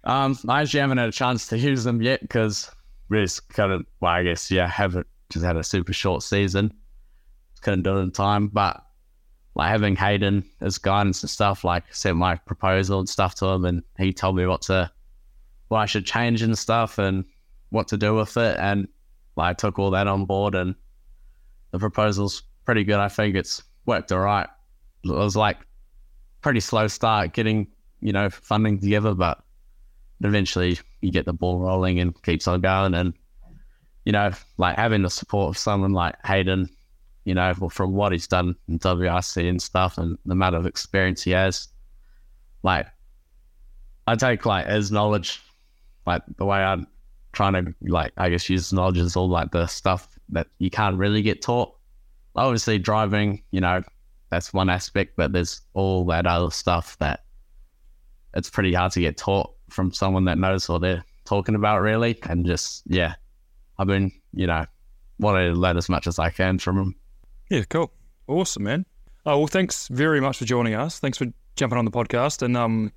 Um, 0.04 0.38
I 0.48 0.62
actually 0.62 0.80
haven't 0.80 0.98
had 0.98 1.08
a 1.08 1.12
chance 1.12 1.48
to 1.48 1.58
use 1.58 1.84
them 1.84 2.02
yet 2.02 2.20
because 2.20 2.70
we 3.08 3.22
just 3.22 3.48
kind 3.48 3.72
of, 3.72 3.86
well, 4.00 4.12
I 4.12 4.22
guess, 4.22 4.50
yeah, 4.50 4.68
haven't 4.68 5.06
just 5.30 5.44
had 5.44 5.56
a 5.56 5.64
super 5.64 5.92
short 5.92 6.22
season. 6.22 6.72
Couldn't 7.62 7.82
do 7.82 7.96
it 7.98 8.02
in 8.02 8.10
time. 8.10 8.48
But 8.48 8.84
like 9.54 9.70
having 9.70 9.96
Hayden 9.96 10.44
as 10.60 10.78
guidance 10.78 11.22
and 11.22 11.30
stuff, 11.30 11.64
like 11.64 11.84
sent 11.94 12.16
my 12.16 12.36
proposal 12.36 12.98
and 12.98 13.08
stuff 13.08 13.34
to 13.36 13.46
him 13.46 13.64
and 13.64 13.82
he 13.98 14.12
told 14.12 14.36
me 14.36 14.46
what 14.46 14.62
to, 14.62 14.90
what 15.68 15.78
I 15.78 15.86
should 15.86 16.04
change 16.04 16.42
and 16.42 16.56
stuff 16.58 16.98
and 16.98 17.24
what 17.70 17.88
to 17.88 17.96
do 17.96 18.14
with 18.14 18.36
it. 18.36 18.58
And 18.58 18.88
like, 19.36 19.50
I 19.50 19.52
took 19.54 19.78
all 19.78 19.90
that 19.92 20.06
on 20.06 20.26
board 20.26 20.54
and 20.54 20.74
the 21.70 21.78
proposal's 21.78 22.42
pretty 22.64 22.84
good. 22.84 22.98
I 22.98 23.08
think 23.08 23.36
it's 23.36 23.62
worked 23.86 24.12
all 24.12 24.20
right. 24.20 24.48
It 25.04 25.10
was 25.10 25.36
like 25.36 25.58
pretty 26.42 26.60
slow 26.60 26.88
start 26.88 27.32
getting, 27.32 27.68
you 28.00 28.12
know, 28.12 28.28
funding 28.28 28.78
together, 28.78 29.14
but 29.14 29.43
eventually 30.22 30.78
you 31.00 31.10
get 31.10 31.26
the 31.26 31.32
ball 31.32 31.58
rolling 31.58 32.00
and 32.00 32.20
keeps 32.22 32.46
on 32.46 32.60
going. 32.60 32.94
And, 32.94 33.14
you 34.04 34.12
know, 34.12 34.30
like 34.58 34.76
having 34.76 35.02
the 35.02 35.10
support 35.10 35.50
of 35.50 35.58
someone 35.58 35.92
like 35.92 36.14
Hayden, 36.24 36.68
you 37.24 37.34
know, 37.34 37.54
from 37.70 37.92
what 37.92 38.12
he's 38.12 38.26
done 38.26 38.54
in 38.68 38.78
WRC 38.78 39.48
and 39.48 39.60
stuff 39.60 39.98
and 39.98 40.18
the 40.26 40.32
amount 40.32 40.56
of 40.56 40.66
experience 40.66 41.22
he 41.22 41.30
has, 41.32 41.68
like, 42.62 42.86
I 44.06 44.16
take 44.16 44.44
like 44.44 44.66
his 44.66 44.92
knowledge, 44.92 45.40
like 46.06 46.22
the 46.36 46.44
way 46.44 46.58
I'm 46.58 46.86
trying 47.32 47.52
to, 47.54 47.74
like, 47.82 48.12
I 48.16 48.28
guess 48.28 48.48
use 48.50 48.72
knowledge 48.72 48.98
is 48.98 49.16
all 49.16 49.28
like 49.28 49.50
the 49.52 49.66
stuff 49.66 50.18
that 50.30 50.48
you 50.58 50.70
can't 50.70 50.96
really 50.96 51.22
get 51.22 51.42
taught. 51.42 51.74
Obviously, 52.36 52.78
driving, 52.78 53.42
you 53.50 53.60
know, 53.60 53.82
that's 54.30 54.52
one 54.52 54.68
aspect, 54.68 55.14
but 55.16 55.32
there's 55.32 55.62
all 55.74 56.04
that 56.06 56.26
other 56.26 56.50
stuff 56.50 56.98
that 56.98 57.24
it's 58.34 58.50
pretty 58.50 58.74
hard 58.74 58.92
to 58.92 59.00
get 59.00 59.16
taught 59.16 59.54
from 59.74 59.92
someone 59.92 60.24
that 60.24 60.38
knows 60.38 60.68
what 60.68 60.80
they're 60.80 61.04
talking 61.24 61.54
about, 61.54 61.82
really. 61.82 62.18
And 62.22 62.46
just, 62.46 62.82
yeah, 62.86 63.14
I've 63.78 63.86
been, 63.86 64.12
you 64.32 64.46
know, 64.46 64.64
wanting 65.18 65.52
to 65.52 65.58
learn 65.58 65.76
as 65.76 65.88
much 65.88 66.06
as 66.06 66.18
I 66.18 66.30
can 66.30 66.58
from 66.58 66.76
them. 66.76 66.94
Yeah, 67.50 67.64
cool. 67.68 67.92
Awesome, 68.26 68.62
man. 68.62 68.86
Oh, 69.26 69.38
well, 69.38 69.46
thanks 69.46 69.88
very 69.88 70.20
much 70.20 70.38
for 70.38 70.44
joining 70.44 70.74
us. 70.74 70.98
Thanks 70.98 71.18
for 71.18 71.26
jumping 71.56 71.78
on 71.78 71.84
the 71.84 71.90
podcast. 71.90 72.42
And 72.42 72.56
um, 72.56 72.92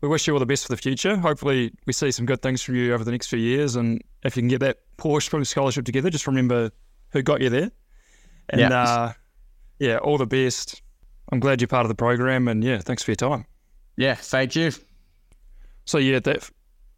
we 0.00 0.08
wish 0.08 0.26
you 0.26 0.32
all 0.32 0.38
the 0.38 0.46
best 0.46 0.66
for 0.66 0.72
the 0.72 0.80
future. 0.80 1.16
Hopefully, 1.16 1.72
we 1.86 1.92
see 1.92 2.10
some 2.10 2.26
good 2.26 2.42
things 2.42 2.62
from 2.62 2.74
you 2.74 2.92
over 2.92 3.04
the 3.04 3.10
next 3.10 3.28
few 3.28 3.38
years. 3.38 3.76
And 3.76 4.02
if 4.24 4.36
you 4.36 4.42
can 4.42 4.48
get 4.48 4.60
that 4.60 4.78
Porsche 4.96 5.24
Spring 5.24 5.44
Scholarship 5.44 5.84
together, 5.84 6.10
just 6.10 6.26
remember 6.26 6.70
who 7.10 7.22
got 7.22 7.40
you 7.40 7.50
there. 7.50 7.70
And 8.50 8.60
yeah, 8.60 8.82
uh, 8.82 9.12
yeah 9.78 9.98
all 9.98 10.18
the 10.18 10.26
best. 10.26 10.82
I'm 11.30 11.40
glad 11.40 11.60
you're 11.60 11.68
part 11.68 11.84
of 11.84 11.88
the 11.88 11.94
program. 11.94 12.48
And 12.48 12.64
yeah, 12.64 12.78
thanks 12.78 13.02
for 13.02 13.10
your 13.10 13.16
time. 13.16 13.44
Yeah, 13.96 14.14
thank 14.14 14.56
you. 14.56 14.72
So, 15.88 15.96
yeah, 15.96 16.18
that 16.20 16.50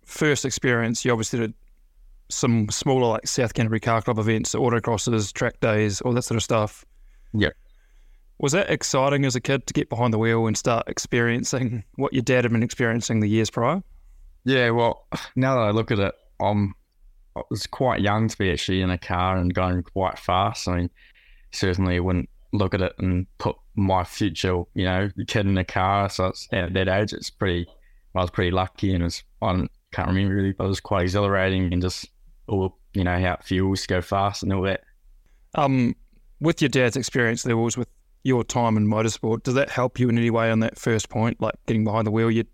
first 0.04 0.44
experience, 0.44 1.04
you 1.04 1.12
obviously 1.12 1.38
did 1.38 1.54
some 2.28 2.68
smaller, 2.70 3.06
like 3.06 3.24
South 3.28 3.54
Canterbury 3.54 3.78
Car 3.78 4.02
Club 4.02 4.18
events, 4.18 4.52
autocrosses, 4.52 5.32
track 5.32 5.60
days, 5.60 6.00
all 6.00 6.12
that 6.12 6.22
sort 6.22 6.34
of 6.34 6.42
stuff. 6.42 6.84
Yeah. 7.32 7.50
Was 8.38 8.50
that 8.50 8.68
exciting 8.68 9.24
as 9.24 9.36
a 9.36 9.40
kid 9.40 9.64
to 9.68 9.74
get 9.74 9.88
behind 9.90 10.12
the 10.12 10.18
wheel 10.18 10.48
and 10.48 10.58
start 10.58 10.88
experiencing 10.88 11.84
what 11.94 12.12
your 12.12 12.22
dad 12.22 12.42
had 12.42 12.50
been 12.50 12.64
experiencing 12.64 13.20
the 13.20 13.28
years 13.28 13.48
prior? 13.48 13.80
Yeah, 14.42 14.70
well, 14.70 15.06
now 15.36 15.54
that 15.54 15.68
I 15.68 15.70
look 15.70 15.92
at 15.92 16.00
it, 16.00 16.14
I'm 16.40 16.74
I 17.36 17.42
was 17.48 17.68
quite 17.68 18.00
young 18.00 18.26
to 18.26 18.36
be 18.36 18.50
actually 18.50 18.82
in 18.82 18.90
a 18.90 18.98
car 18.98 19.36
and 19.36 19.54
going 19.54 19.84
quite 19.84 20.18
fast. 20.18 20.66
I 20.66 20.78
mean, 20.78 20.90
certainly 21.52 22.00
wouldn't 22.00 22.28
look 22.52 22.74
at 22.74 22.82
it 22.82 22.94
and 22.98 23.28
put 23.38 23.54
my 23.76 24.02
future, 24.02 24.64
you 24.74 24.84
know, 24.84 25.10
kid 25.28 25.46
in 25.46 25.56
a 25.58 25.64
car. 25.64 26.08
So 26.10 26.26
it's, 26.26 26.48
at 26.52 26.72
that 26.74 26.88
age, 26.88 27.12
it's 27.12 27.30
pretty. 27.30 27.68
I 28.14 28.20
was 28.20 28.30
pretty 28.30 28.50
lucky, 28.50 28.92
and 28.92 29.02
it 29.02 29.04
was 29.04 29.22
I 29.42 29.66
can't 29.92 30.08
remember 30.08 30.34
really, 30.34 30.52
but 30.52 30.64
it 30.64 30.68
was 30.68 30.80
quite 30.80 31.02
exhilarating 31.02 31.72
and 31.72 31.82
just 31.82 32.06
all 32.46 32.78
you 32.94 33.04
know 33.04 33.18
how 33.20 33.34
it 33.34 33.44
feels 33.44 33.82
to 33.82 33.88
go 33.88 34.02
fast 34.02 34.42
and 34.42 34.52
all 34.52 34.62
that. 34.62 34.82
Um, 35.54 35.94
with 36.40 36.60
your 36.60 36.68
dad's 36.68 36.96
experience 36.96 37.44
levels 37.44 37.76
with 37.76 37.88
your 38.22 38.44
time 38.44 38.76
in 38.76 38.86
motorsport, 38.86 39.42
does 39.42 39.54
that 39.54 39.70
help 39.70 39.98
you 39.98 40.08
in 40.08 40.18
any 40.18 40.30
way 40.30 40.50
on 40.50 40.60
that 40.60 40.78
first 40.78 41.08
point, 41.08 41.40
like 41.40 41.54
getting 41.66 41.84
behind 41.84 42.06
the 42.06 42.10
wheel? 42.10 42.30
You 42.30 42.44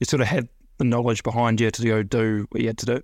you 0.00 0.06
sort 0.06 0.20
of 0.20 0.26
had 0.26 0.48
the 0.78 0.84
knowledge 0.84 1.22
behind 1.22 1.60
you 1.60 1.70
to 1.70 1.82
go 1.82 2.02
do 2.02 2.46
what 2.50 2.60
you 2.60 2.68
had 2.68 2.78
to 2.78 2.86
do. 2.86 3.02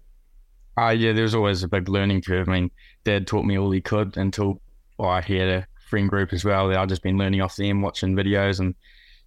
Uh, 0.79 0.91
yeah, 0.91 1.13
there 1.13 1.25
was 1.25 1.35
always 1.35 1.63
a 1.63 1.69
big 1.69 1.89
learning 1.89 2.23
curve. 2.23 2.49
I 2.49 2.53
mean, 2.53 2.71
Dad 3.05 3.27
taught 3.27 3.45
me 3.45 3.59
all 3.59 3.71
he 3.71 3.81
could 3.81 4.17
until 4.17 4.61
I 5.01 5.21
had 5.21 5.49
a 5.49 5.67
friend 5.89 6.09
group 6.09 6.33
as 6.33 6.45
well. 6.45 6.69
That 6.69 6.79
I've 6.79 6.89
just 6.89 7.03
been 7.03 7.19
learning 7.19 7.41
off 7.41 7.57
them, 7.57 7.83
watching 7.83 8.15
videos, 8.15 8.61
and 8.61 8.75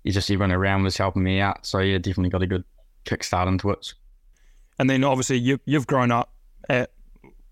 you 0.03 0.11
just 0.11 0.29
everyone 0.29 0.51
around 0.51 0.83
was 0.83 0.97
helping 0.97 1.23
me 1.23 1.39
out. 1.39 1.65
So 1.65 1.79
yeah, 1.79 1.97
definitely 1.97 2.29
got 2.29 2.43
a 2.43 2.47
good 2.47 2.63
kickstart 3.05 3.47
into 3.47 3.69
it. 3.71 3.93
And 4.79 4.89
then 4.89 5.03
obviously 5.03 5.37
you 5.37 5.59
you've 5.65 5.87
grown 5.87 6.11
up 6.11 6.33
at 6.69 6.91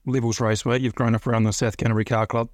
Levels 0.06 0.40
Raceway. 0.40 0.80
You've 0.80 0.96
grown 0.96 1.16
up 1.16 1.28
around 1.28 1.44
the 1.44 1.54
South 1.54 1.78
Canterbury 1.78 2.06
Car 2.06 2.26
Club 2.26 2.50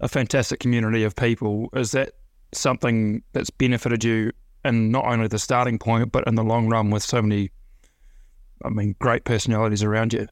a 0.00 0.08
fantastic 0.08 0.60
community 0.60 1.04
of 1.04 1.16
people. 1.16 1.68
Is 1.74 1.92
that 1.92 2.12
something 2.52 3.22
that's 3.32 3.50
benefited 3.50 4.04
you 4.04 4.32
in 4.64 4.90
not 4.90 5.04
only 5.06 5.28
the 5.28 5.38
starting 5.38 5.78
point, 5.78 6.12
but 6.12 6.24
in 6.26 6.34
the 6.34 6.44
long 6.44 6.68
run 6.68 6.90
with 6.90 7.02
so 7.02 7.22
many, 7.22 7.50
I 8.64 8.68
mean, 8.68 8.94
great 9.00 9.24
personalities 9.24 9.82
around 9.82 10.12
you? 10.12 10.28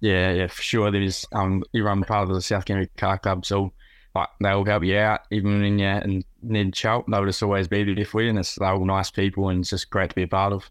Yeah, 0.00 0.32
yeah, 0.32 0.46
for 0.48 0.62
sure. 0.62 0.90
There's 0.90 1.26
um, 1.32 1.62
you 1.72 1.84
run 1.84 2.02
part 2.02 2.28
of 2.28 2.34
the 2.34 2.42
South 2.42 2.64
Canterbury 2.64 2.90
Car 2.96 3.18
Club, 3.18 3.46
so 3.46 3.72
like 4.14 4.28
they'll 4.40 4.64
help 4.64 4.84
you 4.84 4.96
out, 4.96 5.20
even 5.30 5.60
when 5.60 5.78
you're 5.78 5.98
in 5.98 6.24
Ned 6.42 6.72
Chelt. 6.72 7.04
They'll 7.08 7.26
just 7.26 7.42
always 7.42 7.68
be 7.68 7.94
there 7.94 8.04
for 8.04 8.22
you, 8.22 8.30
and 8.30 8.38
it's 8.38 8.54
they're 8.56 8.72
all 8.72 8.84
nice 8.84 9.10
people, 9.10 9.48
and 9.48 9.60
it's 9.60 9.70
just 9.70 9.90
great 9.90 10.10
to 10.10 10.16
be 10.16 10.22
a 10.22 10.28
part 10.28 10.52
of. 10.52 10.70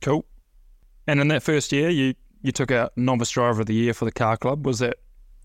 Cool. 0.00 0.24
And 1.06 1.20
in 1.20 1.28
that 1.28 1.42
first 1.42 1.72
year, 1.72 1.88
you 1.88 2.14
you 2.42 2.52
took 2.52 2.70
out 2.70 2.92
novice 2.96 3.30
driver 3.30 3.60
of 3.60 3.66
the 3.66 3.74
year 3.74 3.92
for 3.92 4.04
the 4.04 4.12
car 4.12 4.36
club. 4.36 4.64
Was 4.66 4.78
that 4.78 4.98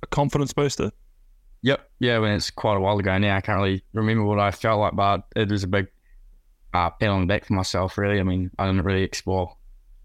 a 0.03 0.07
confidence 0.07 0.53
booster? 0.53 0.91
Yep. 1.63 1.89
Yeah, 1.99 2.19
when 2.19 2.33
it's 2.33 2.51
quite 2.51 2.77
a 2.77 2.79
while 2.79 2.99
ago 2.99 3.17
now, 3.17 3.35
I 3.35 3.41
can't 3.41 3.59
really 3.59 3.83
remember 3.93 4.23
what 4.23 4.39
I 4.39 4.51
felt 4.51 4.79
like, 4.79 4.95
but 4.95 5.23
it 5.35 5.49
was 5.49 5.63
a 5.63 5.67
big 5.67 5.87
uh, 6.75 6.91
pat 6.91 7.09
on 7.09 7.21
the 7.21 7.27
back 7.27 7.45
for 7.45 7.53
myself, 7.53 7.97
really. 7.97 8.19
I 8.19 8.23
mean, 8.23 8.51
I 8.59 8.67
didn't 8.67 8.83
really 8.83 9.01
explore, 9.01 9.55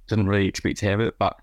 didn't 0.09 0.29
really 0.29 0.49
expect 0.49 0.79
to 0.79 0.87
have 0.87 1.01
it, 1.01 1.16
but 1.18 1.37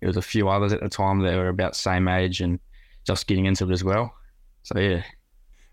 there 0.00 0.06
was 0.06 0.16
a 0.16 0.22
few 0.22 0.48
others 0.48 0.72
at 0.72 0.80
the 0.80 0.88
time 0.88 1.20
that 1.20 1.34
were 1.34 1.48
about 1.48 1.72
the 1.72 1.78
same 1.78 2.06
age 2.06 2.40
and 2.40 2.60
just 3.04 3.26
getting 3.26 3.46
into 3.46 3.68
it 3.68 3.72
as 3.72 3.82
well. 3.82 4.14
So, 4.62 4.78
yeah. 4.78 5.02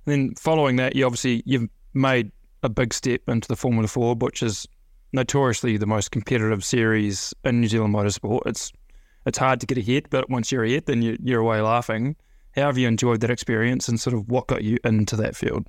And 0.06 0.14
then 0.14 0.36
following 0.36 0.78
that, 0.78 0.95
you 0.95 1.06
obviously, 1.06 1.43
you've 1.45 1.70
made 1.93 2.32
a 2.64 2.70
big 2.70 2.93
step 2.93 3.22
into 3.28 3.47
the 3.47 3.56
Formula 3.56 3.88
Ford, 3.88 4.22
which 4.22 4.43
is 4.43 4.68
notoriously 5.14 5.78
the 5.78 5.86
most 5.86 6.12
competitive 6.12 6.64
series 6.64 7.34
in 7.43 7.62
New 7.62 7.68
Zealand 7.68 7.93
motorsport. 7.93 8.41
It's 8.45 8.72
it's 9.26 9.38
hard 9.38 9.60
to 9.60 9.68
get 9.68 9.78
ahead, 9.78 10.08
but 10.10 10.30
once 10.32 10.52
you're 10.52 10.64
ahead, 10.64 10.88
then 10.88 11.04
you, 11.04 11.16
you're 11.22 11.41
away 11.41 11.62
laughing. 11.62 12.16
How 12.56 12.64
have 12.64 12.78
you 12.78 12.88
enjoyed 12.88 13.22
that 13.22 13.30
experience 13.30 13.88
and 13.88 13.99
sort 13.99 14.16
of 14.16 14.28
what 14.30 14.47
got 14.47 14.64
you 14.64 14.78
into 14.84 15.16
that 15.18 15.36
field? 15.36 15.68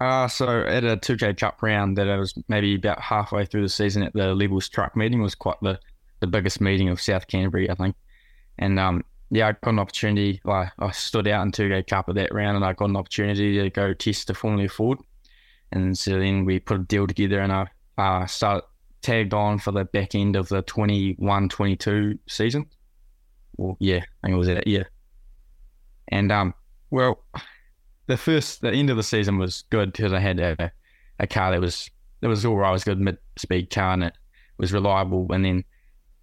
Uh, 0.00 0.26
so 0.26 0.62
at 0.62 0.84
a 0.84 0.96
2K 0.96 1.36
Cup 1.38 1.62
round 1.62 1.98
that 1.98 2.08
I 2.08 2.16
was 2.16 2.34
maybe 2.48 2.74
about 2.76 3.00
halfway 3.00 3.44
through 3.44 3.62
the 3.62 3.68
season 3.68 4.02
at 4.02 4.14
the 4.14 4.34
Levels 4.34 4.68
Truck 4.68 4.96
meeting 4.96 5.20
was 5.20 5.34
quite 5.34 5.56
the, 5.60 5.78
the 6.20 6.26
biggest 6.26 6.60
meeting 6.60 6.88
of 6.88 7.00
South 7.00 7.26
Canterbury, 7.26 7.68
I 7.68 7.74
think. 7.74 7.94
And 8.58 8.78
um, 8.78 9.04
yeah, 9.30 9.48
I 9.48 9.52
got 9.52 9.72
an 9.72 9.78
opportunity. 9.78 10.40
Like 10.44 10.70
I 10.78 10.90
stood 10.90 11.28
out 11.28 11.44
in 11.44 11.52
2K 11.52 11.86
Cup 11.86 12.08
at 12.08 12.14
that 12.14 12.32
round 12.32 12.56
and 12.56 12.64
I 12.64 12.72
got 12.72 12.88
an 12.88 12.96
opportunity 12.96 13.60
to 13.60 13.70
go 13.70 13.92
test 13.94 14.28
the 14.28 14.34
Formula 14.34 14.68
Ford. 14.68 14.98
And 15.72 15.96
so 15.98 16.18
then 16.18 16.44
we 16.44 16.60
put 16.60 16.80
a 16.80 16.84
deal 16.84 17.06
together 17.06 17.40
and 17.40 17.52
I 17.52 17.66
uh, 17.98 18.26
started 18.26 18.64
tagged 19.02 19.34
on 19.34 19.58
for 19.58 19.70
the 19.70 19.84
back 19.84 20.14
end 20.14 20.34
of 20.34 20.48
the 20.48 20.62
21 20.62 21.48
22 21.48 22.18
season. 22.28 22.66
Well, 23.56 23.76
yeah, 23.80 23.98
I 24.22 24.26
think 24.26 24.34
it 24.34 24.38
was 24.38 24.48
that 24.48 24.66
year. 24.66 24.88
And 26.08 26.32
um, 26.32 26.54
well, 26.90 27.22
the 28.06 28.16
first, 28.16 28.62
the 28.62 28.72
end 28.72 28.88
of 28.88 28.96
the 28.96 29.02
season 29.02 29.38
was 29.38 29.64
good 29.70 29.92
because 29.92 30.12
I 30.12 30.20
had 30.20 30.40
a, 30.40 30.72
a 31.18 31.26
car 31.26 31.50
that 31.50 31.60
was 31.60 31.90
that 32.20 32.28
was 32.28 32.44
all 32.44 32.56
right. 32.56 32.70
It 32.70 32.72
was 32.72 32.84
good 32.84 33.00
mid 33.00 33.18
speed 33.36 33.70
car 33.70 33.92
and 33.92 34.04
it 34.04 34.14
was 34.56 34.72
reliable. 34.72 35.26
And 35.30 35.44
then 35.44 35.64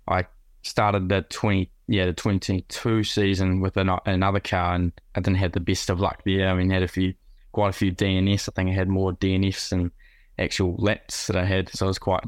I 0.07 0.25
started 0.65 1.09
the 1.09 1.21
twenty 1.23 1.71
yeah 1.87 2.05
the 2.05 2.13
twenty 2.13 2.61
two 2.61 3.03
season 3.03 3.61
with 3.61 3.77
an, 3.77 3.89
another 4.05 4.39
car 4.39 4.75
and 4.75 4.91
I 5.15 5.19
didn't 5.21 5.37
have 5.37 5.51
the 5.51 5.59
best 5.59 5.89
of 5.89 5.99
luck 5.99 6.21
there. 6.25 6.49
I 6.49 6.53
mean, 6.53 6.69
had 6.69 6.83
a 6.83 6.87
few 6.87 7.13
quite 7.51 7.69
a 7.69 7.73
few 7.73 7.91
DNS. 7.91 8.49
I 8.49 8.51
think 8.55 8.69
I 8.69 8.73
had 8.73 8.89
more 8.89 9.13
DNFs 9.13 9.71
and 9.71 9.91
actual 10.37 10.75
laps 10.77 11.27
that 11.27 11.35
I 11.35 11.45
had, 11.45 11.69
so 11.69 11.85
it 11.85 11.89
was 11.89 11.99
quite 11.99 12.23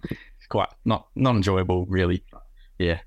quite 0.49 0.69
not 0.85 1.07
not 1.15 1.35
enjoyable 1.35 1.85
really. 1.88 2.23
Yeah. 2.79 2.99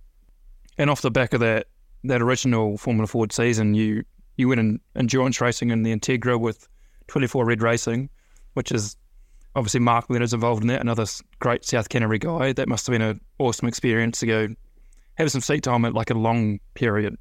And 0.78 0.90
off 0.90 1.02
the 1.02 1.10
back 1.10 1.32
of 1.32 1.40
that 1.40 1.66
that 2.04 2.22
original 2.22 2.76
Formula 2.76 3.06
Ford 3.06 3.32
season, 3.32 3.74
you 3.74 4.04
you 4.36 4.48
went 4.48 4.60
in 4.60 4.80
endurance 4.96 5.40
racing 5.40 5.70
in 5.70 5.82
the 5.82 5.94
Integra 5.94 6.40
with 6.40 6.68
24 7.08 7.44
Red 7.44 7.62
Racing, 7.62 8.08
which 8.54 8.72
is 8.72 8.96
obviously 9.54 9.80
Mark 9.80 10.08
Leonard's 10.08 10.32
involved 10.32 10.62
in 10.62 10.68
that, 10.68 10.80
another 10.80 11.04
great 11.40 11.64
South 11.64 11.88
Canterbury 11.88 12.18
guy. 12.18 12.52
That 12.52 12.68
must 12.68 12.86
have 12.86 12.92
been 12.92 13.02
an 13.02 13.20
awesome 13.38 13.68
experience 13.68 14.20
to 14.20 14.26
go 14.26 14.48
have 15.20 15.30
some 15.30 15.40
seat 15.40 15.62
time 15.62 15.84
at 15.84 15.94
like 15.94 16.10
a 16.10 16.14
long 16.14 16.60
period. 16.74 17.16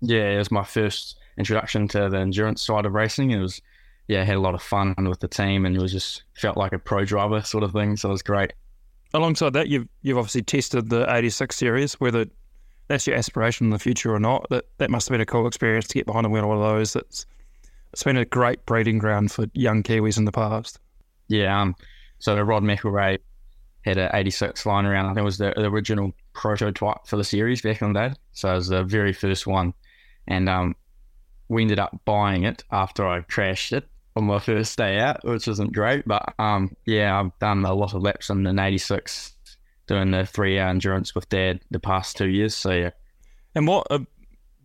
Yeah, 0.00 0.30
it 0.30 0.38
was 0.38 0.50
my 0.50 0.64
first 0.64 1.16
introduction 1.38 1.88
to 1.88 2.08
the 2.08 2.18
endurance 2.18 2.62
side 2.62 2.86
of 2.86 2.92
racing. 2.92 3.30
It 3.30 3.38
was, 3.38 3.60
yeah, 4.08 4.24
had 4.24 4.36
a 4.36 4.40
lot 4.40 4.54
of 4.54 4.62
fun 4.62 4.94
with 4.98 5.20
the 5.20 5.28
team, 5.28 5.64
and 5.64 5.76
it 5.76 5.80
was 5.80 5.92
just 5.92 6.24
felt 6.34 6.56
like 6.56 6.72
a 6.72 6.78
pro 6.78 7.04
driver 7.04 7.40
sort 7.42 7.64
of 7.64 7.72
thing. 7.72 7.96
So 7.96 8.08
it 8.08 8.12
was 8.12 8.22
great. 8.22 8.52
Alongside 9.14 9.52
that, 9.54 9.68
you've 9.68 9.88
you've 10.02 10.18
obviously 10.18 10.42
tested 10.42 10.90
the 10.90 11.12
86 11.12 11.54
series, 11.54 11.94
whether 11.94 12.26
that's 12.88 13.06
your 13.06 13.16
aspiration 13.16 13.66
in 13.66 13.70
the 13.70 13.78
future 13.78 14.14
or 14.14 14.20
not. 14.20 14.46
That 14.50 14.64
that 14.78 14.90
must 14.90 15.08
have 15.08 15.14
been 15.14 15.20
a 15.20 15.26
cool 15.26 15.46
experience 15.46 15.86
to 15.88 15.94
get 15.94 16.06
behind 16.06 16.24
the 16.24 16.30
wheel 16.30 16.42
of 16.42 16.48
one 16.48 16.58
of 16.58 16.64
those. 16.64 16.96
It's 16.96 17.26
it's 17.92 18.02
been 18.02 18.16
a 18.16 18.24
great 18.24 18.64
breeding 18.66 18.98
ground 18.98 19.32
for 19.32 19.46
young 19.52 19.82
Kiwis 19.82 20.18
in 20.18 20.24
the 20.24 20.32
past. 20.32 20.78
Yeah, 21.28 21.60
um, 21.60 21.76
so 22.18 22.40
Rod 22.40 22.62
McElrea 22.62 23.18
had 23.84 23.98
an 23.98 24.10
86 24.12 24.64
line 24.64 24.86
around. 24.86 25.06
I 25.06 25.08
think 25.10 25.18
it 25.18 25.24
was 25.24 25.38
the, 25.38 25.52
the, 25.56 25.66
original 25.66 26.12
prototype 26.34 27.06
for 27.06 27.16
the 27.16 27.24
series 27.24 27.62
back 27.62 27.82
in 27.82 27.92
the 27.92 28.08
day. 28.08 28.14
So 28.32 28.52
it 28.52 28.56
was 28.56 28.68
the 28.68 28.84
very 28.84 29.12
first 29.12 29.46
one. 29.46 29.74
And 30.26 30.48
um, 30.48 30.76
we 31.48 31.62
ended 31.62 31.78
up 31.78 32.00
buying 32.04 32.44
it 32.44 32.64
after 32.70 33.06
I 33.06 33.20
crashed 33.22 33.72
it 33.72 33.88
on 34.16 34.24
my 34.24 34.38
first 34.38 34.76
day 34.76 34.98
out, 34.98 35.24
which 35.24 35.46
wasn't 35.46 35.72
great. 35.72 36.06
But 36.06 36.34
um, 36.38 36.76
yeah, 36.86 37.18
I've 37.18 37.36
done 37.38 37.64
a 37.64 37.74
lot 37.74 37.94
of 37.94 38.02
laps 38.02 38.30
in 38.30 38.46
an 38.46 38.58
86, 38.58 39.32
doing 39.86 40.10
the 40.10 40.26
three 40.26 40.58
hour 40.58 40.68
endurance 40.68 41.14
with 41.14 41.28
dad 41.28 41.60
the 41.70 41.80
past 41.80 42.16
two 42.16 42.28
years. 42.28 42.54
So 42.54 42.72
yeah. 42.72 42.90
And 43.54 43.66
what 43.66 43.86
uh, 43.90 44.00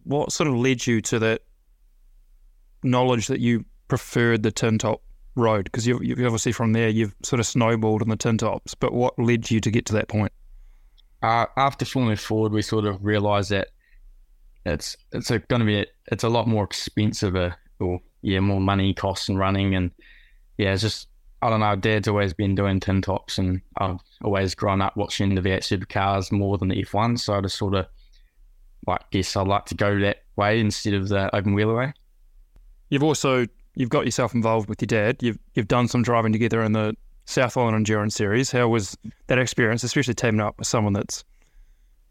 what 0.03 0.31
sort 0.31 0.47
of 0.47 0.55
led 0.55 0.87
you 0.87 1.01
to 1.01 1.19
that 1.19 1.41
knowledge 2.83 3.27
that 3.27 3.39
you 3.39 3.65
preferred 3.87 4.43
the 4.43 4.51
tin 4.51 4.77
top 4.77 5.01
road? 5.35 5.65
Because 5.65 5.85
you 5.85 5.97
obviously 5.97 6.51
from 6.51 6.73
there 6.73 6.89
you've 6.89 7.15
sort 7.23 7.39
of 7.39 7.45
snowballed 7.45 8.01
on 8.01 8.09
the 8.09 8.15
tin 8.15 8.37
tops, 8.37 8.73
but 8.75 8.93
what 8.93 9.17
led 9.19 9.51
you 9.51 9.59
to 9.59 9.71
get 9.71 9.85
to 9.87 9.93
that 9.93 10.07
point? 10.07 10.31
Uh, 11.21 11.45
after 11.55 11.85
Formula 11.85 12.15
Ford, 12.15 12.51
we 12.51 12.61
sort 12.61 12.85
of 12.85 13.03
realised 13.03 13.49
that 13.49 13.69
it's 14.65 14.97
it's 15.11 15.29
going 15.29 15.59
to 15.59 15.65
be 15.65 15.79
a, 15.79 15.85
it's 16.11 16.23
a 16.23 16.29
lot 16.29 16.47
more 16.47 16.63
expensive, 16.63 17.35
uh, 17.35 17.51
or 17.79 17.99
yeah, 18.21 18.39
more 18.39 18.61
money 18.61 18.93
costs 18.93 19.29
and 19.29 19.39
running, 19.39 19.75
and 19.75 19.91
yeah, 20.57 20.73
it's 20.73 20.81
just 20.81 21.07
I 21.41 21.49
don't 21.49 21.59
know. 21.59 21.75
Dad's 21.75 22.07
always 22.07 22.33
been 22.33 22.55
doing 22.55 22.79
tin 22.79 23.01
tops, 23.01 23.37
and 23.37 23.61
I've 23.77 23.99
always 24.23 24.55
grown 24.55 24.81
up 24.81 24.97
watching 24.97 25.35
the 25.35 25.41
V8 25.41 25.59
supercars 25.59 26.31
more 26.31 26.57
than 26.57 26.67
the 26.67 26.83
F1. 26.83 27.19
So 27.19 27.35
I 27.35 27.41
just 27.41 27.57
sort 27.57 27.75
of 27.75 27.87
like 28.85 29.09
guess 29.11 29.35
I'd 29.35 29.47
like 29.47 29.65
to 29.65 29.75
go 29.75 29.99
that 29.99 30.23
way 30.35 30.59
instead 30.59 30.93
of 30.93 31.09
the 31.09 31.33
open 31.35 31.53
wheeler 31.53 31.75
way. 31.75 31.93
You've 32.89 33.03
also 33.03 33.45
you've 33.75 33.89
got 33.89 34.05
yourself 34.05 34.33
involved 34.33 34.69
with 34.69 34.81
your 34.81 34.87
dad. 34.87 35.21
You've 35.21 35.39
you've 35.53 35.67
done 35.67 35.87
some 35.87 36.03
driving 36.03 36.33
together 36.33 36.63
in 36.63 36.71
the 36.73 36.95
South 37.27 37.57
Island 37.57 37.75
Endurance 37.75 38.15
Series. 38.15 38.51
How 38.51 38.69
was 38.69 38.97
that 39.27 39.37
experience, 39.37 39.83
especially 39.83 40.13
teaming 40.13 40.39
up 40.39 40.57
with 40.57 40.67
someone 40.67 40.93
that's 40.93 41.25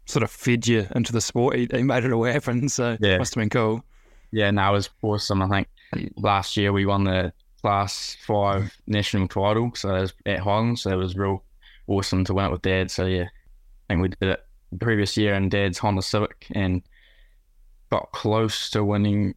sort 0.05 0.21
of 0.21 0.29
fed 0.29 0.67
you 0.67 0.87
into 0.95 1.11
the 1.11 1.21
sport? 1.21 1.57
He, 1.57 1.67
he 1.71 1.81
made 1.81 2.05
it 2.05 2.11
all 2.11 2.23
happen, 2.23 2.69
so 2.69 2.97
yeah. 3.01 3.15
it 3.15 3.17
must 3.17 3.33
have 3.33 3.41
been 3.41 3.49
cool. 3.49 3.83
Yeah, 4.31 4.51
no, 4.51 4.69
it 4.69 4.73
was 4.73 4.89
awesome. 5.01 5.41
I 5.41 5.49
think 5.49 6.13
last 6.17 6.55
year 6.55 6.71
we 6.71 6.85
won 6.85 7.03
the 7.03 7.33
Class 7.61 8.15
Five 8.25 8.71
national 8.85 9.27
title, 9.27 9.71
so 9.73 9.95
it 9.95 10.01
was 10.01 10.13
at 10.27 10.39
Highlands. 10.39 10.83
So 10.83 10.91
it 10.91 10.95
was 10.95 11.17
real 11.17 11.43
awesome 11.87 12.23
to 12.25 12.33
win 12.35 12.45
it 12.45 12.51
with 12.51 12.61
Dad. 12.61 12.91
So 12.91 13.07
yeah, 13.07 13.23
I 13.23 13.93
think 13.93 14.01
we 14.03 14.09
did 14.09 14.29
it 14.29 14.45
the 14.71 14.77
previous 14.77 15.17
year 15.17 15.33
in 15.33 15.49
Dad's 15.49 15.79
Honda 15.79 16.03
Civic 16.03 16.45
and 16.51 16.83
got 17.89 18.11
close 18.11 18.69
to 18.71 18.83
winning 18.83 19.33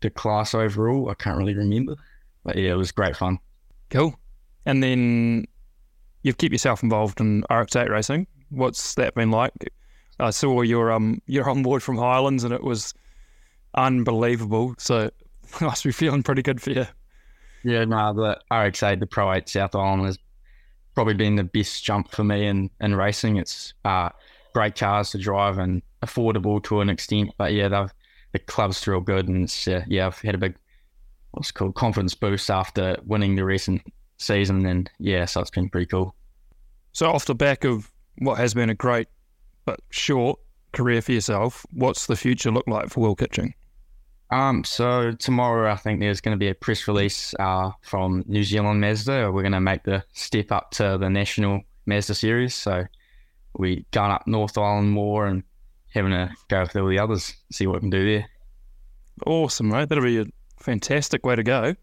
the 0.00 0.08
class 0.08 0.54
overall. 0.54 1.10
I 1.10 1.14
can't 1.14 1.36
really 1.36 1.54
remember, 1.54 1.96
but 2.42 2.56
yeah, 2.56 2.70
it 2.70 2.76
was 2.76 2.90
great 2.90 3.16
fun. 3.16 3.38
Cool. 3.90 4.18
And 4.66 4.82
then 4.82 5.46
you've 6.22 6.38
kept 6.38 6.52
yourself 6.52 6.82
involved 6.82 7.20
in 7.20 7.42
RX8 7.50 7.88
racing. 7.88 8.26
What's 8.50 8.94
that 8.96 9.14
been 9.14 9.30
like? 9.30 9.52
I 10.18 10.30
saw 10.30 10.60
your 10.62 10.92
um 10.92 11.22
your 11.26 11.48
on 11.48 11.62
board 11.62 11.82
from 11.82 11.96
Highlands, 11.96 12.44
and 12.44 12.52
it 12.52 12.62
was 12.62 12.92
unbelievable. 13.74 14.74
So 14.78 15.10
must 15.60 15.84
be 15.84 15.92
feeling 15.92 16.22
pretty 16.22 16.42
good 16.42 16.60
for 16.60 16.70
you. 16.70 16.86
Yeah, 17.62 17.84
no, 17.84 18.14
the 18.14 18.40
RX8, 18.50 19.00
the 19.00 19.06
Pro 19.06 19.32
8 19.32 19.48
South 19.48 19.74
Island 19.74 20.06
has 20.06 20.18
probably 20.94 21.14
been 21.14 21.36
the 21.36 21.44
best 21.44 21.84
jump 21.84 22.10
for 22.10 22.24
me 22.24 22.46
in, 22.46 22.70
in 22.80 22.94
racing. 22.94 23.36
It's 23.36 23.74
uh, 23.84 24.08
great 24.54 24.76
cars 24.76 25.10
to 25.10 25.18
drive 25.18 25.58
and 25.58 25.82
affordable 26.02 26.62
to 26.64 26.80
an 26.80 26.88
extent. 26.88 27.30
But 27.36 27.52
yeah, 27.52 27.68
the 28.32 28.38
club's 28.38 28.86
real 28.86 29.00
good, 29.00 29.28
and 29.28 29.52
uh, 29.68 29.80
yeah, 29.86 30.06
I've 30.06 30.18
had 30.20 30.34
a 30.34 30.38
big 30.38 30.56
what's 31.32 31.50
called 31.52 31.74
confidence 31.74 32.14
boost 32.14 32.50
after 32.50 32.96
winning 33.04 33.36
the 33.36 33.44
recent 33.44 33.82
season, 34.20 34.66
and 34.66 34.90
yeah, 34.98 35.24
so 35.24 35.40
it's 35.40 35.50
been 35.50 35.68
pretty 35.68 35.86
cool. 35.86 36.14
So 36.92 37.10
off 37.10 37.24
the 37.24 37.34
back 37.34 37.64
of 37.64 37.90
what 38.18 38.38
has 38.38 38.54
been 38.54 38.70
a 38.70 38.74
great 38.74 39.08
but 39.64 39.80
short 39.90 40.38
career 40.72 41.02
for 41.02 41.12
yourself, 41.12 41.64
what's 41.72 42.06
the 42.06 42.16
future 42.16 42.50
look 42.50 42.66
like 42.66 42.90
for 42.90 43.00
Will 43.00 43.14
Kitching? 43.14 43.54
Um, 44.30 44.62
so 44.62 45.12
tomorrow 45.12 45.72
I 45.72 45.76
think 45.76 45.98
there's 45.98 46.20
going 46.20 46.36
to 46.36 46.38
be 46.38 46.48
a 46.48 46.54
press 46.54 46.86
release 46.86 47.34
uh, 47.40 47.70
from 47.82 48.24
New 48.28 48.44
Zealand 48.44 48.80
Mazda. 48.80 49.32
We're 49.32 49.42
going 49.42 49.52
to 49.52 49.60
make 49.60 49.82
the 49.82 50.04
step 50.12 50.52
up 50.52 50.70
to 50.72 50.98
the 50.98 51.10
national 51.10 51.62
Mazda 51.86 52.14
series. 52.14 52.54
So 52.54 52.84
we 53.58 53.84
going 53.90 54.12
up 54.12 54.26
North 54.26 54.56
Island 54.56 54.90
more 54.92 55.26
and 55.26 55.42
having 55.92 56.12
a 56.12 56.32
go 56.48 56.60
with 56.60 56.76
all 56.76 56.86
the 56.86 57.00
others, 57.00 57.34
see 57.50 57.66
what 57.66 57.74
we 57.74 57.80
can 57.80 57.90
do 57.90 58.04
there. 58.04 58.28
Awesome, 59.26 59.68
mate. 59.68 59.88
That'll 59.88 60.04
be 60.04 60.20
a 60.20 60.26
fantastic 60.58 61.26
way 61.26 61.34
to 61.34 61.42
go. 61.42 61.74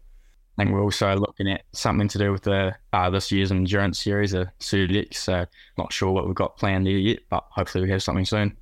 I 0.58 0.64
think 0.64 0.74
we're 0.74 0.82
also 0.82 1.14
looking 1.14 1.48
at 1.48 1.62
something 1.72 2.08
to 2.08 2.18
do 2.18 2.32
with 2.32 2.42
the 2.42 2.74
uh, 2.92 3.10
this 3.10 3.30
year's 3.30 3.52
endurance 3.52 4.02
series, 4.02 4.34
a 4.34 4.52
Sudex. 4.58 5.14
So 5.14 5.46
not 5.76 5.92
sure 5.92 6.10
what 6.10 6.26
we've 6.26 6.34
got 6.34 6.56
planned 6.56 6.84
there 6.84 6.94
yet, 6.94 7.20
but 7.30 7.44
hopefully 7.50 7.84
we 7.84 7.90
have 7.92 8.02
something 8.02 8.24
soon. 8.24 8.56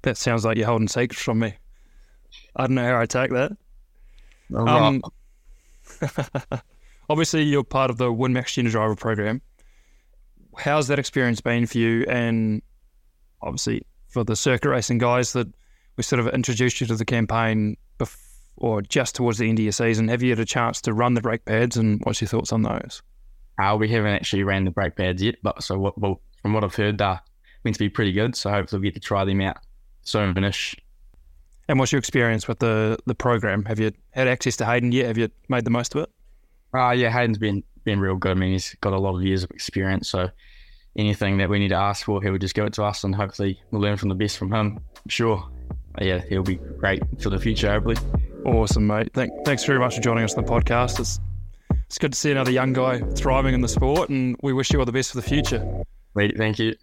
That 0.00 0.16
sounds 0.16 0.46
like 0.46 0.56
you're 0.56 0.66
holding 0.66 0.88
secrets 0.88 1.22
from 1.22 1.40
me. 1.40 1.54
I 2.56 2.66
don't 2.66 2.74
know 2.74 2.86
how 2.86 3.00
I 3.00 3.04
take 3.04 3.30
that. 3.32 3.52
Um, 4.54 5.02
obviously, 7.10 7.42
you're 7.42 7.64
part 7.64 7.90
of 7.90 7.98
the 7.98 8.06
WinMax 8.06 8.54
Junior 8.54 8.70
Driver 8.70 8.96
program. 8.96 9.42
How's 10.56 10.88
that 10.88 10.98
experience 10.98 11.42
been 11.42 11.66
for 11.66 11.76
you? 11.76 12.06
And 12.08 12.62
obviously, 13.42 13.82
for 14.08 14.24
the 14.24 14.36
circuit 14.36 14.70
racing 14.70 14.98
guys 14.98 15.34
that 15.34 15.48
we 15.96 16.02
sort 16.02 16.20
of 16.20 16.28
introduced 16.28 16.80
you 16.80 16.86
to 16.86 16.96
the 16.96 17.04
campaign 17.04 17.76
before, 17.98 18.18
or 18.56 18.82
just 18.82 19.14
towards 19.14 19.38
the 19.38 19.48
end 19.48 19.58
of 19.58 19.62
your 19.62 19.72
season. 19.72 20.08
Have 20.08 20.22
you 20.22 20.30
had 20.30 20.38
a 20.38 20.44
chance 20.44 20.80
to 20.82 20.92
run 20.92 21.14
the 21.14 21.20
brake 21.20 21.44
pads 21.44 21.76
and 21.76 22.00
what's 22.04 22.20
your 22.20 22.28
thoughts 22.28 22.52
on 22.52 22.62
those? 22.62 23.02
Uh, 23.60 23.76
we 23.78 23.88
haven't 23.88 24.12
actually 24.12 24.44
ran 24.44 24.64
the 24.64 24.70
brake 24.70 24.96
pads 24.96 25.22
yet, 25.22 25.36
but 25.42 25.62
so 25.62 25.78
what, 25.78 25.98
well, 25.98 26.20
from 26.40 26.52
what 26.52 26.64
I've 26.64 26.74
heard, 26.74 26.98
they're 26.98 27.20
meant 27.64 27.76
to 27.76 27.80
be 27.80 27.88
pretty 27.88 28.12
good. 28.12 28.34
So 28.34 28.50
hopefully 28.50 28.80
we 28.80 28.88
get 28.88 28.94
to 28.94 29.00
try 29.00 29.24
them 29.24 29.40
out 29.40 29.58
soonish. 30.04 30.74
And 31.68 31.78
what's 31.78 31.92
your 31.92 31.98
experience 31.98 32.48
with 32.48 32.58
the, 32.58 32.98
the 33.06 33.14
program? 33.14 33.64
Have 33.64 33.78
you 33.78 33.92
had 34.10 34.28
access 34.28 34.56
to 34.56 34.66
Hayden 34.66 34.92
yet? 34.92 35.06
Have 35.06 35.18
you 35.18 35.28
made 35.48 35.64
the 35.64 35.70
most 35.70 35.94
of 35.94 36.02
it? 36.02 36.10
Uh, 36.74 36.90
yeah, 36.90 37.10
Hayden's 37.10 37.38
been 37.38 37.62
been 37.84 38.00
real 38.00 38.16
good. 38.16 38.32
I 38.32 38.34
mean, 38.34 38.52
he's 38.52 38.74
got 38.80 38.92
a 38.92 38.98
lot 38.98 39.16
of 39.16 39.22
years 39.22 39.42
of 39.42 39.50
experience, 39.50 40.08
so 40.08 40.30
anything 40.96 41.38
that 41.38 41.48
we 41.48 41.58
need 41.58 41.68
to 41.68 41.76
ask 41.76 42.04
for, 42.04 42.22
he'll 42.22 42.38
just 42.38 42.54
give 42.54 42.64
it 42.64 42.72
to 42.74 42.84
us, 42.84 43.04
and 43.04 43.14
hopefully 43.14 43.60
we'll 43.70 43.82
learn 43.82 43.96
from 43.96 44.08
the 44.08 44.14
best 44.14 44.38
from 44.38 44.52
him. 44.52 44.78
I'm 44.78 45.08
sure. 45.08 45.48
But 45.94 46.04
yeah, 46.04 46.22
he'll 46.28 46.42
be 46.42 46.56
great 46.56 47.02
for 47.20 47.28
the 47.30 47.38
future, 47.38 47.70
hopefully. 47.70 47.96
Awesome, 48.44 48.86
mate. 48.86 49.12
Thank, 49.12 49.32
thanks 49.44 49.64
very 49.64 49.78
much 49.78 49.94
for 49.96 50.00
joining 50.00 50.24
us 50.24 50.34
on 50.34 50.44
the 50.44 50.50
podcast. 50.50 50.98
It's 51.00 51.20
it's 51.86 51.98
good 51.98 52.12
to 52.12 52.18
see 52.18 52.30
another 52.30 52.50
young 52.50 52.72
guy 52.72 53.00
thriving 53.00 53.54
in 53.54 53.60
the 53.60 53.68
sport, 53.68 54.08
and 54.08 54.36
we 54.42 54.52
wish 54.52 54.72
you 54.72 54.78
all 54.78 54.86
the 54.86 54.92
best 54.92 55.10
for 55.10 55.16
the 55.16 55.22
future. 55.22 55.84
Thank 56.14 56.58
you. 56.58 56.74